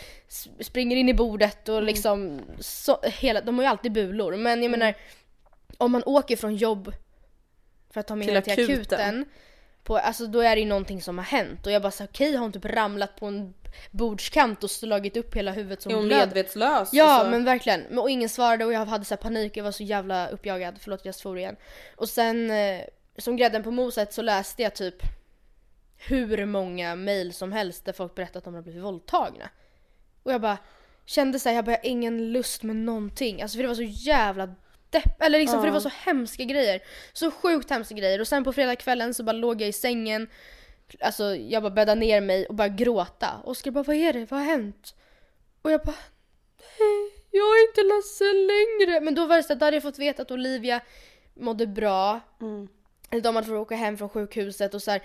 springer 0.59 0.95
in 0.97 1.09
i 1.09 1.13
bordet 1.13 1.67
Mm. 1.67 1.77
och 1.77 1.83
liksom 1.83 2.41
så, 2.59 2.99
hela, 3.03 3.41
de 3.41 3.55
har 3.55 3.63
ju 3.63 3.69
alltid 3.69 3.91
bulor. 3.91 4.35
Men 4.37 4.51
jag 4.63 4.65
Mm. 4.65 4.79
menar, 4.79 4.95
om 5.77 5.91
man 5.91 6.03
åker 6.05 6.35
från 6.35 6.55
jobb 6.55 6.93
för 7.93 7.99
att 7.99 8.07
ta 8.07 8.15
med 8.15 8.27
henne 8.27 8.41
till 8.41 8.53
akuten. 8.53 8.73
akuten 8.75 9.25
på, 9.83 9.97
alltså 9.97 10.27
då 10.27 10.39
är 10.41 10.55
det 10.55 10.61
ju 10.61 10.67
någonting 10.67 11.01
som 11.01 11.17
har 11.17 11.25
hänt 11.25 11.65
och 11.65 11.71
jag 11.71 11.81
bara 11.81 11.91
så 11.91 12.03
okej 12.03 12.33
har 12.35 12.39
hon 12.41 12.51
typ 12.51 12.65
ramlat 12.65 13.15
på 13.15 13.25
en 13.25 13.53
bordskant 13.91 14.63
och 14.63 14.71
slagit 14.71 15.17
upp 15.17 15.35
hela 15.35 15.51
huvudet 15.51 15.81
som 15.81 15.91
Är 15.91 15.95
hon 15.95 16.07
medvetslös? 16.07 16.89
Ja 16.93 17.05
Alltså, 17.11 17.29
men 17.31 17.43
verkligen, 17.45 17.99
och 17.99 18.09
ingen 18.09 18.29
svarade 18.29 18.65
och 18.65 18.73
jag 18.73 18.85
hade 18.85 19.05
så 19.05 19.13
här 19.15 19.21
panik, 19.21 19.57
jag 19.57 19.63
var 19.63 19.71
så 19.71 19.83
jävla 19.83 20.27
uppjagad, 20.27 20.75
förlåt 20.79 21.05
jag 21.05 21.15
svor 21.15 21.37
igen. 21.39 21.55
Och 21.95 22.09
sen 22.09 22.51
eh, 22.51 22.81
som 23.17 23.35
grädden 23.37 23.63
på 23.63 23.71
moset 23.71 24.13
så 24.13 24.21
läste 24.21 24.63
jag 24.63 24.75
typ 24.75 24.95
hur 25.97 26.45
många 26.45 26.95
mail 26.95 27.33
som 27.33 27.51
helst 27.51 27.85
där 27.85 27.93
folk 27.93 28.15
berättat 28.15 28.35
att 28.35 28.43
de 28.43 28.53
har 28.53 28.61
blivit 28.61 28.83
våldtagna. 28.83 29.49
Och 30.23 30.33
jag 30.33 30.41
bara 30.41 30.57
kände 31.05 31.39
såhär, 31.39 31.55
jag 31.55 31.65
bara 31.65 31.71
jag 31.71 31.77
har 31.77 31.89
ingen 31.89 32.31
lust 32.31 32.63
med 32.63 32.75
någonting. 32.75 33.41
Alltså 33.41 33.55
för 33.55 33.63
det 33.63 33.67
var 33.67 33.75
så 33.75 33.83
jävla 33.83 34.55
depp, 34.89 35.21
eller 35.21 35.39
liksom 35.39 35.59
för 35.59 35.67
det 35.67 35.73
var 35.73 35.79
så 35.79 35.91
hemska 36.05 36.43
grejer. 36.43 36.81
Så 37.13 37.31
sjukt 37.31 37.69
hemska 37.69 37.95
grejer. 37.95 38.21
Och 38.21 38.27
sen 38.27 38.43
på 38.43 38.53
fredagskvällen 38.53 39.13
så 39.13 39.23
bara 39.23 39.31
låg 39.31 39.61
jag 39.61 39.69
i 39.69 39.73
sängen 39.73 40.27
Alltså 40.99 41.35
jag 41.35 41.63
bara 41.63 41.69
bäddade 41.71 41.99
ner 41.99 42.21
mig 42.21 42.45
och 42.45 42.55
började 42.55 42.75
gråta. 42.75 43.41
Oskar 43.43 43.71
bara 43.71 43.83
vad 43.83 43.95
är 43.95 44.13
det? 44.13 44.31
Vad 44.31 44.39
har 44.39 44.47
hänt? 44.47 44.95
Och 45.61 45.71
jag 45.71 45.81
bara 45.81 45.95
nej, 46.79 47.11
jag 47.31 47.59
är 47.59 47.67
inte 47.69 47.95
ledsen 47.95 48.47
längre. 48.47 49.01
Men 49.01 49.15
då 49.15 49.25
var 49.25 49.37
det 49.37 49.43
så 49.43 49.53
att 49.53 49.59
då 49.59 49.65
hade 49.65 49.77
jag 49.77 49.83
fått 49.83 49.99
veta 49.99 50.21
att 50.21 50.31
Olivia 50.31 50.81
mådde 51.33 51.67
bra. 51.67 52.19
Eller 52.41 52.67
de 53.21 53.35
hade 53.35 53.47
fått 53.47 53.55
åka 53.55 53.75
hem 53.75 53.97
från 53.97 54.09
sjukhuset 54.09 54.73
och 54.73 54.81
så 54.83 54.91
här, 54.91 55.01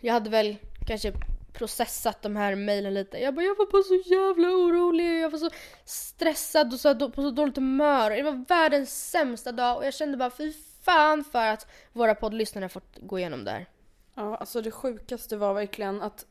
Jag 0.00 0.12
hade 0.12 0.30
väl 0.30 0.56
kanske 0.86 1.12
processat 1.52 2.22
de 2.22 2.36
här 2.36 2.54
mejlen 2.54 2.94
lite. 2.94 3.18
Jag 3.18 3.34
bara 3.34 3.42
jag 3.46 3.56
var 3.56 3.66
bara 3.72 3.82
så 3.82 4.10
jävla 4.14 4.48
orolig. 4.48 5.20
Jag 5.22 5.30
var 5.30 5.38
så 5.38 5.50
stressad 5.84 6.72
och 6.72 6.80
så 6.80 6.94
då- 6.94 7.10
på 7.10 7.22
så 7.22 7.30
dåligt 7.30 7.56
humör. 7.56 8.10
Det 8.10 8.22
var 8.22 8.44
världens 8.48 9.10
sämsta 9.10 9.52
dag 9.52 9.76
och 9.76 9.86
jag 9.86 9.94
kände 9.94 10.16
bara 10.16 10.30
fy 10.30 10.52
fan 10.82 11.24
för 11.24 11.46
att 11.46 11.66
våra 11.92 12.14
poddlyssnare 12.14 12.68
fått 12.68 12.98
gå 13.00 13.18
igenom 13.18 13.44
det 13.44 13.50
här. 13.50 13.66
Ja, 14.14 14.36
alltså 14.36 14.62
det 14.62 14.70
sjukaste 14.70 15.36
var 15.36 15.54
verkligen 15.54 16.02
att 16.02 16.26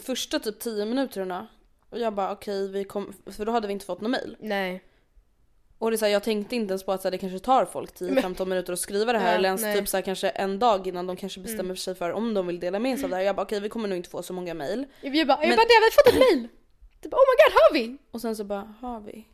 första 0.00 0.38
typ 0.38 0.58
10 0.60 0.84
minuterna 0.84 1.46
och 1.90 1.98
jag 1.98 2.14
bara 2.14 2.32
okej, 2.32 2.68
vi 2.68 2.84
kom, 2.84 3.12
för 3.26 3.44
då 3.44 3.52
hade 3.52 3.66
vi 3.66 3.72
inte 3.72 3.86
fått 3.86 4.00
någon 4.00 4.10
mail. 4.10 4.36
Nej. 4.40 4.82
Och 5.78 5.90
det 5.90 5.94
är 5.94 5.98
så 5.98 6.04
här, 6.04 6.12
jag 6.12 6.22
tänkte 6.22 6.56
inte 6.56 6.72
ens 6.72 6.82
på 6.82 6.92
att 6.92 7.02
så 7.02 7.06
här, 7.08 7.10
det 7.10 7.18
kanske 7.18 7.38
tar 7.38 7.64
folk 7.64 7.90
10-15 7.94 8.44
minuter 8.44 8.72
att 8.72 8.78
skriva 8.78 9.12
det 9.12 9.18
här 9.18 9.28
Ja, 9.30 9.34
eller 9.34 9.48
ens 9.48 9.62
nej. 9.62 9.70
Mm. 9.72 9.82
typ 9.84 9.88
så 9.88 9.96
här, 9.96 10.02
kanske 10.02 10.28
en 10.28 10.58
dag 10.58 10.86
innan 10.86 11.06
de 11.06 11.16
kanske 11.16 11.40
bestämmer 11.40 11.74
sig 11.74 11.94
för 11.94 12.10
om 12.12 12.34
de 12.34 12.46
vill 12.46 12.60
dela 12.60 12.78
med 12.78 12.98
sig 12.98 13.04
av 13.04 13.10
det 13.10 13.16
här. 13.16 13.22
Jag 13.22 13.36
bara 13.36 13.42
okej, 13.42 13.60
vi 13.60 13.68
kommer 13.68 13.88
nog 13.88 13.96
inte 13.98 14.10
få 14.10 14.22
så 14.22 14.32
många 14.32 14.54
mail. 14.54 14.86
Jag 15.00 15.12
bara, 15.12 15.18
jag 15.18 15.26
bara 15.28 15.38
Men- 15.40 15.50
det 15.50 15.56
har 15.56 15.90
vi 15.90 15.94
fått 15.94 16.12
ett 16.22 16.34
mejl! 16.36 16.48
Typ 17.02 17.12
oh 17.14 17.18
my 17.18 17.44
god 17.44 17.52
har 17.54 17.72
vi? 17.74 17.98
Och 18.10 18.20
sen 18.20 18.36
så 18.36 18.44
bara 18.44 18.74
har 18.80 19.00
vi. 19.00 19.28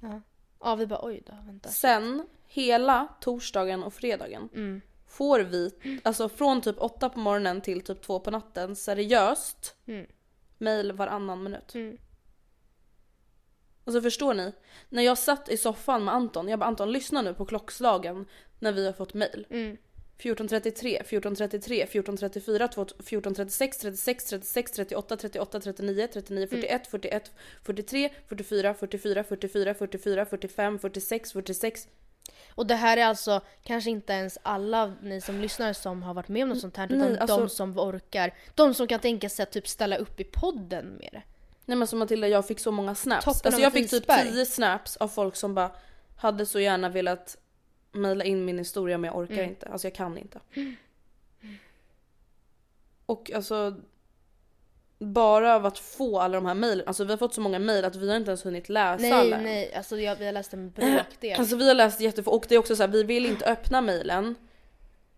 Ja 0.60 0.74
vi 0.74 0.86
bara 0.86 1.00
oj 1.04 1.22
då 1.26 1.32
vänta. 1.46 1.68
Sen 1.68 2.26
hela 2.46 3.08
torsdagen 3.20 3.82
och 3.82 3.94
fredagen 3.94 4.48
Mm. 4.54 4.80
får 5.08 5.40
vi, 5.40 5.70
alltså 6.02 6.28
från 6.28 6.60
typ 6.60 6.76
8 6.78 7.08
på 7.08 7.18
morgonen 7.18 7.60
till 7.60 7.80
typ 7.80 8.02
2 8.02 8.20
på 8.20 8.30
natten 8.30 8.76
seriöst 8.76 9.74
Mm. 9.86 10.06
mail 10.58 10.92
varannan 10.92 11.42
minut. 11.42 11.74
Mm. 11.74 11.96
Alltså 13.84 14.02
förstår 14.02 14.34
ni? 14.34 14.52
När 14.88 15.02
jag 15.02 15.18
satt 15.18 15.48
i 15.48 15.56
soffan 15.56 16.04
med 16.04 16.14
Anton, 16.14 16.48
jag 16.48 16.58
bara 16.58 16.66
Anton 16.66 16.92
lyssna 16.92 17.22
nu 17.22 17.34
på 17.34 17.44
klockslagen 17.44 18.26
när 18.58 18.72
vi 18.72 18.86
har 18.86 18.92
fått 18.92 19.14
mail. 19.14 19.46
Mm. 19.50 19.76
14.33, 20.18 21.02
14.33, 21.04 21.86
14.34, 21.86 22.68
14.36, 22.98 23.80
36, 23.80 24.24
36, 24.24 24.72
38, 24.72 25.16
38, 25.16 25.60
39, 25.60 26.08
39, 26.12 26.46
41, 26.46 26.86
41, 26.86 27.30
43, 27.62 28.10
44, 28.28 28.74
44, 28.74 29.24
44, 29.24 29.74
44, 29.74 30.26
45, 30.26 30.78
46, 30.78 31.32
46. 31.32 31.88
Och 32.54 32.66
det 32.66 32.74
här 32.74 32.96
är 32.96 33.04
alltså 33.04 33.40
kanske 33.62 33.90
inte 33.90 34.12
ens 34.12 34.38
alla 34.42 34.94
ni 35.02 35.20
som 35.20 35.40
lyssnar 35.40 35.72
som 35.72 36.02
har 36.02 36.14
varit 36.14 36.28
med 36.28 36.42
om 36.42 36.48
något 36.48 36.60
sånt 36.60 36.76
här 36.76 36.86
utan 36.86 36.98
Nej, 36.98 37.18
alltså- 37.18 37.40
de 37.40 37.48
som 37.48 37.78
orkar. 37.78 38.34
De 38.54 38.74
som 38.74 38.86
kan 38.86 39.00
tänka 39.00 39.28
sig 39.28 39.42
att 39.42 39.52
typ 39.52 39.68
ställa 39.68 39.96
upp 39.96 40.20
i 40.20 40.24
podden 40.24 40.86
med 40.86 41.08
det. 41.12 41.22
Nej 41.66 41.76
men 41.76 41.82
alltså 41.82 41.96
Matilda 41.96 42.28
jag 42.28 42.46
fick 42.46 42.60
så 42.60 42.70
många 42.70 42.94
snaps. 42.94 43.24
Toppen 43.24 43.40
alltså 43.44 43.60
jag 43.62 43.72
fick 43.72 43.90
typ 43.90 44.02
isberg. 44.02 44.32
10 44.32 44.46
snaps 44.46 44.96
av 44.96 45.08
folk 45.08 45.36
som 45.36 45.54
bara 45.54 45.70
hade 46.16 46.46
så 46.46 46.60
gärna 46.60 46.88
velat 46.88 47.36
mejla 47.92 48.24
in 48.24 48.44
min 48.44 48.58
historia 48.58 48.98
men 48.98 49.08
jag 49.08 49.18
orkar 49.18 49.34
Mm. 49.34 49.48
inte. 49.48 49.66
Alltså 49.66 49.86
jag 49.86 49.94
kan 49.94 50.18
inte. 50.18 50.40
Och 53.06 53.30
alltså 53.34 53.74
bara 54.98 55.54
av 55.54 55.66
att 55.66 55.78
få 55.78 56.20
alla 56.20 56.34
de 56.34 56.46
här 56.46 56.54
mejlen, 56.54 56.86
alltså 56.86 57.04
vi 57.04 57.10
har 57.10 57.16
fått 57.18 57.34
så 57.34 57.40
många 57.40 57.58
mejl 57.58 57.84
att 57.84 57.96
vi 57.96 58.08
har 58.10 58.16
inte 58.16 58.30
ens 58.30 58.46
hunnit 58.46 58.68
läsa 58.68 59.02
Nej 59.02 59.12
alla 59.12 59.36
än. 59.36 59.42
nej, 59.42 59.74
alltså 59.74 59.96
jag, 60.00 60.16
vi 60.16 60.26
har 60.26 60.32
läst 60.32 60.52
en 60.54 60.70
bråkdel. 60.70 61.34
Alltså 61.38 61.56
vi 61.56 61.68
har 61.68 61.74
läst 61.74 62.00
jättefå 62.00 62.30
och 62.30 62.46
det 62.48 62.54
är 62.54 62.58
också 62.58 62.76
så 62.76 62.82
här, 62.82 62.88
vi 62.90 63.02
vill 63.02 63.26
inte 63.26 63.44
öppna 63.44 63.80
mejlen 63.80 64.34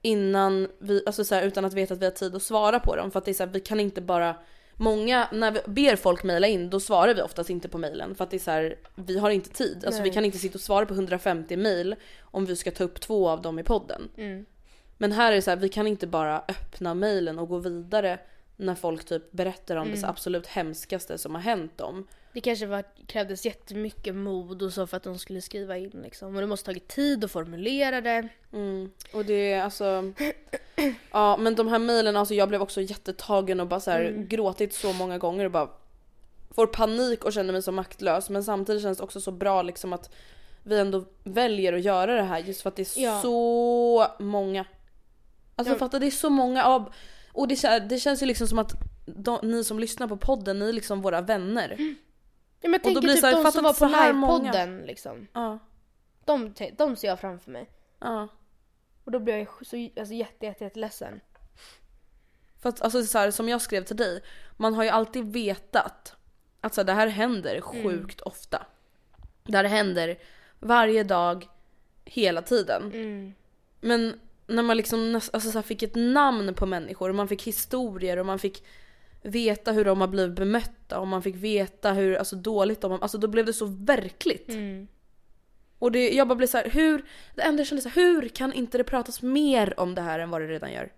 innan 0.03 0.69
vi, 0.79 1.03
alltså 1.07 1.25
så 1.25 1.35
här, 1.35 1.43
utan 1.43 1.65
att 1.65 1.73
veta 1.73 1.95
att 1.95 2.01
vi 2.01 2.05
har 2.05 2.13
tid 2.13 2.35
att 2.37 2.43
svara 2.43 2.81
på 2.81 2.97
dem 2.97 3.11
för 3.11 3.19
att 3.19 3.25
det 3.25 3.31
är 3.31 3.35
så 3.35 3.45
här, 3.45 3.51
vi 3.51 3.61
kan 3.61 3.81
inte 3.81 4.01
bara 4.01 4.37
Många, 4.77 5.29
när 5.33 5.51
vi 5.51 5.61
ber 5.67 5.97
folk 5.97 6.23
mejla 6.23 6.47
in 6.47 6.71
då 6.71 6.81
svarar 6.81 7.15
vi 7.15 7.23
oftast 7.23 7.51
inte 7.51 7.69
på 7.69 7.79
mejlen 7.79 8.15
för 8.15 8.25
att 8.25 8.31
det 8.31 8.37
är 8.37 8.39
så 8.39 8.51
här, 8.51 8.79
vi 8.95 9.19
har 9.19 9.31
inte 9.31 9.51
tid. 9.51 9.85
Alltså 9.87 10.03
vi 10.03 10.09
Nej. 10.09 10.15
kan 10.15 10.25
inte 10.25 10.39
sitta 10.39 10.55
och 10.55 10.61
svara 10.61 10.87
på 10.87 10.95
150 10.95 11.57
mejl 11.57 11.97
om 12.21 12.47
vi 12.47 12.57
ska 12.57 12.71
ta 12.71 12.85
upp 12.85 13.01
två 13.01 13.29
av 13.29 13.43
dem 13.43 13.59
i 13.59 13.63
podden. 13.63 14.09
Mm. 14.17 14.47
Men 14.99 15.13
här 15.13 15.33
är 15.33 15.37
det 15.37 15.43
så 15.43 15.51
här, 15.51 15.57
vi 15.57 15.69
kan 15.69 15.87
inte 15.87 16.07
bara 16.07 16.39
öppna 16.49 16.95
mejlen 16.95 17.39
och 17.39 17.49
gå 17.49 17.59
vidare 17.59 18.19
när 18.57 18.75
folk 18.75 19.05
typ 19.05 19.33
berättar 19.33 19.77
om 19.77 19.91
det 19.91 19.97
så 19.97 20.07
absolut 20.07 20.47
hemskaste 20.47 21.19
som 21.19 21.35
har 21.35 21.43
hänt 21.43 21.79
dem. 21.79 22.07
Det 22.37 22.41
kanske 22.41 22.67
var, 22.67 22.85
krävdes 23.07 23.47
jättemycket 23.47 24.15
mod 24.15 24.63
och 24.63 24.73
så 24.73 24.87
för 24.87 24.97
att 24.97 25.03
de 25.03 25.19
skulle 25.19 25.41
skriva 25.41 25.77
in 25.77 25.91
liksom. 26.03 26.35
Och 26.35 26.41
det 26.41 26.47
måste 26.47 26.67
tagit 26.67 26.89
tid 26.89 27.25
att 27.25 27.31
formulera 27.31 28.01
det. 28.01 28.29
Mm. 28.53 28.91
Och 29.13 29.25
det 29.25 29.53
är 29.53 29.63
alltså... 29.63 30.13
Ja 31.13 31.37
men 31.37 31.55
de 31.55 31.69
här 31.69 31.79
mejlen, 31.79 32.17
alltså 32.17 32.35
jag 32.35 32.49
blev 32.49 32.63
också 32.63 32.81
jättetagen 32.83 33.61
och 33.61 33.67
bara 33.67 33.81
så 33.81 33.91
här 33.91 34.25
gråtit 34.29 34.75
så 34.75 34.93
många 34.93 35.19
gånger 35.19 35.45
och 35.45 35.51
bara 35.51 35.69
får 36.51 36.67
panik 36.67 37.25
och 37.25 37.33
känner 37.33 37.53
mig 37.53 37.63
så 37.63 37.73
maktlös 37.73 38.31
men 38.31 38.45
samtidigt 38.45 38.83
känns 38.83 38.99
det 38.99 39.05
också 39.05 39.21
så 39.21 39.31
bra 39.31 39.63
liksom 39.63 39.93
att 39.93 40.11
vi 40.63 40.79
ändå 40.79 41.05
väljer 41.25 41.73
att 41.73 41.83
göra 41.83 42.15
det 42.15 42.23
här 42.23 42.39
just 42.39 42.61
för 42.63 42.69
att 42.69 42.77
det 42.77 42.97
är 42.97 43.03
Ja. 43.03 43.23
så 43.23 44.07
många. 44.19 44.65
Alltså 45.57 45.75
Ja. 45.75 45.79
fattar 45.79 46.01
det 46.01 46.07
är 46.07 46.11
så 46.11 46.31
många 46.31 46.65
av 46.65 46.93
och 47.33 47.49
det, 47.49 47.79
det 47.89 47.99
känns 47.99 48.23
ju 48.23 48.27
liksom 48.27 48.47
som 48.47 48.59
att 48.59 48.73
de, 49.07 49.39
ni 49.43 49.65
som 49.65 49.79
lyssnar 49.79 50.09
på 50.09 50.17
podden, 50.17 50.59
ni 50.59 50.69
är 50.69 50.73
liksom 50.73 51.03
våra 51.03 51.21
vänner. 51.21 51.77
Ja, 52.61 52.69
men 52.69 52.73
jag 52.73 52.81
Och 52.81 53.03
tänker 53.03 53.09
typ 53.09 53.21
så 53.21 53.27
här, 53.27 53.45
de 53.45 53.53
som 53.53 53.65
var 53.65 53.73
på 53.73 53.87
livepodden 53.87 54.83
liksom. 54.87 55.27
Ja. 55.33 55.59
De, 56.25 56.55
de 56.77 56.97
ser 56.97 57.09
jag 57.09 57.21
framför 57.21 57.51
mig. 57.51 57.71
Ja. 57.99 58.29
Och 59.05 59.13
då 59.13 59.19
blir 59.19 59.37
jag 59.37 59.49
så 59.67 59.89
alltså, 59.97 60.15
jätte, 60.15 60.47
jätte, 60.47 60.65
jätte 60.65 60.79
ledsen. 60.79 61.21
För 62.63 62.69
att 62.69 62.83
alltså 62.83 63.03
så 63.03 63.19
här, 63.19 63.31
som 63.31 63.49
jag 63.49 63.63
skrev 63.63 63.85
till 63.85 63.97
dig, 63.97 64.23
man 64.57 64.75
har 64.75 64.85
ju 64.85 64.91
alltid 64.91 65.33
vetat 65.33 66.17
att 66.61 66.75
så 66.75 66.81
här, 66.81 66.87
det 66.87 66.93
här 66.93 67.07
händer 67.07 67.61
sjukt 67.61 68.21
ofta. 68.21 68.67
Det 69.45 69.57
här 69.57 69.65
händer 69.65 70.19
varje 70.59 71.05
dag, 71.05 71.49
hela 72.05 72.43
tiden. 72.43 72.93
Men 73.81 74.21
när 74.47 74.63
man 74.63 74.77
liksom 74.77 75.15
alltså 75.15 75.51
så 75.51 75.59
här, 75.59 75.63
fick 75.63 75.83
ett 75.83 75.95
namn 75.95 76.55
på 76.55 76.67
människor 76.67 77.09
och 77.09 77.15
man 77.15 77.29
fick 77.29 77.43
historier 77.43 78.17
och 78.17 78.27
man 78.27 78.39
fick 78.39 78.65
veta 79.27 79.73
hur 79.73 79.85
de 79.85 80.01
har 80.01 80.09
blivit 80.09 80.37
bemötta 80.37 80.99
och 81.01 81.07
man 81.07 81.23
fick 81.23 81.37
veta 81.37 81.93
hur 81.93 82.17
alltså, 82.17 82.37
dåligt 82.37 82.81
de 82.81 82.91
har, 82.91 82.99
alltså 82.99 83.19
då 83.19 83.29
blev 83.29 83.47
det 83.47 83.53
så 83.53 83.65
verkligt. 83.67 84.49
Och 85.79 85.93
det, 85.93 86.11
jag 86.11 86.29
bara 86.29 86.35
blev 86.37 86.47
så 86.47 86.57
här, 86.59 86.71
hur, 86.71 87.05
det 87.35 87.43
enda 87.43 87.61
jag 87.61 87.67
kände 87.67 87.83
så 87.83 87.89
här, 87.89 88.03
hur 88.03 88.29
kan 88.29 88.53
inte 88.53 88.79
det 88.79 88.85
pratas 88.85 89.23
mer 89.23 89.81
om 89.81 89.95
det 89.95 90.01
här 90.03 90.19
än 90.19 90.31
vad 90.31 90.41
det 90.41 90.47
redan 90.47 90.73
gör? 90.73 90.93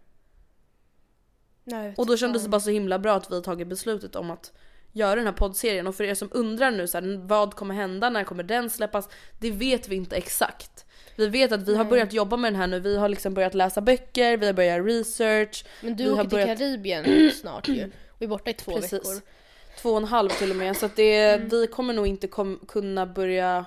Nej, 1.64 1.95
Och 1.97 2.07
då 2.07 2.17
kändes 2.17 2.43
det 2.43 2.49
bara 2.49 2.61
så 2.61 2.71
himla 2.71 2.99
bra 2.99 3.14
att 3.14 3.31
vi 3.31 3.35
har 3.35 3.43
tagit 3.43 3.69
beslutet 3.69 4.17
om 4.17 4.31
att 4.31 4.53
göra 4.93 5.14
den 5.14 5.25
här 5.25 5.33
poddserien. 5.33 5.87
Och 5.87 5.95
för 5.95 6.05
er 6.05 6.14
som 6.14 6.29
undrar 6.33 6.71
nu 6.71 6.87
så 6.87 6.99
här, 7.01 7.21
vad 7.27 7.55
kommer 7.55 7.75
hända, 7.75 8.11
när 8.11 8.25
kommer 8.25 8.43
den 8.43 8.71
släppas? 8.71 9.09
Det 9.41 9.51
vet 9.51 9.88
vi 9.88 9.97
inte 9.97 10.17
exakt. 10.17 10.85
Vi 11.17 11.27
vet 11.29 11.53
att 11.53 11.69
vi 11.69 11.77
har 11.77 11.85
börjat 11.85 12.12
jobba 12.12 12.37
med 12.37 12.53
den 12.53 12.61
här 12.61 12.67
nu, 12.67 12.81
vi 12.81 12.97
har 12.97 13.09
liksom 13.09 13.35
börjat 13.35 13.55
läsa 13.55 13.81
böcker, 13.81 14.37
vi 14.37 14.47
har 14.47 14.53
börjat 14.53 14.87
research. 14.87 15.64
Men 15.83 15.97
du 15.97 16.11
åker 16.12 16.23
till 16.23 16.31
börjat- 16.31 16.59
Karibien 16.59 17.31
snart 17.41 17.69
ju. 17.69 17.91
Och 18.19 18.25
är 18.25 18.29
borta 18.29 18.51
i 18.51 18.55
två 18.55 18.73
Precis. 18.73 18.93
veckor. 18.93 19.21
Två 19.79 19.91
och 19.91 19.97
en 19.97 20.05
halv 20.05 20.29
till 20.29 20.51
och 20.51 20.57
med. 20.57 20.77
Så 20.77 20.87
att 20.87 20.97
det, 20.97 21.37
vi 21.37 21.67
kommer 21.67 21.95
nog 21.95 22.07
inte 22.07 22.27
kom, 22.29 22.61
kunna 22.69 23.07
börja 23.07 23.65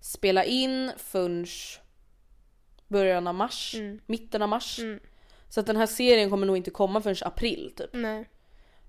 spela 0.00 0.44
in 0.44 0.92
förrän 0.96 1.46
början 2.88 3.26
av 3.26 3.34
mars, 3.34 3.74
Mm. 3.74 4.00
mitten 4.06 4.42
av 4.42 4.48
mars. 4.48 4.80
Så 5.48 5.60
att 5.60 5.66
den 5.66 5.76
här 5.76 5.86
serien 5.86 6.30
kommer 6.30 6.46
nog 6.46 6.56
inte 6.56 6.70
komma 6.70 7.00
förrän 7.00 7.16
april 7.28 7.72
typ. 7.76 7.94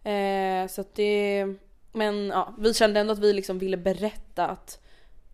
Eh, 0.04 0.67
så 0.67 0.82
att 0.82 0.96
det... 0.96 1.46
Men 1.93 2.28
ja, 2.28 2.56
vi 2.60 2.74
kände 2.74 3.00
ändå 3.00 3.13
att 3.13 3.20
vi 3.20 3.34
liksom 3.34 3.60
ville 3.60 3.78
berätta 3.78 4.48
att 4.48 4.84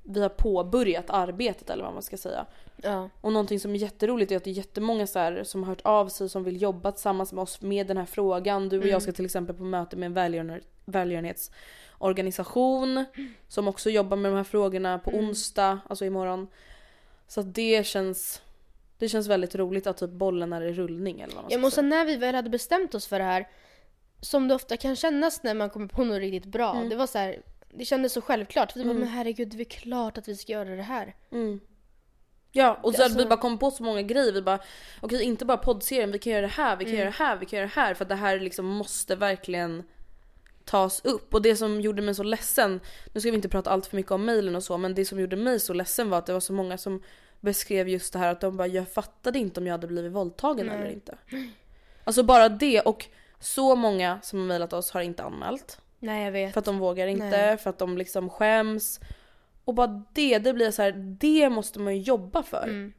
vi 0.04 0.22
har 0.22 0.30
påbörjat 0.30 1.06
arbetet 1.10 1.70
eller 1.70 1.84
vad 1.84 1.94
man 1.94 2.02
ska 2.02 2.18
säga. 2.18 2.46
Ja. 2.76 3.10
Och 3.22 3.34
någonting 3.34 3.60
som 3.60 3.76
är 3.76 3.80
jätteroligt 3.80 4.32
är 4.32 4.38
att 4.38 4.44
det 4.44 4.50
är 4.50 4.54
jättemånga 4.54 5.08
så 5.08 5.20
här 5.20 5.44
som 5.44 5.64
har 5.64 5.70
hört 5.70 5.82
av 5.84 6.08
sig 6.10 6.30
som 6.30 6.44
vill 6.44 6.62
jobba 6.62 6.92
tillsammans 6.92 7.34
med 7.34 7.42
oss 7.42 7.62
med 7.62 7.88
den 7.88 7.98
här 7.98 8.06
frågan. 8.06 8.70
Du 8.70 8.80
och 8.80 8.88
jag 8.88 9.02
ska 9.02 9.12
till 9.12 9.26
exempel 9.26 9.56
på 9.56 9.64
möte 9.64 9.96
med 9.96 10.18
en 10.18 10.62
välgörenhetsorganisation 10.86 13.06
som 13.48 13.68
också 13.68 13.90
jobbar 13.90 14.18
med 14.18 14.32
de 14.32 14.36
här 14.38 14.44
frågorna 14.44 15.00
på 15.00 15.12
onsdag, 15.12 15.80
alltså 15.90 16.06
imorgon. 16.06 16.48
Så 17.28 17.42
det 17.42 17.86
känns, 17.86 18.42
det 18.98 19.10
känns 19.10 19.28
väldigt 19.28 19.56
roligt 19.56 19.88
att 19.88 19.98
typ 19.98 20.10
bollen 20.10 20.54
är 20.54 20.62
i 20.62 20.74
rullning 20.74 21.22
eller 21.22 21.36
vad 21.36 21.44
man 21.44 21.52
Ja, 21.52 21.58
ska 21.58 21.62
men 21.62 21.72
säga. 21.72 21.76
sen 21.82 21.90
när 21.90 22.06
vi 22.06 22.16
väl 22.16 22.36
hade 22.36 22.50
bestämt 22.50 22.96
oss 22.96 23.08
för 23.08 23.20
det 23.20 23.26
här, 23.26 23.48
som 24.22 24.48
det 24.48 24.56
ofta 24.56 24.78
kan 24.78 24.96
kännas 24.96 25.44
när 25.44 25.54
man 25.54 25.70
kommer 25.70 25.88
på 25.88 26.04
något 26.04 26.20
riktigt 26.20 26.52
bra. 26.52 26.76
Mm. 26.76 26.90
Det 26.90 26.96
var 26.96 27.08
så 27.08 27.18
här, 27.18 27.42
det 27.78 27.86
kändes 27.86 28.14
så 28.14 28.22
självklart. 28.22 28.76
Vi 28.76 28.84
bara, 28.86 28.94
men 28.94 29.08
herregud, 29.08 29.48
det 29.50 29.64
är 29.64 29.66
klart 29.66 30.18
att 30.18 30.28
vi 30.28 30.36
ska 30.36 30.52
göra 30.52 30.76
det 30.76 30.82
här. 30.84 31.16
Ja 32.52 32.80
och 32.84 32.96
så 32.96 33.04
Alltså- 33.04 33.18
vi 33.18 33.26
bara 33.26 33.40
kom 33.40 33.58
på 33.58 33.72
så 33.72 33.84
många 33.84 34.02
grejer. 34.02 34.32
Vi 34.32 34.42
bara 34.42 34.60
okej 35.02 35.24
inte 35.24 35.46
bara 35.46 35.58
poddserien, 35.58 36.12
vi 36.12 36.20
kan 36.20 36.34
göra 36.34 36.42
det 36.42 36.48
här, 36.48 36.76
vi 36.78 36.86
kan 36.86 36.94
Mm. 36.94 37.00
göra 37.00 37.10
det 37.10 37.24
här, 37.24 37.38
vi 37.38 37.46
kan 37.46 37.58
göra 37.58 37.68
det 37.68 37.74
här. 37.82 37.94
För 37.94 38.06
att 38.06 38.10
det 38.10 38.16
här 38.16 38.40
liksom 38.40 38.66
måste 38.66 39.16
verkligen 39.16 39.84
tas 40.66 41.06
upp. 41.06 41.34
Och 41.34 41.42
det 41.42 41.56
som 41.56 41.82
gjorde 41.82 42.02
mig 42.02 42.16
så 42.16 42.24
ledsen, 42.24 42.80
nu 43.14 43.22
ska 43.22 43.30
vi 43.32 43.36
inte 43.36 43.50
prata 43.50 43.70
allt 43.70 43.86
för 43.86 43.96
mycket 43.96 44.12
om 44.12 44.26
mejlen 44.26 44.56
och 44.56 44.64
så, 44.64 44.78
men 44.78 44.96
det 44.96 45.06
som 45.06 45.20
gjorde 45.20 45.36
mig 45.36 45.60
så 45.60 45.74
ledsen 45.74 46.10
var 46.10 46.18
att 46.18 46.26
det 46.26 46.34
var 46.34 46.40
så 46.40 46.54
många 46.54 46.78
som 46.78 47.04
beskrev 47.40 47.90
just 47.90 48.14
det 48.14 48.20
här 48.20 48.32
att 48.32 48.42
de 48.42 48.58
bara 48.58 48.68
jag 48.68 48.88
fattade 48.94 49.40
inte 49.40 49.60
om 49.60 49.68
jag 49.68 49.74
hade 49.74 49.88
blivit 49.88 50.12
våldtagen 50.12 50.70
eller 50.70 50.92
inte. 50.92 51.18
Alltså 52.04 52.24
bara 52.24 52.50
det 52.50 52.82
och 52.82 53.06
Så 53.40 53.76
många 53.76 54.20
som 54.22 54.40
har 54.40 54.46
mejlat 54.48 54.74
oss 54.74 54.92
har 54.92 55.02
inte 55.02 55.24
anmält. 55.24 55.82
Nej 56.04 56.26
jag 56.26 56.32
vet. 56.32 56.54
För 56.54 56.60
att 56.60 56.66
de 56.66 56.80
vågar 56.80 57.08
inte, 57.08 57.30
Nej. 57.30 57.58
för 57.58 57.70
att 57.70 57.80
de 57.80 57.98
liksom 57.98 58.30
skäms. 58.30 59.00
Och 59.66 59.74
bara 59.74 60.06
det, 60.14 60.40
det 60.40 60.54
blir 60.54 60.72
så 60.72 60.82
här, 60.82 60.92
det 61.20 61.50
måste 61.50 61.80
man 61.80 61.96
ju 61.96 62.02
jobba 62.02 62.44
för. 62.44 62.64
Mm. 62.64 62.94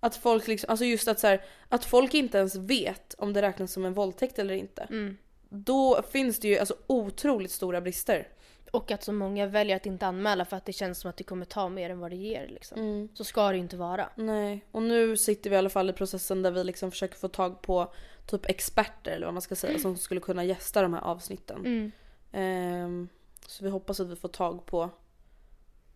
Att 0.00 0.16
folk 0.16 0.48
liksom, 0.48 0.70
alltså 0.70 0.84
just 0.84 1.08
att 1.08 1.20
så 1.20 1.26
här, 1.26 1.44
att 1.68 1.84
folk 1.84 2.14
inte 2.14 2.38
ens 2.38 2.56
vet 2.56 3.14
om 3.18 3.32
det 3.32 3.42
räknas 3.42 3.72
som 3.72 3.84
en 3.84 3.94
våldtäkt 3.94 4.38
eller 4.38 4.54
inte. 4.54 4.82
Mm. 4.82 5.16
Då 5.48 6.02
finns 6.10 6.40
det 6.40 6.48
ju 6.48 6.58
alltså 6.58 6.74
otroligt 6.86 7.50
stora 7.50 7.80
brister. 7.80 8.28
Och 8.72 8.90
att 8.90 9.02
så 9.02 9.12
många 9.12 9.46
väljer 9.46 9.76
att 9.76 9.86
inte 9.86 10.06
anmäla 10.06 10.44
för 10.44 10.56
att 10.56 10.64
det 10.64 10.72
känns 10.72 11.00
som 11.00 11.10
att 11.10 11.16
det 11.16 11.24
kommer 11.24 11.44
ta 11.44 11.68
mer 11.68 11.90
än 11.90 11.98
vad 11.98 12.10
det 12.10 12.16
ger 12.16 12.48
liksom. 12.48 12.78
Mm. 12.78 13.08
Så 13.14 13.24
ska 13.24 13.48
det 13.48 13.54
ju 13.54 13.62
inte 13.62 13.76
vara. 13.76 14.08
Nej, 14.14 14.64
och 14.70 14.82
nu 14.82 15.16
sitter 15.16 15.50
vi 15.50 15.56
i 15.56 15.58
alla 15.58 15.70
fall 15.70 15.90
i 15.90 15.92
processen 15.92 16.42
där 16.42 16.50
vi 16.50 16.64
liksom 16.64 16.90
försöker 16.90 17.18
få 17.18 17.28
tag 17.28 17.62
på 17.62 17.92
typ 18.30 18.50
experter 18.50 19.12
eller 19.12 19.26
vad 19.26 19.34
man 19.34 19.42
ska 19.42 19.56
säga 19.56 19.78
som 19.78 19.96
skulle 19.96 20.20
kunna 20.20 20.44
gästa 20.44 20.82
de 20.82 20.94
här 20.94 21.00
avsnitten. 21.00 21.58
Mm. 21.58 21.92
Ehm, 22.32 23.08
så 23.46 23.64
vi 23.64 23.70
hoppas 23.70 24.00
att 24.00 24.08
vi 24.08 24.16
får 24.16 24.28
tag 24.28 24.66
på 24.66 24.90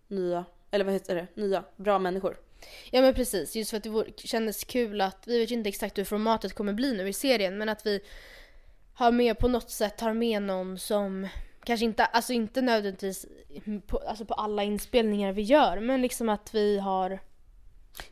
nya, 0.09 0.45
eller 0.71 0.85
vad 0.85 0.95
heter 0.95 1.15
det, 1.15 1.27
nya 1.35 1.65
bra 1.77 1.99
människor. 1.99 2.37
Ja 2.91 3.01
men 3.01 3.15
precis, 3.15 3.57
just 3.57 3.71
för 3.71 3.77
att 3.77 3.83
det 4.17 4.29
kändes 4.29 4.65
kul 4.65 5.01
att, 5.01 5.27
vi 5.27 5.39
vet 5.39 5.51
ju 5.51 5.55
inte 5.55 5.69
exakt 5.69 5.99
hur 5.99 6.05
formatet 6.05 6.55
kommer 6.55 6.73
bli 6.73 6.97
nu 6.97 7.09
i 7.09 7.13
serien, 7.13 7.59
men 7.59 7.69
att 7.69 7.87
vi 7.87 8.01
har 8.95 9.13
med 9.13 9.39
på 9.39 9.49
något 9.49 9.71
sätt 9.71 10.01
har 10.01 10.13
med 10.13 10.43
någon 10.43 10.79
som 10.79 11.29
kanske 11.65 11.85
inte, 11.85 12.05
alltså 12.05 12.33
inte 12.33 12.63
nödvändigtvis 12.63 13.27
på, 13.87 13.99
alltså 13.99 14.25
på 14.25 14.35
alla 14.35 14.63
inspelningar 14.63 15.33
vi 15.33 15.43
gör, 15.43 15.81
men 15.81 16.03
liksom 16.03 16.29
att 16.29 16.55
vi 16.55 16.79
har 16.79 17.19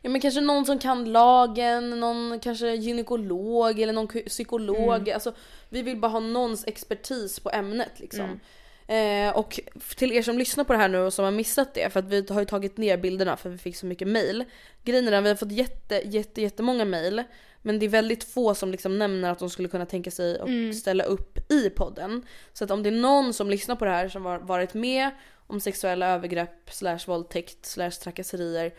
Ja 0.01 0.09
men 0.09 0.21
kanske 0.21 0.41
någon 0.41 0.65
som 0.65 0.79
kan 0.79 1.11
lagen, 1.11 1.99
någon 1.99 2.39
kanske 2.39 2.75
gynekolog 2.75 3.79
eller 3.79 3.93
någon 3.93 4.07
psykolog. 4.07 5.09
Alltså 5.09 5.33
vi 5.69 5.81
vill 5.81 5.97
bara 5.97 6.11
ha 6.11 6.19
någons 6.19 6.67
expertis 6.67 7.39
på 7.39 7.49
ämnet 7.51 7.99
liksom. 7.99 8.39
Eh, 8.87 9.37
och 9.37 9.59
till 9.95 10.11
er 10.11 10.21
som 10.21 10.37
lyssnar 10.37 10.63
på 10.63 10.73
det 10.73 10.79
här 10.79 10.89
nu 10.89 10.99
och 10.99 11.13
som 11.13 11.25
har 11.25 11.31
missat 11.31 11.73
det, 11.73 11.89
för 11.89 11.99
att 11.99 12.05
vi 12.05 12.25
har 12.29 12.39
ju 12.39 12.45
tagit 12.45 12.77
ner 12.77 12.97
bilderna 12.97 13.37
för 13.37 13.49
vi 13.49 13.57
fick 13.57 13.75
så 13.75 13.85
mycket 13.85 14.07
mail. 14.07 14.43
Grejen 14.83 15.07
är 15.07 15.11
den, 15.11 15.23
vi 15.23 15.29
har 15.29 15.35
fått 15.35 15.51
jätte, 15.51 16.01
jätte, 16.05 16.41
jättemånga 16.41 16.85
mail. 16.85 17.23
Men 17.61 17.79
det 17.79 17.85
är 17.85 17.89
väldigt 17.89 18.23
få 18.23 18.55
som 18.55 18.71
liksom 18.71 18.99
nämner 18.99 19.31
att 19.31 19.39
de 19.39 19.49
skulle 19.49 19.67
kunna 19.67 19.85
tänka 19.85 20.11
sig 20.11 20.39
att 20.39 20.75
ställa 20.75 21.03
upp 21.03 21.51
i 21.51 21.69
podden. 21.69 22.25
Så 22.53 22.63
att 22.63 22.71
om 22.71 22.83
det 22.83 22.89
är 22.89 22.91
någon 22.91 23.33
som 23.33 23.49
lyssnar 23.49 23.75
på 23.75 23.85
det 23.85 23.91
här 23.91 24.09
som 24.09 24.25
har 24.25 24.39
varit 24.39 24.73
med 24.73 25.09
om 25.47 25.59
sexuella 25.59 26.07
övergrepp, 26.07 26.71
slash 26.71 26.99
våldtäkt, 27.07 27.65
slash 27.65 27.91
trakasserier 27.91 28.73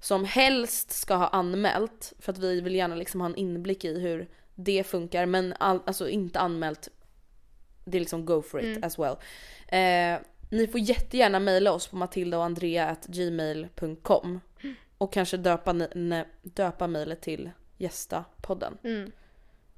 som 0.00 0.24
helst 0.24 0.90
ska 0.92 1.14
ha 1.14 1.28
anmält 1.28 2.12
för 2.18 2.32
att 2.32 2.38
vi 2.38 2.60
vill 2.60 2.74
gärna 2.74 2.94
liksom 2.94 3.20
ha 3.20 3.28
en 3.28 3.36
inblick 3.36 3.84
i 3.84 4.00
hur 4.00 4.28
det 4.54 4.84
funkar 4.84 5.26
men 5.26 5.54
all, 5.58 5.80
alltså 5.86 6.08
inte 6.08 6.40
anmält 6.40 6.88
det 7.84 7.98
är 7.98 8.00
liksom 8.00 8.24
go 8.26 8.42
for 8.42 8.64
it 8.64 8.84
as 8.84 8.98
well. 8.98 9.16
Eh, 9.68 10.20
ni 10.50 10.66
får 10.66 10.80
jättegärna 10.80 11.40
mejla 11.40 11.72
oss 11.72 11.86
på 11.86 11.96
matilda 11.96 12.38
och 12.38 12.44
andrea 12.44 12.96
gmail.com 13.06 14.40
och 14.98 15.12
kanske 15.12 15.36
döpa, 15.36 15.72
ne, 15.72 16.24
döpa 16.42 16.86
mejlet 16.86 17.20
till 17.20 17.50
gästa 17.76 18.24
podden. 18.42 18.78
Mm. 18.84 19.10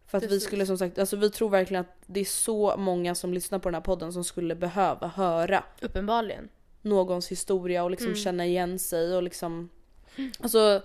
För 0.06 0.18
att 0.18 0.24
vi 0.24 0.28
Precis. 0.28 0.44
skulle 0.44 0.66
som 0.66 0.78
sagt, 0.78 0.98
alltså 0.98 1.16
vi 1.16 1.30
tror 1.30 1.50
verkligen 1.50 1.80
att 1.80 1.96
det 2.06 2.20
är 2.20 2.24
så 2.24 2.76
många 2.76 3.14
som 3.14 3.34
lyssnar 3.34 3.58
på 3.58 3.68
den 3.68 3.74
här 3.74 3.80
podden 3.82 4.12
som 4.12 4.24
skulle 4.24 4.54
behöva 4.54 5.06
höra 5.08 5.64
uppenbarligen. 5.82 6.48
någons 6.82 7.28
historia 7.28 7.84
och 7.84 7.90
liksom 7.90 8.06
Mm. 8.08 8.16
känna 8.20 8.46
igen 8.46 8.78
sig 8.78 9.16
och 9.16 9.22
liksom 9.22 9.68
Alltså 10.40 10.82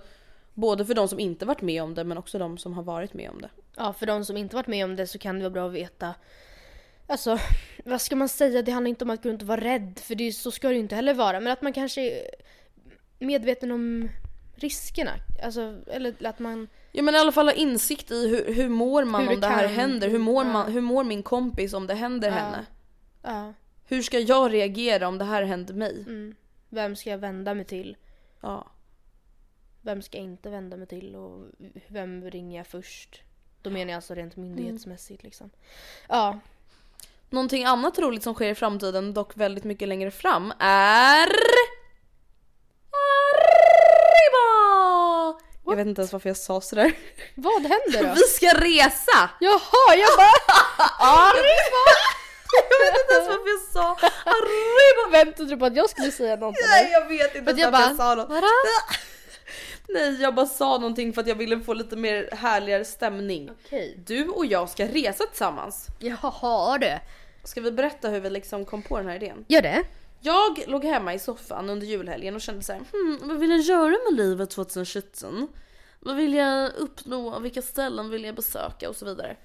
både 0.54 0.86
för 0.86 0.94
de 0.94 1.08
som 1.08 1.20
inte 1.20 1.46
varit 1.46 1.62
med 1.62 1.82
om 1.82 1.94
det 1.94 2.04
men 2.04 2.18
också 2.18 2.38
de 2.38 2.58
som 2.58 2.72
har 2.72 2.82
varit 2.82 3.14
med 3.14 3.30
om 3.30 3.40
det. 3.42 3.50
Ja, 3.76 3.92
för 3.92 4.06
de 4.06 4.24
som 4.24 4.36
inte 4.36 4.56
varit 4.56 4.66
med 4.66 4.84
om 4.84 4.96
det 4.96 5.06
så 5.06 5.18
kan 5.18 5.34
det 5.36 5.40
vara 5.42 5.50
bra 5.50 5.66
att 5.66 5.72
veta. 5.72 6.14
Alltså, 7.06 7.38
vad 7.84 8.00
ska 8.00 8.16
man 8.16 8.28
säga? 8.28 8.62
Det 8.62 8.72
handlar 8.72 8.88
inte 8.88 9.04
om 9.04 9.10
att 9.10 9.22
gå 9.22 9.28
runt 9.28 9.42
och 9.42 9.48
vara 9.48 9.60
rädd, 9.60 9.98
för 10.02 10.14
det, 10.14 10.32
så 10.32 10.50
ska 10.50 10.68
det 10.68 10.74
ju 10.74 10.80
inte 10.80 10.94
heller 10.94 11.14
vara. 11.14 11.40
Men 11.40 11.52
att 11.52 11.62
man 11.62 11.72
kanske 11.72 12.00
är 12.02 12.26
medveten 13.18 13.70
om 13.72 14.08
riskerna. 14.54 15.10
Alltså, 15.42 15.76
eller 15.86 16.26
att 16.26 16.38
man... 16.38 16.68
Ja 16.92 17.02
men 17.02 17.14
i 17.14 17.18
alla 17.18 17.32
fall 17.32 17.46
ha 17.46 17.52
insikt 17.52 18.10
i 18.10 18.28
hur, 18.28 18.54
hur 18.54 18.68
mår 18.68 19.04
man 19.04 19.20
Hur 19.20 19.28
det 19.28 19.34
om 19.34 19.40
det 19.40 19.46
här 19.46 19.66
kan- 19.66 19.74
händer? 19.74 20.08
Hur 20.08 20.18
mår, 20.18 20.44
ja. 20.44 20.52
man, 20.52 20.72
hur 20.72 20.80
mår 20.80 21.04
min 21.04 21.22
kompis 21.22 21.72
om 21.72 21.86
det 21.86 21.94
händer 21.94 22.28
Ja. 22.28 22.34
henne? 22.34 22.66
Ja, 23.22 23.52
Hur 23.88 24.02
ska 24.02 24.18
jag 24.18 24.52
reagera 24.52 25.08
om 25.08 25.18
det 25.18 25.24
här 25.24 25.42
händer 25.42 25.74
mig? 25.74 26.00
mm. 26.06 26.34
Vem 26.68 26.96
ska 26.96 27.10
jag 27.10 27.18
vända 27.18 27.54
mig 27.54 27.64
till? 27.64 27.96
Ja. 28.40 28.66
Vem 29.86 30.02
ska 30.02 30.18
jag 30.18 30.24
inte 30.24 30.50
vända 30.50 30.76
mig 30.76 30.86
till? 30.86 31.16
Och 31.16 31.46
vem 31.88 32.30
ringer 32.30 32.58
jag 32.58 32.66
först? 32.66 33.22
Då 33.62 33.70
menar 33.70 33.90
jag 33.90 33.96
alltså 33.96 34.14
rent 34.14 34.36
myndighetsmässigt 34.36 35.22
liksom. 35.22 35.50
Ja, 36.08 36.40
Någonting 37.30 37.64
annat 37.64 37.98
roligt 37.98 38.22
som 38.22 38.34
sker 38.34 38.50
i 38.50 38.54
framtiden, 38.54 39.14
dock 39.14 39.36
väldigt 39.36 39.64
mycket 39.64 39.88
längre 39.88 40.10
fram, 40.10 40.52
är... 40.58 41.28
Arriba! 44.26 44.46
Jag 45.66 45.76
vet 45.76 45.86
inte 45.86 46.00
ens 46.00 46.12
varför 46.12 46.28
jag 46.28 46.36
sa 46.36 46.60
sådär. 46.60 46.92
vad 47.34 47.62
händer 47.62 48.02
då? 48.02 48.14
Vi 48.14 48.20
ska 48.20 48.46
resa! 48.46 49.30
Jaha, 49.40 49.96
jag 49.96 50.16
bara... 50.16 50.30
Arriba! 51.00 51.86
Jag 52.52 52.92
vet 52.92 53.00
inte 53.02 53.14
ens 53.14 53.28
varför 53.28 53.48
jag 53.50 53.60
sa 53.72 54.08
arriba! 54.24 55.10
Väntade 55.24 55.48
du 55.48 55.56
på 55.56 55.64
att 55.64 55.76
jag 55.76 55.90
skulle 55.90 56.12
säga 56.12 56.36
någonting? 56.36 56.66
Nej 56.68 56.90
jag 56.92 57.08
vet 57.08 57.34
inte 57.34 57.50
ens 57.50 57.60
jag 57.60 57.70
varför 57.70 57.88
jag 57.88 57.96
sa 57.96 58.14
något. 58.14 58.28
Nej 59.88 60.22
jag 60.22 60.34
bara 60.34 60.46
sa 60.46 60.78
någonting 60.78 61.12
för 61.12 61.20
att 61.20 61.26
jag 61.28 61.34
ville 61.34 61.60
få 61.60 61.74
lite 61.74 61.96
mer 61.96 62.28
härligare 62.32 62.84
stämning. 62.84 63.50
Okej. 63.64 63.98
Du 64.06 64.28
och 64.28 64.46
jag 64.46 64.68
ska 64.68 64.86
resa 64.86 65.24
tillsammans. 65.26 65.86
Jaha 66.00 66.78
du. 66.78 66.98
Ska 67.44 67.60
vi 67.60 67.72
berätta 67.72 68.08
hur 68.08 68.20
vi 68.20 68.30
liksom 68.30 68.64
kom 68.64 68.82
på 68.82 68.98
den 68.98 69.06
här 69.08 69.16
idén? 69.16 69.44
Gör 69.48 69.62
det? 69.62 69.82
Jag 70.20 70.64
låg 70.66 70.84
hemma 70.84 71.14
i 71.14 71.18
soffan 71.18 71.70
under 71.70 71.86
julhelgen 71.86 72.34
och 72.34 72.40
kände 72.40 72.62
såhär, 72.62 72.80
hmm, 72.92 73.18
vad 73.28 73.38
vill 73.38 73.50
jag 73.50 73.60
göra 73.60 73.96
med 74.10 74.16
livet 74.16 74.50
2017? 74.50 75.48
Vad 76.00 76.16
vill 76.16 76.34
jag 76.34 76.72
uppnå? 76.76 77.38
Vilka 77.38 77.62
ställen 77.62 78.10
vill 78.10 78.24
jag 78.24 78.34
besöka? 78.34 78.88
Och 78.88 78.96
så 78.96 79.04
vidare. 79.04 79.36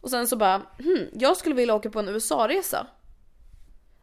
Och 0.00 0.10
sen 0.10 0.28
så 0.28 0.36
bara, 0.36 0.62
hmm, 0.78 1.06
jag 1.12 1.36
skulle 1.36 1.54
vilja 1.54 1.74
åka 1.74 1.90
på 1.90 1.98
en 1.98 2.08
USA-resa. 2.08 2.86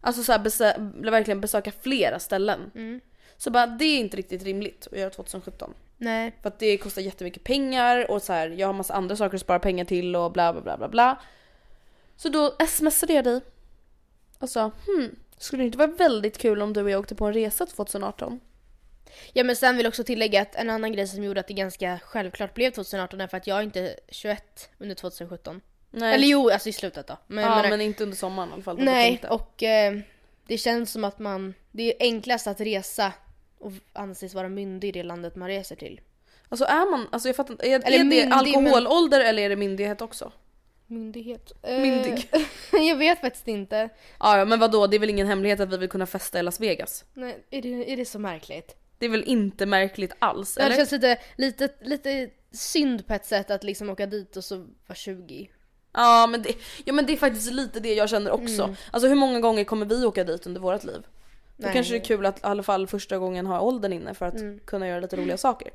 Alltså 0.02 0.24
såhär 0.24 0.40
besö- 0.40 1.12
verkligen 1.12 1.42
besöka 1.42 1.72
flera 1.82 2.20
ställen. 2.20 2.72
Så 3.40 3.52
bara, 3.52 3.68
det 3.68 3.86
är 3.86 4.00
inte 4.00 4.18
riktigt 4.18 4.44
rimligt 4.44 4.88
att 4.92 4.98
göra 5.00 5.10
2017. 5.10 5.74
Nej. 5.98 6.36
För 6.42 6.48
att 6.48 6.60
det 6.60 6.78
kostar 6.78 7.02
jättemycket 7.02 7.44
pengar 7.44 8.12
och 8.12 8.22
så 8.22 8.34
här, 8.34 8.50
jag 8.50 8.68
har 8.68 8.74
massa 8.74 8.94
andra 8.94 9.16
saker 9.16 9.36
att 9.36 9.42
spara 9.42 9.60
pengar 9.60 9.86
till 9.86 10.16
och 10.16 10.32
bla 10.32 10.54
bla 10.54 10.62
bla 10.62 10.78
bla 10.78 10.88
bla. 10.88 11.22
Så 12.18 12.30
då 12.30 12.56
smsade 12.68 13.14
jag 13.14 13.24
dig 13.24 13.42
och 14.40 14.50
sa 14.50 14.72
hmm, 14.86 15.16
skulle 15.38 15.64
det 15.64 15.66
inte 15.66 15.78
vara 15.78 15.92
väldigt 15.92 16.38
kul 16.38 16.62
om 16.62 16.74
du 16.74 16.82
och 16.84 16.90
jag 16.90 17.00
åkte 17.00 17.16
på 17.16 17.26
en 17.26 17.34
resa 17.34 17.66
2018? 17.66 18.40
Ja 19.34 19.44
men 19.44 19.56
sen 19.56 19.78
vill 19.78 19.84
jag 19.84 19.92
också 19.92 20.04
tillägga 20.04 20.42
att 20.42 20.56
en 20.56 20.70
annan 20.70 20.92
grej 20.94 21.08
som 21.08 21.24
gjorde 21.24 21.40
att 21.40 21.48
det 21.48 21.54
ganska 21.54 22.00
självklart 22.04 22.54
blev 22.54 22.72
2018 22.72 23.22
är 23.22 23.28
för 23.28 23.38
att 23.38 23.48
jag 23.48 23.58
är 23.58 23.64
inte 23.64 23.96
21 24.10 24.70
under 24.78 24.96
2017. 24.96 25.62
Nej. 25.92 26.16
Eller 26.16 26.28
jo, 26.28 26.50
alltså 26.50 26.70
i 26.70 26.74
slutet 26.74 27.08
då. 27.08 27.18
Men, 27.28 27.44
ja, 27.44 27.56
menar- 27.56 27.70
men 27.70 27.82
inte 27.82 28.04
under 28.04 28.18
sommaren 28.18 28.50
i 28.50 28.54
alla 28.54 28.64
fall. 28.64 28.78
nej, 28.80 29.22
och 29.30 29.64
eh, 29.64 30.00
det 30.48 30.58
känns 30.58 30.92
som 30.92 31.04
att 31.04 31.20
man... 31.20 31.54
Det 31.72 31.84
är 31.84 31.94
enklast 32.00 32.48
att 32.48 32.62
resa 32.62 33.14
och 33.60 33.72
anses 33.94 34.34
vara 34.34 34.50
myndig 34.50 34.88
i 34.88 34.92
det 34.92 35.04
landet 35.04 35.36
man 35.36 35.48
reser 35.48 35.76
till. 35.76 36.02
Alltså 36.50 36.66
är 36.66 36.92
man, 36.92 37.08
alltså 37.12 37.30
jag 37.30 37.36
fattar 37.36 37.52
inte, 37.52 37.66
är, 37.68 37.80
Eller 37.86 37.88
är 37.88 37.98
det 37.98 38.04
myndig, 38.04 38.32
alkoholålder 38.32 39.20
eller 39.20 39.44
är 39.44 39.50
det 39.50 39.56
myndighet 39.56 40.02
också? 40.02 40.32
Myndighet? 40.88 41.52
Myndig. 41.64 42.30
Eh, 42.32 42.42
jag 42.88 42.96
vet 42.96 43.22
faktiskt 43.22 43.48
inte. 43.48 43.90
Ja, 44.20 44.38
ja 44.38 44.46
men 44.46 44.60
vadå, 44.60 44.88
det 44.88 44.98
är 44.98 45.00
väl 45.00 45.10
ingen 45.10 45.28
hemlighet 45.28 45.60
att 45.60 45.74
vi 45.74 45.78
vill 45.78 45.90
kunna 45.90 46.06
festa 46.06 46.40
i 46.40 46.44
Las 46.44 46.60
Vegas? 46.60 47.06
Nej, 47.14 47.44
är 47.50 47.62
det, 47.62 47.94
är 47.94 47.98
det 47.98 48.06
så 48.06 48.20
märkligt? 48.20 48.76
Det 48.98 49.06
är 49.06 49.10
väl 49.10 49.24
inte 49.24 49.66
märkligt 49.66 50.14
alls? 50.20 50.56
Det 50.56 50.62
Eller? 50.62 50.76
känns 50.76 50.92
lite, 50.92 51.18
lite, 51.36 51.70
lite 51.82 52.30
synd 52.52 53.08
på 53.08 53.14
ett 53.14 53.26
sätt 53.26 53.52
att 53.52 53.64
liksom 53.64 53.90
åka 53.90 54.06
dit 54.06 54.38
och 54.38 54.44
så 54.44 54.58
vara 54.58 54.96
20. 54.96 55.50
Ja 55.94 56.28
men, 56.28 56.42
det, 56.42 56.56
ja 56.86 56.94
men 56.94 57.06
det 57.06 57.14
är 57.14 57.18
faktiskt 57.18 57.52
lite 57.52 57.80
det 57.80 57.94
jag 57.94 58.10
känner 58.10 58.32
också. 58.32 58.64
Mm. 58.64 58.76
Alltså 58.92 59.08
hur 59.08 59.16
många 59.16 59.40
gånger 59.40 59.64
kommer 59.64 59.86
vi 59.86 60.06
åka 60.06 60.24
dit 60.24 60.48
under 60.48 60.62
vårt 60.62 60.84
liv? 60.84 61.04
Då 61.62 61.70
kanske 61.70 61.94
det 61.94 61.98
är 62.00 62.04
kul 62.04 62.26
att 62.26 62.38
i 62.38 62.42
alla 62.44 62.64
fall 62.64 62.88
första 62.88 63.18
gången 63.18 63.46
ha 63.46 63.60
åldern 63.62 63.94
inne 63.94 64.14
för 64.14 64.26
att 64.26 64.36
Mm. 64.36 64.60
kunna 64.66 64.88
göra 64.88 65.00
lite 65.00 65.16
roliga 65.16 65.38
saker. 65.38 65.72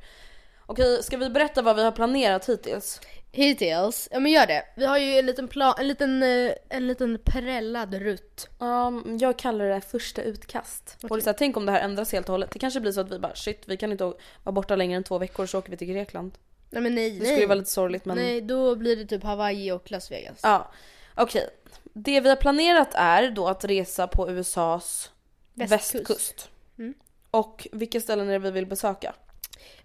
Okej, 0.65 1.03
ska 1.03 1.17
vi 1.17 1.29
berätta 1.29 1.61
vad 1.61 1.75
vi 1.75 1.83
har 1.83 1.91
planerat 1.91 2.49
hittills? 2.49 3.01
Hittills, 3.31 4.07
ja 4.11 4.19
men 4.19 4.31
gör 4.31 4.47
det. 4.47 4.63
Vi 4.75 4.85
har 4.85 4.97
ju 4.97 5.19
en 5.19 5.25
liten 5.25 5.47
plan, 5.47 5.73
en 5.77 5.87
liten, 5.87 6.23
eh, 6.23 6.51
en 6.69 6.87
liten 6.87 7.19
prellad 7.25 7.93
rutt. 7.93 8.49
Um, 8.59 9.17
jag 9.21 9.37
kallar 9.37 9.65
det 9.65 9.81
första 9.81 10.21
utkast. 10.21 10.97
Och 11.09 11.21
så 11.23 11.29
här, 11.29 11.33
tänk 11.37 11.57
om 11.57 11.65
det 11.65 11.71
här 11.71 11.81
ändras 11.81 12.11
helt 12.11 12.29
och 12.29 12.33
hållet. 12.33 12.51
Det 12.51 12.59
kanske 12.59 12.79
blir 12.79 12.91
så 12.91 13.01
att 13.01 13.11
vi 13.11 13.19
bara 13.19 13.35
shit, 13.35 13.61
vi 13.65 13.77
kan 13.77 13.91
inte 13.91 14.03
vara 14.03 14.51
borta 14.51 14.75
längre 14.75 14.97
än 14.97 15.03
två 15.03 15.17
veckor 15.17 15.45
så 15.45 15.59
åker 15.59 15.71
vi 15.71 15.77
till 15.77 15.87
Grekland. 15.87 16.31
Nej 16.69 16.83
men 16.83 16.95
nej, 16.95 17.09
Det 17.11 17.17
nej. 17.17 17.25
skulle 17.27 17.39
ju 17.41 17.45
vara 17.47 17.55
lite 17.59 17.71
sorgligt 17.71 18.05
men... 18.05 18.17
Nej, 18.17 18.41
då 18.41 18.75
blir 18.75 18.95
det 18.95 19.05
typ 19.05 19.23
Hawaii 19.23 19.71
och 19.71 19.91
Las 19.91 20.11
Vegas. 20.11 20.39
Ja, 20.43 20.71
okej. 21.15 21.49
Det 21.93 22.21
vi 22.21 22.29
har 22.29 22.35
planerat 22.35 22.89
är 22.93 23.29
då 23.31 23.47
att 23.47 23.65
resa 23.65 24.07
på 24.07 24.29
USAs 24.31 25.11
Västkust. 25.55 25.95
västkust. 25.95 26.49
Mm. 26.77 26.93
Och 27.31 27.67
vilka 27.71 28.01
ställen 28.01 28.29
är 28.29 28.33
det 28.33 28.39
vi 28.39 28.51
vill 28.51 28.65
besöka? 28.65 29.15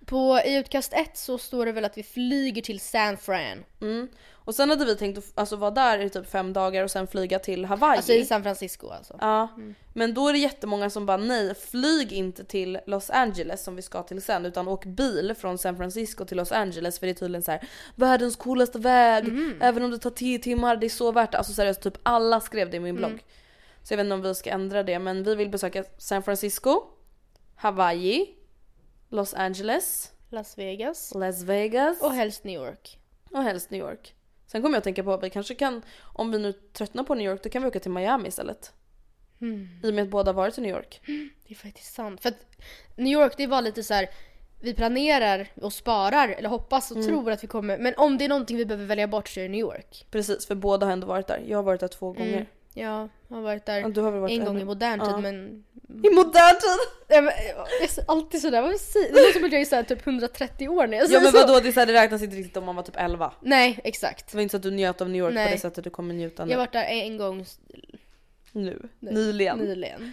På, 0.04 0.40
I 0.44 0.56
utkast 0.56 0.92
1 0.92 1.16
så 1.16 1.38
står 1.38 1.66
det 1.66 1.72
väl 1.72 1.84
att 1.84 1.98
vi 1.98 2.02
flyger 2.02 2.62
till 2.62 2.80
San 2.80 3.16
Fran. 3.16 3.64
Mm. 3.80 4.08
Och 4.32 4.54
sen 4.54 4.70
hade 4.70 4.84
vi 4.84 4.96
tänkt 4.96 5.18
att 5.18 5.24
alltså, 5.34 5.56
vara 5.56 5.70
där 5.70 5.98
i 5.98 6.10
typ 6.10 6.30
fem 6.30 6.52
dagar 6.52 6.84
och 6.84 6.90
sen 6.90 7.06
flyga 7.06 7.38
till 7.38 7.64
Hawaii. 7.64 7.96
Alltså 7.96 8.12
i 8.12 8.24
San 8.24 8.42
Francisco 8.42 8.88
alltså. 8.88 9.16
Ja, 9.20 9.48
men 9.92 10.14
då 10.14 10.28
är 10.28 10.32
det 10.32 10.38
jättemånga 10.38 10.90
som 10.90 11.06
bara 11.06 11.16
nej, 11.16 11.54
flyg 11.54 12.12
inte 12.12 12.44
till 12.44 12.78
Los 12.86 13.10
Angeles 13.10 13.64
som 13.64 13.76
vi 13.76 13.82
ska 13.82 14.02
till 14.02 14.22
sen 14.22 14.46
utan 14.46 14.68
åk 14.68 14.84
bil 14.84 15.34
från 15.38 15.58
San 15.58 15.76
Francisco 15.76 16.24
till 16.24 16.36
Los 16.36 16.52
Angeles 16.52 16.98
för 16.98 17.06
det 17.06 17.12
är 17.12 17.14
tydligen 17.14 17.42
så 17.42 17.50
här 17.50 17.68
världens 17.94 18.36
coolaste 18.36 18.78
väg, 18.78 19.24
även 19.60 19.84
om 19.84 19.90
det 19.90 19.98
tar 19.98 20.10
10 20.10 20.38
timmar, 20.38 20.76
det 20.76 20.86
är 20.86 20.90
så 20.90 21.12
värt 21.12 21.32
det. 21.32 21.38
Alltså 21.38 21.52
seriöst, 21.52 21.82
typ 21.82 21.98
alla 22.02 22.40
skrev 22.40 22.70
det 22.70 22.76
i 22.76 22.80
min 22.80 22.96
blogg. 22.96 23.22
Så 23.82 23.92
jag 23.92 23.96
vet 23.96 24.04
inte 24.04 24.14
om 24.14 24.22
vi 24.22 24.34
ska 24.34 24.50
ändra 24.50 24.82
det 24.82 24.98
men 24.98 25.22
vi 25.22 25.34
vill 25.34 25.48
besöka 25.50 25.84
San 25.98 26.22
Francisco, 26.22 26.82
Hawaii, 27.54 28.26
Los 29.08 29.34
Angeles, 29.34 30.12
Las 30.28 30.58
Vegas. 30.58 31.14
Las 31.14 31.42
Vegas 31.42 32.02
Och 32.02 32.12
helst 32.12 32.44
New 32.44 32.54
York. 32.62 32.98
och 33.30 33.42
helst 33.42 33.70
New 33.70 33.80
York. 33.80 34.14
Sen 34.46 34.62
kommer 34.62 34.74
jag 34.74 34.78
att 34.78 34.84
tänka 34.84 35.04
på 35.04 35.12
att 35.12 35.22
vi 35.22 35.30
kanske 35.30 35.54
kan, 35.54 35.82
om 36.02 36.30
vi 36.30 36.38
nu 36.38 36.52
tröttnar 36.52 37.04
på 37.04 37.14
New 37.14 37.26
York, 37.30 37.42
då 37.42 37.48
kan 37.48 37.62
vi 37.62 37.68
åka 37.68 37.80
till 37.80 37.90
Miami 37.90 38.28
istället. 38.28 38.72
I 39.82 39.90
och 39.90 39.94
med 39.94 40.02
att 40.04 40.10
båda 40.10 40.32
varit 40.32 40.58
i 40.58 40.60
New 40.60 40.70
York. 40.70 41.00
Det 41.46 41.54
är 41.54 41.54
faktiskt 41.54 41.94
sant. 41.94 42.20
För 42.20 42.28
att 42.28 42.46
New 42.96 43.12
York 43.12 43.34
det 43.36 43.46
var 43.46 43.62
lite 43.62 43.82
så 43.82 43.94
här. 43.94 44.10
Vi 44.62 44.74
planerar 44.74 45.48
och 45.62 45.72
sparar 45.72 46.28
eller 46.28 46.48
hoppas 46.48 46.90
och 46.90 47.04
tror 47.04 47.30
att 47.30 47.44
vi 47.44 47.48
kommer. 47.48 47.78
Men 47.78 47.94
om 47.96 48.18
det 48.18 48.24
är 48.24 48.28
någonting 48.28 48.56
vi 48.56 48.66
behöver 48.66 48.86
välja 48.86 49.08
bort 49.08 49.28
så 49.28 49.40
är 49.40 49.44
det 49.44 49.48
New 49.48 49.60
York. 49.60 50.06
Precis, 50.10 50.46
för 50.46 50.54
båda 50.54 50.86
har 50.86 50.92
ändå 50.92 51.06
varit 51.06 51.26
där. 51.26 51.44
Jag 51.46 51.58
har 51.58 51.62
varit 51.62 51.80
där 51.80 51.88
två 51.88 52.12
gånger. 52.12 52.46
Ja, 52.74 53.08
jag 53.28 53.36
har 53.36 53.42
varit 53.42 53.66
där 53.66 53.80
Ja, 53.80 53.88
du 53.88 54.00
har 54.00 54.10
väl 54.10 54.20
varit 54.20 54.32
en 54.32 54.38
där 54.38 54.46
gång 54.46 54.54
nu? 54.56 54.60
i 54.62 54.64
modern 54.64 55.00
tid 55.00 55.08
Ja. 55.08 55.18
men... 55.18 55.64
I 56.04 56.10
modern 56.14 56.54
tid! 56.60 56.78
Men 57.08 57.24
jag 57.24 57.34
är 57.82 58.04
alltid 58.08 58.40
sådär, 58.40 58.62
vad 58.62 58.76
säger 58.80 59.08
Det 59.14 59.20
låter 59.20 59.32
som 59.32 59.44
att 59.44 59.52
jag 59.52 59.60
är 59.60 59.64
såhär 59.64 59.82
typ 59.82 60.06
130 60.06 60.68
år 60.68 60.86
när 60.86 60.96
jag 60.96 61.04
Ja 61.04 61.08
säger 61.08 61.20
men 61.20 61.32
så. 61.32 61.38
vadå, 61.38 61.60
det, 61.60 61.68
är 61.68 61.72
så 61.72 61.80
här, 61.80 61.86
det 61.86 61.92
räknas 61.92 62.22
inte 62.22 62.36
riktigt 62.36 62.56
om 62.56 62.64
man 62.64 62.76
var 62.76 62.82
typ 62.82 62.96
11. 62.98 63.32
Nej, 63.40 63.80
exakt. 63.84 64.30
Det 64.30 64.36
var 64.36 64.42
inte 64.42 64.50
så 64.50 64.56
att 64.56 64.62
du 64.62 64.70
njöt 64.70 65.00
av 65.00 65.08
New 65.10 65.18
York 65.20 65.30
på 65.30 65.34
Nej. 65.34 65.52
det 65.52 65.58
sättet 65.58 65.84
du 65.84 65.90
kommer 65.90 66.14
njuta 66.14 66.44
nu. 66.44 66.50
Jag 66.50 66.58
har 66.58 66.62
varit 66.66 66.72
där 66.72 66.84
en 66.84 67.16
gång 67.18 67.40
s- 67.40 67.58
Nu. 68.52 68.88
Nyligen. 69.00 69.58
nyligen. 69.58 70.12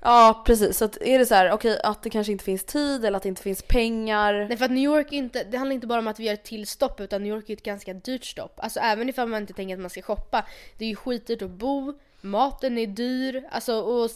Ja 0.00 0.42
precis, 0.46 0.78
så 0.78 0.84
att 0.84 0.98
är 1.00 1.18
det 1.18 1.26
så 1.26 1.34
här, 1.34 1.52
okej 1.52 1.80
att 1.84 2.02
det 2.02 2.10
kanske 2.10 2.32
inte 2.32 2.44
finns 2.44 2.64
tid 2.64 3.04
eller 3.04 3.16
att 3.16 3.22
det 3.22 3.28
inte 3.28 3.42
finns 3.42 3.62
pengar. 3.62 4.46
Nej 4.48 4.56
för 4.56 4.64
att 4.64 4.70
New 4.70 4.84
York 4.84 5.12
inte, 5.12 5.44
det 5.44 5.56
handlar 5.56 5.74
inte 5.74 5.86
bara 5.86 5.98
om 5.98 6.06
att 6.06 6.20
vi 6.20 6.24
gör 6.24 6.34
ett 6.34 6.44
till 6.44 6.66
stopp 6.66 7.00
utan 7.00 7.22
New 7.22 7.34
York 7.34 7.48
är 7.50 7.52
ett 7.52 7.62
ganska 7.62 7.94
dyrt 7.94 8.24
stopp. 8.24 8.60
Alltså 8.60 8.80
även 8.80 9.08
ifall 9.08 9.28
man 9.28 9.40
inte 9.40 9.52
tänker 9.52 9.74
att 9.74 9.80
man 9.80 9.90
ska 9.90 10.02
shoppa. 10.02 10.46
Det 10.78 10.84
är 10.84 10.88
ju 10.88 10.96
skitdyrt 10.96 11.42
att 11.42 11.50
bo, 11.50 11.94
maten 12.20 12.78
är 12.78 12.86
dyr, 12.86 13.44
alltså 13.50 13.80
och 13.80 14.10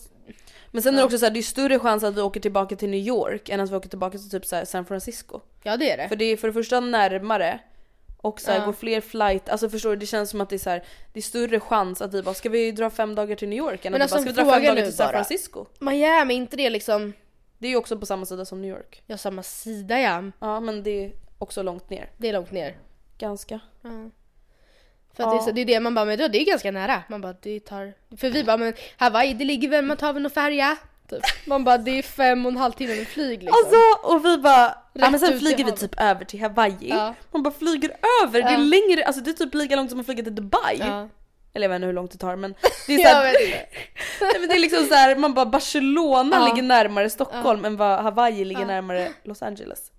Men 0.71 0.83
sen 0.83 0.95
är 0.95 0.99
det 0.99 1.05
också 1.05 1.19
så 1.19 1.25
här, 1.25 1.33
det 1.33 1.41
är 1.41 1.43
större 1.43 1.79
chans 1.79 2.05
att 2.05 2.17
vi 2.17 2.21
åker 2.21 2.41
tillbaka 2.41 2.77
till 2.77 2.91
New 2.91 3.01
York 3.01 3.49
än 3.49 3.61
att 3.61 3.71
vi 3.71 3.77
åker 3.77 3.89
tillbaka 3.89 4.19
till 4.19 4.31
typ 4.31 4.47
så 4.47 4.67
San 4.67 4.85
Francisco. 4.85 5.41
ja 5.63 5.77
det 5.77 5.91
är 5.91 5.97
det. 5.97 6.09
För 6.09 6.17
det 6.17 6.25
är 6.25 6.37
för 6.37 6.49
det 6.49 6.55
första 6.55 6.81
närmare 6.81 7.61
och 8.23 8.41
så 8.41 8.51
här, 8.51 8.59
Ja. 8.59 8.65
går 8.67 8.73
fler 8.73 9.01
flight, 9.01 9.49
alltså 9.49 9.69
förstår 9.71 9.91
du 9.91 9.97
det 9.97 10.07
känns 10.07 10.31
som 10.31 10.41
att 10.41 10.49
det 10.51 10.57
är 10.57 10.59
så 10.59 10.71
här, 10.71 10.85
det 11.13 11.21
är 11.21 11.23
större 11.23 11.61
chans 11.61 12.03
att 12.03 12.15
vi 12.15 12.23
bara 12.23 12.35
ska 12.35 12.49
vi 12.49 12.73
dra 12.73 12.91
fem 12.91 13.15
dagar 13.15 13.37
till 13.37 13.49
New 13.49 13.59
York 13.59 13.85
än 13.85 13.95
att 13.95 14.01
alltså, 14.01 14.17
bara 14.17 14.23
ska 14.23 14.31
vi 14.31 14.37
dra 14.43 14.53
fem 14.55 14.63
dagar 14.65 14.83
till 14.85 14.97
San 14.97 15.07
bara. 15.07 15.13
Francisco. 15.13 15.67
Miami, 15.79 16.35
inte 16.35 16.57
det 16.57 16.71
liksom, 16.71 17.13
Det 17.59 17.67
är 17.67 17.71
ju 17.71 17.77
också 17.77 17.99
på 17.99 18.07
samma 18.07 18.27
sida 18.27 18.45
som 18.45 18.63
New 18.63 18.71
York. 18.71 19.03
ja 19.07 19.17
samma 19.19 19.43
sida 19.43 20.01
ja. 20.01 20.23
Ja 20.41 20.61
men 20.61 20.83
det 20.83 21.05
är 21.05 21.13
också 21.39 21.63
långt 21.63 21.91
ner. 21.91 22.11
Det 22.19 22.29
är 22.29 22.33
långt 22.33 22.51
ner. 22.53 22.77
Ganska. 23.19 23.61
Ja. 23.83 24.11
För 25.15 25.23
att 25.25 25.31
det, 25.31 25.35
är 25.37 25.39
Ja. 25.39 25.43
så, 25.43 25.51
det 25.51 25.61
är 25.61 25.65
det 25.65 25.81
man 25.81 25.95
bara, 25.95 26.05
men 26.05 26.19
då, 26.19 26.29
det 26.29 26.39
är 26.43 26.45
ganska 26.47 26.71
nära. 26.71 27.03
Man 27.09 27.21
bara, 27.21 27.33
det 27.43 27.61
tar... 27.61 27.93
För 28.17 28.31
vi 28.31 28.45
bara, 28.45 28.57
men 28.57 28.73
Hawaii 28.97 29.35
det 29.35 29.45
ligger 29.45 29.69
väl, 29.69 29.85
man 29.85 29.97
tar 29.97 30.13
väl 30.13 30.23
någon 30.23 30.31
färja? 30.31 30.77
Typ. 31.11 31.23
Man 31.47 31.65
bara, 31.65 31.79
det 31.79 31.99
är 31.99 32.03
fem 32.03 32.47
och 32.47 32.53
en 32.53 32.59
halv 32.59 32.73
timme 32.73 32.97
med 32.97 33.07
flyg 33.09 33.43
liksom. 33.43 33.57
Alltså 33.65 34.09
och 34.15 34.25
vi 34.25 34.39
bara, 34.39 34.75
ja 34.93 35.11
men 35.11 35.13
Rätt 35.13 35.21
sen 35.21 35.39
flyger 35.39 35.65
vi 35.65 35.73
typ 35.73 36.01
över 36.01 36.25
till 36.25 36.41
Hawaii. 36.41 36.77
Ja. 36.81 37.15
Man 37.33 37.43
bara 37.43 37.55
flyger 37.55 37.97
över, 38.25 38.43
det 38.43 38.49
är 38.49 38.53
Ja. 38.53 38.59
längre, 38.59 39.05
alltså 39.05 39.23
det 39.23 39.31
är 39.31 39.33
typ 39.33 39.55
lika 39.55 39.77
långt 39.77 39.91
som 39.91 40.01
att 40.01 40.07
flyga 40.07 40.23
till 40.23 40.35
Dubai. 40.35 40.77
ja. 40.79 41.09
Eller 41.55 41.65
jag 41.65 41.69
vet 41.69 41.77
inte 41.77 41.87
hur 41.87 41.93
långt 41.93 42.11
det 42.11 42.19
tar 42.19 42.37
men 42.37 42.55
det 42.87 42.95
är 42.95 42.99
så 42.99 43.03
Jag 43.03 43.15
här, 43.15 43.33
vet 43.33 43.41
inte. 43.41 43.57
nej, 44.21 44.33
men 44.41 44.49
det 44.49 44.55
är 44.55 44.59
liksom 44.59 44.85
så 44.85 44.95
här, 44.95 45.17
man 45.17 45.35
bara 45.35 45.47
Barcelona 45.47 46.37
Ja. 46.37 46.47
ligger 46.47 46.63
närmare 46.69 47.11
Stockholm 47.11 47.65
än 47.65 47.77
vad 47.77 48.01
Hawaii 48.03 48.45
ligger 48.45 48.61
Ja. 48.61 48.67
närmare 48.67 49.13
Los 49.25 49.43
Angeles. 49.43 49.93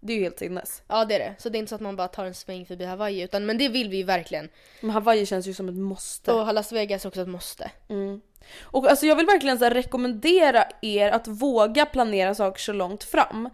Det 0.00 0.12
är 0.12 0.16
ju 0.16 0.22
helt 0.22 0.38
sinnes. 0.38 0.82
Ja 0.88 1.04
det 1.04 1.14
är 1.14 1.18
det. 1.18 1.34
Så 1.38 1.48
det 1.48 1.58
är 1.58 1.60
inte 1.60 1.68
så 1.70 1.74
att 1.74 1.80
man 1.80 1.96
bara 1.96 2.08
tar 2.08 2.24
en 2.24 2.34
sväng 2.34 2.66
förbi 2.66 2.84
Hawaii 2.84 3.22
utan 3.22 3.46
men 3.46 3.58
det 3.58 3.68
vill 3.68 3.88
vi 3.88 3.96
ju 3.96 4.02
verkligen. 4.04 4.48
Men 4.80 4.90
Hawaii 4.90 5.26
känns 5.26 5.46
ju 5.46 5.54
som 5.54 5.68
ett 5.68 5.74
måste. 5.74 6.32
Och 6.32 6.54
Las 6.54 6.72
Vegas 6.72 7.04
är 7.04 7.08
också 7.08 7.20
ett 7.20 7.28
måste. 7.28 7.70
Mm. 7.88 8.20
Och 8.62 8.90
alltså 8.90 9.06
jag 9.06 9.16
vill 9.16 9.26
verkligen 9.26 9.58
så 9.58 9.68
rekommendera 9.68 10.64
er 10.82 11.10
att 11.10 11.28
våga 11.28 11.86
planera 11.86 12.34
saker 12.34 12.60
så 12.60 12.72
långt 12.72 13.04
fram. 13.04 13.48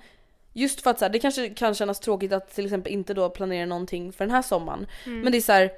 Just 0.53 0.81
för 0.81 0.91
att 0.91 0.99
så 0.99 1.05
här, 1.05 1.13
det 1.13 1.19
kanske 1.19 1.49
kan 1.49 1.75
kännas 1.75 2.01
tråkigt 2.01 2.33
att 2.33 2.55
till 2.55 2.65
exempel 2.65 2.93
inte 2.93 3.15
då 3.15 3.31
planera 3.31 3.67
någonting 3.67 4.13
för 4.13 4.25
den 4.25 4.35
här 4.35 4.43
sommaren. 4.43 4.87
Men 5.05 5.33
det 5.33 5.39
är 5.39 5.43
så 5.43 5.53
här 5.53 5.71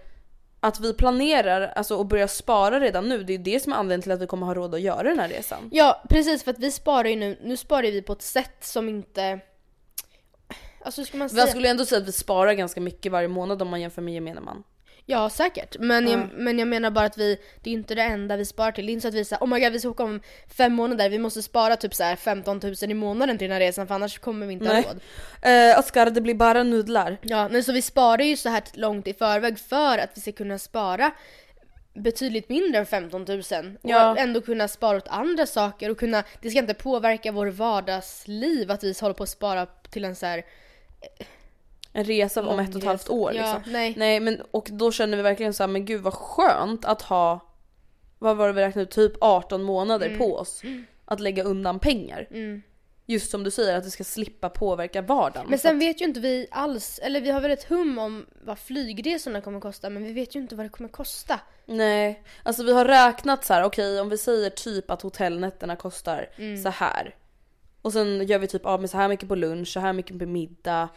att 0.60 0.80
vi 0.80 0.94
planerar 0.94 1.72
alltså, 1.76 1.96
och 1.96 2.06
börjar 2.06 2.26
spara 2.26 2.80
redan 2.80 3.08
nu, 3.08 3.22
det 3.22 3.32
är 3.32 3.38
ju 3.38 3.42
det 3.42 3.60
som 3.60 3.72
är 3.72 3.76
anledningen 3.76 4.02
till 4.02 4.12
att 4.12 4.20
vi 4.20 4.26
kommer 4.26 4.46
ha 4.46 4.54
råd 4.54 4.74
att 4.74 4.80
göra 4.80 5.02
den 5.02 5.18
här 5.18 5.28
resan. 5.28 5.68
Ja 5.72 6.02
precis 6.08 6.44
för 6.44 6.50
att 6.50 6.58
vi 6.58 6.70
sparar 6.70 7.08
ju 7.08 7.16
nu, 7.16 7.38
nu 7.42 7.56
sparar 7.56 7.82
vi 7.82 8.02
på 8.02 8.12
ett 8.12 8.22
sätt 8.22 8.56
som 8.60 8.88
inte... 8.88 9.40
Alltså 10.84 11.04
ska 11.04 11.16
man 11.16 11.30
säga? 11.30 11.40
Jag 11.40 11.48
skulle 11.48 11.68
ändå 11.68 11.84
säga 11.84 12.00
att 12.00 12.08
vi 12.08 12.12
sparar 12.12 12.52
ganska 12.52 12.80
mycket 12.80 13.12
varje 13.12 13.28
månad 13.28 13.62
om 13.62 13.68
man 13.68 13.80
jämför 13.80 14.02
med 14.02 14.14
gemene 14.14 14.40
man. 14.40 14.64
Ja 15.06 15.30
säkert. 15.30 15.76
Men, 15.78 16.08
jag, 16.08 16.20
Ja. 16.20 16.26
men 16.34 16.58
jag 16.58 16.68
menar 16.68 16.90
bara 16.90 17.06
att 17.06 17.18
vi, 17.18 17.38
det 17.62 17.70
är 17.70 17.74
inte 17.74 17.94
det 17.94 18.02
enda 18.02 18.36
vi 18.36 18.44
sparar 18.44 18.72
till. 18.72 18.86
Det 18.86 18.92
är 18.92 18.92
inte 18.92 19.02
så 19.02 19.08
att 19.08 19.14
vi 19.14 19.24
säger 19.24 19.42
oh 19.44 19.48
my 19.48 19.60
god 19.60 19.72
vi 19.72 19.80
ska 19.80 19.88
åka 19.88 20.02
om 20.02 20.20
fem 20.56 20.72
månader, 20.72 21.08
vi 21.10 21.18
måste 21.18 21.42
spara 21.42 21.76
typ 21.76 21.94
så 21.94 22.02
här 22.04 22.16
15 22.16 22.60
000 22.62 22.74
i 22.90 22.94
månaden 22.94 23.38
till 23.38 23.44
den 23.48 23.52
här 23.52 23.60
resan 23.60 23.86
för 23.86 23.94
annars 23.94 24.18
kommer 24.18 24.46
vi 24.46 24.52
inte 24.52 24.64
Nej. 24.64 24.82
ha 24.82 24.90
råd. 24.92 25.00
Eh, 25.72 25.78
Oskar, 25.78 26.10
det 26.10 26.20
blir 26.20 26.34
bara 26.34 26.62
nudlar. 26.62 27.18
Ja, 27.22 27.48
men 27.48 27.64
så 27.64 27.72
vi 27.72 27.82
sparar 27.82 28.22
ju 28.22 28.36
så 28.36 28.48
här 28.48 28.62
långt 28.74 29.06
i 29.08 29.14
förväg 29.14 29.58
för 29.58 29.98
att 29.98 30.10
vi 30.14 30.20
ska 30.20 30.32
kunna 30.32 30.58
spara 30.58 31.10
betydligt 31.94 32.48
mindre 32.48 32.78
än 32.80 32.86
15 32.86 33.24
000 33.28 33.38
och 33.38 33.90
Ja. 33.90 34.16
ändå 34.16 34.40
kunna 34.40 34.68
spara 34.68 34.96
åt 34.96 35.08
andra 35.08 35.46
saker 35.46 35.90
och 35.90 35.98
kunna, 35.98 36.24
det 36.42 36.50
ska 36.50 36.58
inte 36.58 36.74
påverka 36.74 37.32
vår 37.32 37.46
vardagsliv 37.46 38.70
att 38.70 38.84
vi 38.84 38.94
håller 39.00 39.14
på 39.14 39.22
att 39.22 39.28
spara 39.28 39.66
till 39.66 40.04
en 40.04 40.16
så 40.16 40.26
här 40.26 40.44
En 41.96 42.04
resa 42.04 42.48
om 42.48 42.58
ett 42.58 42.70
och 42.74 42.80
ett 42.80 42.84
halvt 42.86 43.10
år 43.10 43.32
Ja, 43.34 43.54
liksom. 43.54 43.72
nej. 43.72 43.94
nej 43.96 44.20
men 44.20 44.40
och 44.50 44.68
då 44.72 44.92
känner 44.92 45.16
vi 45.16 45.22
verkligen 45.22 45.54
så 45.54 45.62
här, 45.62 45.68
men 45.68 45.84
gud 45.84 46.02
vad 46.02 46.14
skönt 46.14 46.84
att 46.84 47.02
ha, 47.02 47.40
vad 48.18 48.36
var 48.36 48.46
det 48.46 48.52
vi 48.52 48.60
räknade 48.62 48.82
ut, 48.82 48.90
typ 48.90 49.12
18 49.20 49.62
månader 49.62 50.06
Mm. 50.06 50.18
på 50.18 50.36
oss. 50.36 50.62
Att 51.04 51.20
lägga 51.20 51.42
undan 51.42 51.78
pengar. 51.78 52.28
Just 53.06 53.30
som 53.30 53.44
du 53.44 53.50
säger 53.50 53.76
att 53.76 53.84
det 53.84 53.90
ska 53.90 54.04
slippa 54.04 54.48
påverka 54.50 55.02
vardagen. 55.02 55.46
Men 55.50 55.58
sen 55.58 55.76
att, 55.76 55.82
vet 55.82 56.00
ju 56.00 56.04
inte 56.04 56.20
vi 56.20 56.46
alls, 56.50 56.98
eller 57.02 57.20
vi 57.20 57.30
har 57.30 57.40
väl 57.40 57.50
ett 57.50 57.64
hum 57.64 57.98
om 57.98 58.26
vad 58.44 58.58
flygresorna 58.58 59.40
kommer 59.40 59.60
kosta 59.60 59.90
men 59.90 60.04
vi 60.04 60.12
vet 60.12 60.36
ju 60.36 60.40
inte 60.40 60.56
vad 60.56 60.64
det 60.66 60.70
kommer 60.70 60.88
kosta. 60.90 61.40
nej, 61.66 62.22
alltså 62.42 62.62
vi 62.64 62.72
har 62.72 62.84
räknat 62.84 63.44
så 63.44 63.54
här: 63.54 63.62
okej 63.64 64.00
om 64.00 64.08
vi 64.08 64.18
säger 64.18 64.50
typ 64.50 64.90
att 64.90 65.02
hotellnätterna 65.02 65.76
kostar 65.76 66.28
Mm. 66.38 66.62
så 66.62 66.68
här. 66.68 67.14
Och 67.82 67.92
sen 67.92 68.26
gör 68.26 68.38
vi 68.38 68.46
typ 68.46 68.66
av 68.66 68.80
med 68.80 68.90
så 68.90 68.96
här 68.96 69.08
mycket 69.08 69.28
på 69.28 69.34
lunch, 69.34 69.68
så 69.68 69.80
här 69.80 69.92
mycket 69.92 70.18
på 70.18 70.26
middag, 70.26 70.88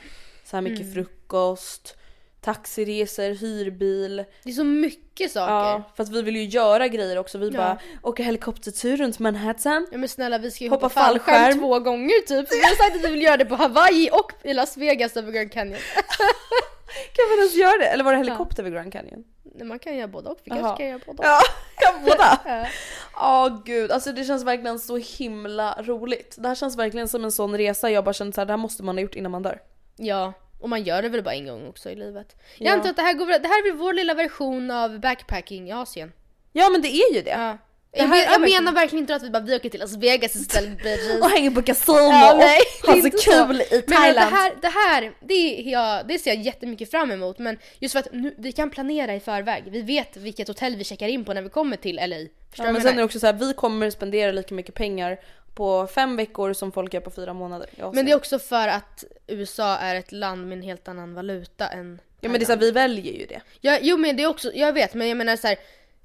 så 0.49 0.57
här 0.57 0.61
mycket 0.61 0.81
Mm. 0.81 0.93
frukost, 0.93 1.97
taxiresor, 2.41 3.29
hyrbil. 3.35 4.25
Det 4.43 4.49
är 4.49 4.53
så 4.53 4.63
mycket 4.63 5.31
saker. 5.31 5.53
Ja, 5.53 5.71
Ja, 5.71 5.83
för 5.95 6.03
att 6.03 6.09
vi 6.09 6.21
vill 6.21 6.35
ju 6.35 6.43
göra 6.43 6.87
grejer 6.87 7.17
också. 7.17 7.37
Vi 7.37 7.49
Ja. 7.49 7.57
bara 7.57 7.77
åker 8.03 8.23
helikoptertur 8.23 8.97
runt 8.97 9.19
Manhattan. 9.19 9.87
men 9.91 10.09
snälla 10.09 10.37
vi 10.37 10.51
ska 10.51 10.63
ju 10.63 10.69
Hoppa 10.69 10.85
hoppa, 10.85 11.01
fallskärm, 11.01 11.35
fallskärm. 11.35 11.59
två 11.59 11.79
gånger 11.79 12.21
typ. 12.27 12.51
Vi 12.51 12.61
har 12.63 12.75
sagt 12.75 12.95
att 12.95 13.03
vi 13.03 13.11
vill 13.11 13.21
göra 13.21 13.37
det 13.37 13.45
på 13.45 13.55
Hawaii 13.55 14.09
och 14.11 14.31
i 14.43 14.53
Las 14.53 14.77
Vegas 14.77 15.17
över 15.17 15.31
Grand 15.31 15.51
Canyon. 15.51 15.79
Kan 17.13 17.29
man 17.29 17.37
ens 17.37 17.55
göra 17.55 17.77
det? 17.77 17.85
Eller 17.85 18.03
var 18.03 18.11
det 18.11 18.17
helikopter 18.17 18.63
vid 18.63 18.73
Grand 18.73 18.93
Canyon? 18.93 19.23
Nej, 19.43 19.67
Man 19.67 19.79
kan 19.79 19.95
göra 19.95 20.07
både 20.07 20.29
och, 20.29 20.37
vi 20.43 20.49
kanske 20.51 20.77
kan 20.83 20.87
göra 20.87 20.99
och. 21.07 21.15
Ja, 21.17 21.39
ja 21.81 21.93
båda! 22.05 22.39
Ja. 22.45 22.67
Ja 23.15 23.61
gud, 23.65 23.91
alltså 23.91 24.11
det 24.11 24.23
känns 24.23 24.43
verkligen 24.43 24.79
så 24.79 24.97
himla 24.97 25.81
roligt. 25.81 26.35
Det 26.37 26.47
här 26.47 26.55
känns 26.55 26.77
verkligen 26.77 27.07
som 27.07 27.23
en 27.25 27.31
sån 27.31 27.57
resa 27.57 27.89
jag 27.91 28.03
bara 28.03 28.13
känner 28.13 28.31
såhär, 28.31 28.45
det 28.45 28.53
här 28.53 28.57
måste 28.57 28.83
man 28.83 28.95
ha 28.97 29.01
gjort 29.01 29.15
innan 29.15 29.31
man 29.31 29.43
dör. 29.43 29.59
Ja, 29.97 30.33
och 30.59 30.69
man 30.69 30.83
gör 30.83 31.01
det 31.01 31.09
väl 31.09 31.23
bara 31.23 31.35
en 31.35 31.45
gång 31.47 31.67
också 31.67 31.89
i 31.89 31.95
livet. 31.95 32.35
Jag 32.57 32.67
Ja. 32.67 32.73
antar 32.73 32.89
att 32.89 32.95
det 32.95 33.01
här, 33.01 33.13
går, 33.13 33.25
det 33.25 33.47
här 33.47 33.67
är 33.69 33.73
vår 33.73 33.93
lilla 33.93 34.13
version 34.13 34.71
av 34.71 34.99
backpacking 34.99 35.69
i 35.69 35.71
Asien. 35.71 36.11
Ja 36.53 36.69
men 36.69 36.81
det 36.81 36.87
är 36.87 37.13
ju 37.15 37.21
det. 37.21 37.29
Ja. 37.29 37.57
Jag, 37.91 38.09
men, 38.09 38.19
jag 38.19 38.25
verkligen- 38.39 38.63
menar 38.63 38.71
verkligen 38.81 39.03
inte 39.03 39.15
att 39.15 39.23
vi 39.23 39.29
bara 39.29 39.43
vi 39.43 39.55
åker 39.55 39.69
till 39.69 39.79
Las 39.79 39.95
Vegas 39.97 40.35
istället 40.35 40.77
bitches. 40.83 41.21
Och 41.21 41.29
hänger 41.29 41.51
på 41.51 41.61
kasino 41.61 41.97
Ja, 41.97 42.35
nej, 42.37 42.59
och 42.83 42.87
har 42.93 42.99
så 43.01 43.05
inte 43.05 43.17
så. 43.17 43.31
kul 43.31 43.61
i 43.61 43.83
Men 43.87 43.97
Thailand. 43.97 44.31
det 44.31 44.35
här, 44.35 44.53
det 44.61 44.67
här 44.67 45.13
det, 45.21 45.33
är 45.33 45.71
jag, 45.71 46.07
det 46.07 46.19
ser 46.19 46.31
jag 46.35 46.43
jättemycket 46.43 46.91
fram 46.91 47.11
emot. 47.11 47.39
Men 47.39 47.57
just 47.79 47.93
för 47.93 47.99
att 47.99 48.07
nu, 48.13 48.35
vi 48.37 48.51
kan 48.51 48.69
planera 48.69 49.15
i 49.15 49.19
förväg. 49.19 49.63
Vi 49.67 49.81
vet 49.81 50.17
vilket 50.17 50.47
hotell 50.47 50.75
vi 50.75 50.83
checkar 50.83 51.07
in 51.07 51.25
på 51.25 51.33
när 51.33 51.41
vi 51.41 51.49
kommer 51.49 51.77
till 51.77 51.95
LA. 51.95 52.15
Förstår 52.49 52.65
Ja, 52.65 52.71
men 52.71 52.81
sen 52.81 52.91
är 52.93 52.97
det 52.97 53.03
också 53.03 53.19
så 53.19 53.25
här, 53.25 53.33
vi 53.33 53.53
kommer 53.53 53.89
spendera 53.89 54.31
lika 54.31 54.55
mycket 54.55 54.75
pengar 54.75 55.17
på 55.57 55.87
fem 55.87 56.15
veckor 56.15 56.53
som 56.53 56.71
folk 56.71 56.93
gör 56.93 57.01
på 57.01 57.11
fyra 57.11 57.33
månader. 57.33 57.69
Men 57.93 58.05
det 58.05 58.11
är 58.11 58.15
också 58.15 58.39
för 58.39 58.67
att 58.67 59.03
USA 59.27 59.77
är 59.77 59.95
ett 59.95 60.11
land 60.11 60.47
med 60.47 60.57
en 60.57 60.63
helt 60.63 60.87
annan 60.87 61.13
valuta 61.13 61.67
än 61.67 61.99
Ja 62.21 62.29
men 62.29 62.39
det 62.39 62.43
är 62.43 62.45
så 62.45 62.51
här, 62.51 62.59
vi 62.59 62.71
väljer 62.71 63.13
ju 63.13 63.25
det. 63.25 63.41
Ja, 63.61 63.77
jo 63.81 63.97
men 63.97 64.17
det 64.17 64.23
är 64.23 64.27
också, 64.27 64.53
jag 64.53 64.73
vet 64.73 64.93
men 64.93 65.07
jag 65.07 65.17
menar 65.17 65.35
så 65.35 65.47
här, 65.47 65.57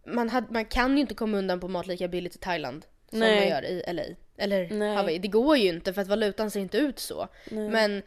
man, 0.06 0.28
had, 0.28 0.50
man 0.50 0.64
kan 0.64 0.94
ju 0.94 1.00
inte 1.00 1.14
komma 1.14 1.38
undan 1.38 1.60
på 1.60 1.68
mat 1.68 1.86
lika 1.86 2.08
billigt 2.08 2.34
i 2.34 2.38
Thailand 2.38 2.86
som 3.10 3.18
Nej. 3.18 3.40
man 3.40 3.48
gör 3.48 3.64
i 3.64 3.84
LA. 3.92 4.02
Eller 4.36 4.68
Nej. 4.70 4.96
har 4.96 5.04
vi? 5.04 5.18
Det 5.18 5.28
går 5.28 5.56
ju 5.56 5.68
inte 5.68 5.92
för 5.92 6.02
att 6.02 6.08
valutan 6.08 6.50
ser 6.50 6.60
inte 6.60 6.78
ut 6.78 6.98
så. 6.98 7.28
Men 7.50 8.02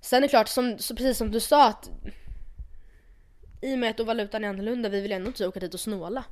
sen 0.00 0.16
är 0.16 0.20
det 0.20 0.28
klart, 0.28 0.48
som, 0.48 0.78
så 0.78 0.96
precis 0.96 1.18
som 1.18 1.30
du 1.30 1.40
sa 1.40 1.68
att 1.68 1.90
i 3.62 3.74
och 3.74 3.78
med 3.78 3.90
att 3.90 4.06
valutan 4.06 4.44
är 4.44 4.48
annorlunda, 4.48 4.88
vi 4.88 5.00
vill 5.00 5.12
ändå 5.12 5.26
inte 5.26 5.46
åka 5.46 5.60
dit 5.60 5.74
och 5.74 5.80
snåla. 5.80 6.24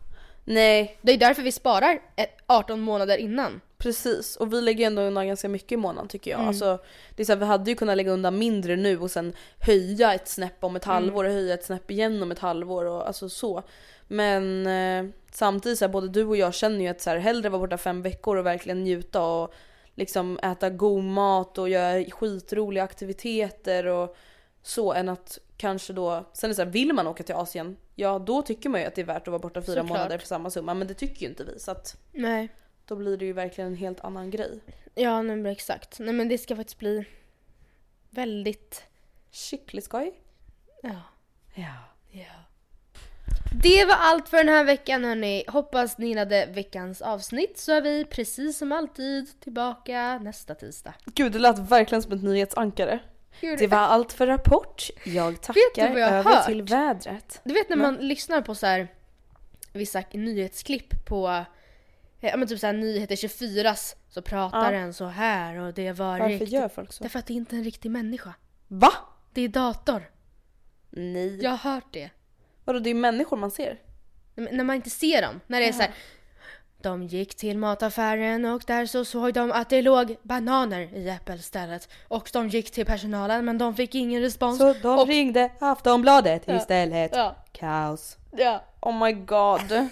Nej, 0.44 0.98
Det 1.02 1.12
är 1.12 1.18
därför 1.18 1.42
vi 1.42 1.52
sparar 1.52 1.98
ett 2.16 2.36
18 2.46 2.80
månader 2.80 3.16
innan. 3.18 3.60
precis. 3.78 4.36
Och 4.36 4.52
vi 4.52 4.60
lägger 4.60 4.86
ändå 4.86 5.02
undan 5.02 5.26
ganska 5.26 5.48
mycket 5.48 5.72
i 5.72 5.76
månaden 5.76 6.08
tycker 6.08 6.30
Mm. 6.30 6.42
jag. 6.42 6.48
Alltså, 6.48 6.78
det 7.16 7.22
är 7.22 7.24
så 7.24 7.32
här, 7.32 7.38
vi 7.38 7.44
hade 7.46 7.70
ju 7.70 7.76
kunnat 7.76 7.96
lägga 7.96 8.10
undan 8.10 8.38
mindre 8.38 8.76
nu 8.76 8.98
och 9.00 9.10
sen 9.10 9.32
höja 9.60 10.14
ett 10.14 10.28
snäpp 10.28 10.64
om 10.64 10.76
ett 10.76 10.84
Mm. 10.86 10.94
halvår 10.94 11.24
och 11.24 11.30
höja 11.32 11.54
ett 11.54 11.64
snäpp 11.64 11.90
igen 11.90 12.22
om 12.22 12.32
ett 12.32 12.38
halvår 12.38 12.84
och 12.84 13.06
alltså 13.06 13.28
så. 13.28 13.62
Men 14.08 14.66
eh, 14.66 15.10
samtidigt 15.32 15.78
så 15.78 15.84
här, 15.84 15.92
både 15.92 16.08
du 16.08 16.24
och 16.24 16.36
jag 16.36 16.54
känner 16.54 16.80
ju 16.80 16.88
att 16.88 17.00
så 17.00 17.10
här, 17.10 17.16
hellre 17.16 17.48
vara 17.48 17.60
borta 17.60 17.78
fem 17.78 18.02
veckor 18.02 18.36
och 18.36 18.46
verkligen 18.46 18.84
njuta 18.84 19.22
och 19.22 19.54
liksom 19.94 20.38
äta 20.42 20.70
god 20.70 21.04
mat 21.04 21.58
och 21.58 21.68
göra 21.68 22.04
skitroliga 22.10 22.84
aktiviteter 22.84 23.86
och 23.86 24.16
så 24.66 24.92
än 24.92 25.08
att 25.08 25.38
kanske 25.56 25.92
då, 25.92 26.24
sen 26.32 26.48
är 26.48 26.48
det 26.48 26.54
så 26.54 26.62
här, 26.62 26.70
vill 26.70 26.92
man 26.92 27.06
åka 27.06 27.22
till 27.22 27.34
Asien, 27.34 27.76
ja 27.94 28.18
då 28.18 28.42
tycker 28.42 28.68
man 28.68 28.80
ju 28.80 28.86
att 28.86 28.94
det 28.94 29.00
är 29.00 29.06
värt 29.06 29.22
att 29.22 29.28
vara 29.28 29.38
borta 29.38 29.62
fyra 29.62 29.74
Såklart. 29.74 29.88
månader 29.88 30.18
för 30.18 30.26
samma 30.26 30.50
summa 30.50 30.74
men 30.74 30.86
det 30.86 30.94
tycker 30.94 31.22
ju 31.22 31.28
inte 31.28 31.44
vi 31.44 31.58
så 31.58 31.70
att 31.70 31.96
Nej. 32.12 32.48
då 32.86 32.96
blir 32.96 33.16
det 33.16 33.24
ju 33.24 33.32
verkligen 33.32 33.70
en 33.70 33.76
helt 33.76 34.00
annan 34.00 34.30
grej. 34.30 34.60
Ja, 34.94 35.22
nej, 35.22 35.36
men 35.36 35.52
exakt. 35.52 35.98
Nej 35.98 36.14
men 36.14 36.28
det 36.28 36.38
ska 36.38 36.56
faktiskt 36.56 36.78
bli 36.78 37.04
väldigt... 38.10 38.84
Skickligt 39.32 39.84
skoj. 39.86 40.14
Ja. 40.82 41.00
Ja. 41.54 41.74
ja. 42.10 42.44
Det 43.62 43.84
var 43.84 43.96
allt 43.98 44.28
för 44.28 44.36
den 44.36 44.48
här 44.48 44.64
veckan 44.64 45.04
hörni. 45.04 45.44
Hoppas 45.48 45.98
ni 45.98 46.06
gillade 46.06 46.46
veckans 46.46 47.02
avsnitt 47.02 47.58
så 47.58 47.72
är 47.72 47.82
vi 47.82 48.04
precis 48.04 48.58
som 48.58 48.72
alltid 48.72 49.40
tillbaka 49.40 50.18
nästa 50.18 50.54
tisdag. 50.54 50.94
Gud 51.04 51.32
det 51.32 51.38
lät 51.38 51.58
verkligen 51.58 52.02
som 52.02 52.12
ett 52.12 52.22
nyhetsankare. 52.22 53.00
Hur- 53.40 53.56
Det 53.56 53.66
var 53.66 53.78
allt 53.78 54.12
för 54.12 54.26
Rapport. 54.26 54.90
Jag 55.04 55.40
tackar 55.40 55.60
jag 55.76 55.98
över 55.98 56.22
hört? 56.22 56.46
till 56.46 56.62
vädret. 56.62 57.40
Du 57.44 57.54
vet 57.54 57.68
när 57.68 57.76
man 57.76 57.94
lyssnar 57.96 58.42
på 58.42 58.54
så 58.54 58.66
här 58.66 58.88
vissa 59.72 60.02
nyhetsklipp 60.12 61.06
på 61.06 61.28
eh, 61.28 62.30
ja 62.30 62.36
men 62.36 62.48
typ 62.48 62.60
så 62.60 62.66
här 62.66 62.72
nyheter 62.74 63.16
24 63.16 63.74
så 64.10 64.22
pratar 64.22 64.72
Ja. 64.72 64.78
den 64.80 64.94
så 64.94 65.04
här 65.06 65.56
och 65.58 65.74
det 65.74 65.92
var 65.92 66.06
Varför 66.18 66.28
riktigt. 66.28 66.48
gör 66.48 66.68
folk 66.68 66.92
så? 66.92 67.02
Därför 67.02 67.18
att 67.18 67.26
det 67.26 67.34
inte 67.34 67.56
är 67.56 67.58
en 67.58 67.64
riktig 67.64 67.90
människa. 67.90 68.34
Va? 68.68 68.92
Det 69.32 69.40
är 69.42 69.48
dator. 69.48 70.10
Nej. 70.90 71.42
Jag 71.42 71.50
har 71.50 71.72
hört 71.72 71.92
det. 71.92 72.10
Vadå 72.64 72.78
det 72.78 72.90
är 72.90 72.94
människor 72.94 73.36
man 73.36 73.50
ser? 73.50 73.78
När 74.34 74.64
man 74.64 74.76
inte 74.76 74.90
ser 74.90 75.22
dem. 75.22 75.40
När 75.46 75.60
det 75.60 75.68
är 75.68 75.72
så 75.72 75.82
här. 75.82 75.90
De 76.84 77.02
gick 77.06 77.34
till 77.34 77.58
mataffären 77.58 78.44
och 78.44 78.62
där 78.66 78.86
så 78.86 79.04
såg 79.04 79.34
de 79.34 79.52
att 79.52 79.70
det 79.70 79.82
låg 79.82 80.16
bananer 80.22 80.80
i 80.94 81.08
äppelstället. 81.08 81.88
Och 82.08 82.30
de 82.32 82.48
gick 82.48 82.70
till 82.70 82.86
personalen 82.86 83.44
men 83.44 83.58
de 83.58 83.74
fick 83.74 83.94
ingen 83.94 84.22
respons. 84.22 84.58
Så 84.58 84.72
de 84.82 84.98
och, 84.98 85.06
ringde 85.06 85.50
Aftonbladet 85.60 86.42
Ja. 86.46 86.56
istället. 86.56 87.10
Ja. 87.14 87.36
Kaos. 87.52 88.16
ja. 88.36 88.64
Oh 88.80 89.04
my 89.04 89.12
god. 89.12 89.60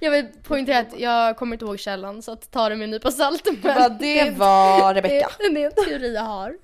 Jag 0.00 0.10
vill 0.10 0.26
poängtera 0.42 0.78
att 0.78 0.98
jag 1.00 1.36
kommer 1.36 1.54
inte 1.56 1.64
ihåg 1.64 1.78
källan 1.78 2.22
så 2.22 2.32
att 2.32 2.50
ta 2.50 2.68
det 2.68 2.76
med 2.76 2.84
en 2.84 2.90
nypa 2.90 3.10
salt. 3.10 3.44
Men 3.62 3.62
Bara, 3.62 3.88
det 3.88 4.30
var 4.30 4.94
Rebecka. 4.94 5.30
Det, 5.38 5.48
det 5.48 5.62
är 5.62 5.66
en 5.66 5.84
teori 5.84 6.14
jag 6.14 6.22
har. 6.22 6.54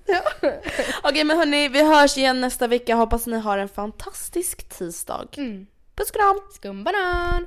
Okej 1.02 1.24
men 1.24 1.38
hörni, 1.38 1.68
vi 1.68 1.82
hörs 1.84 2.18
igen 2.18 2.40
nästa 2.40 2.66
vecka. 2.66 2.94
Hoppas 2.94 3.26
ni 3.26 3.38
har 3.38 3.58
en 3.58 3.68
fantastisk 3.68 4.68
tisdag. 4.68 5.26
Mm. 5.36 5.66
Puss 5.96 6.10
och 6.10 6.16
kram! 6.16 6.40
Skumbanan! 6.54 7.46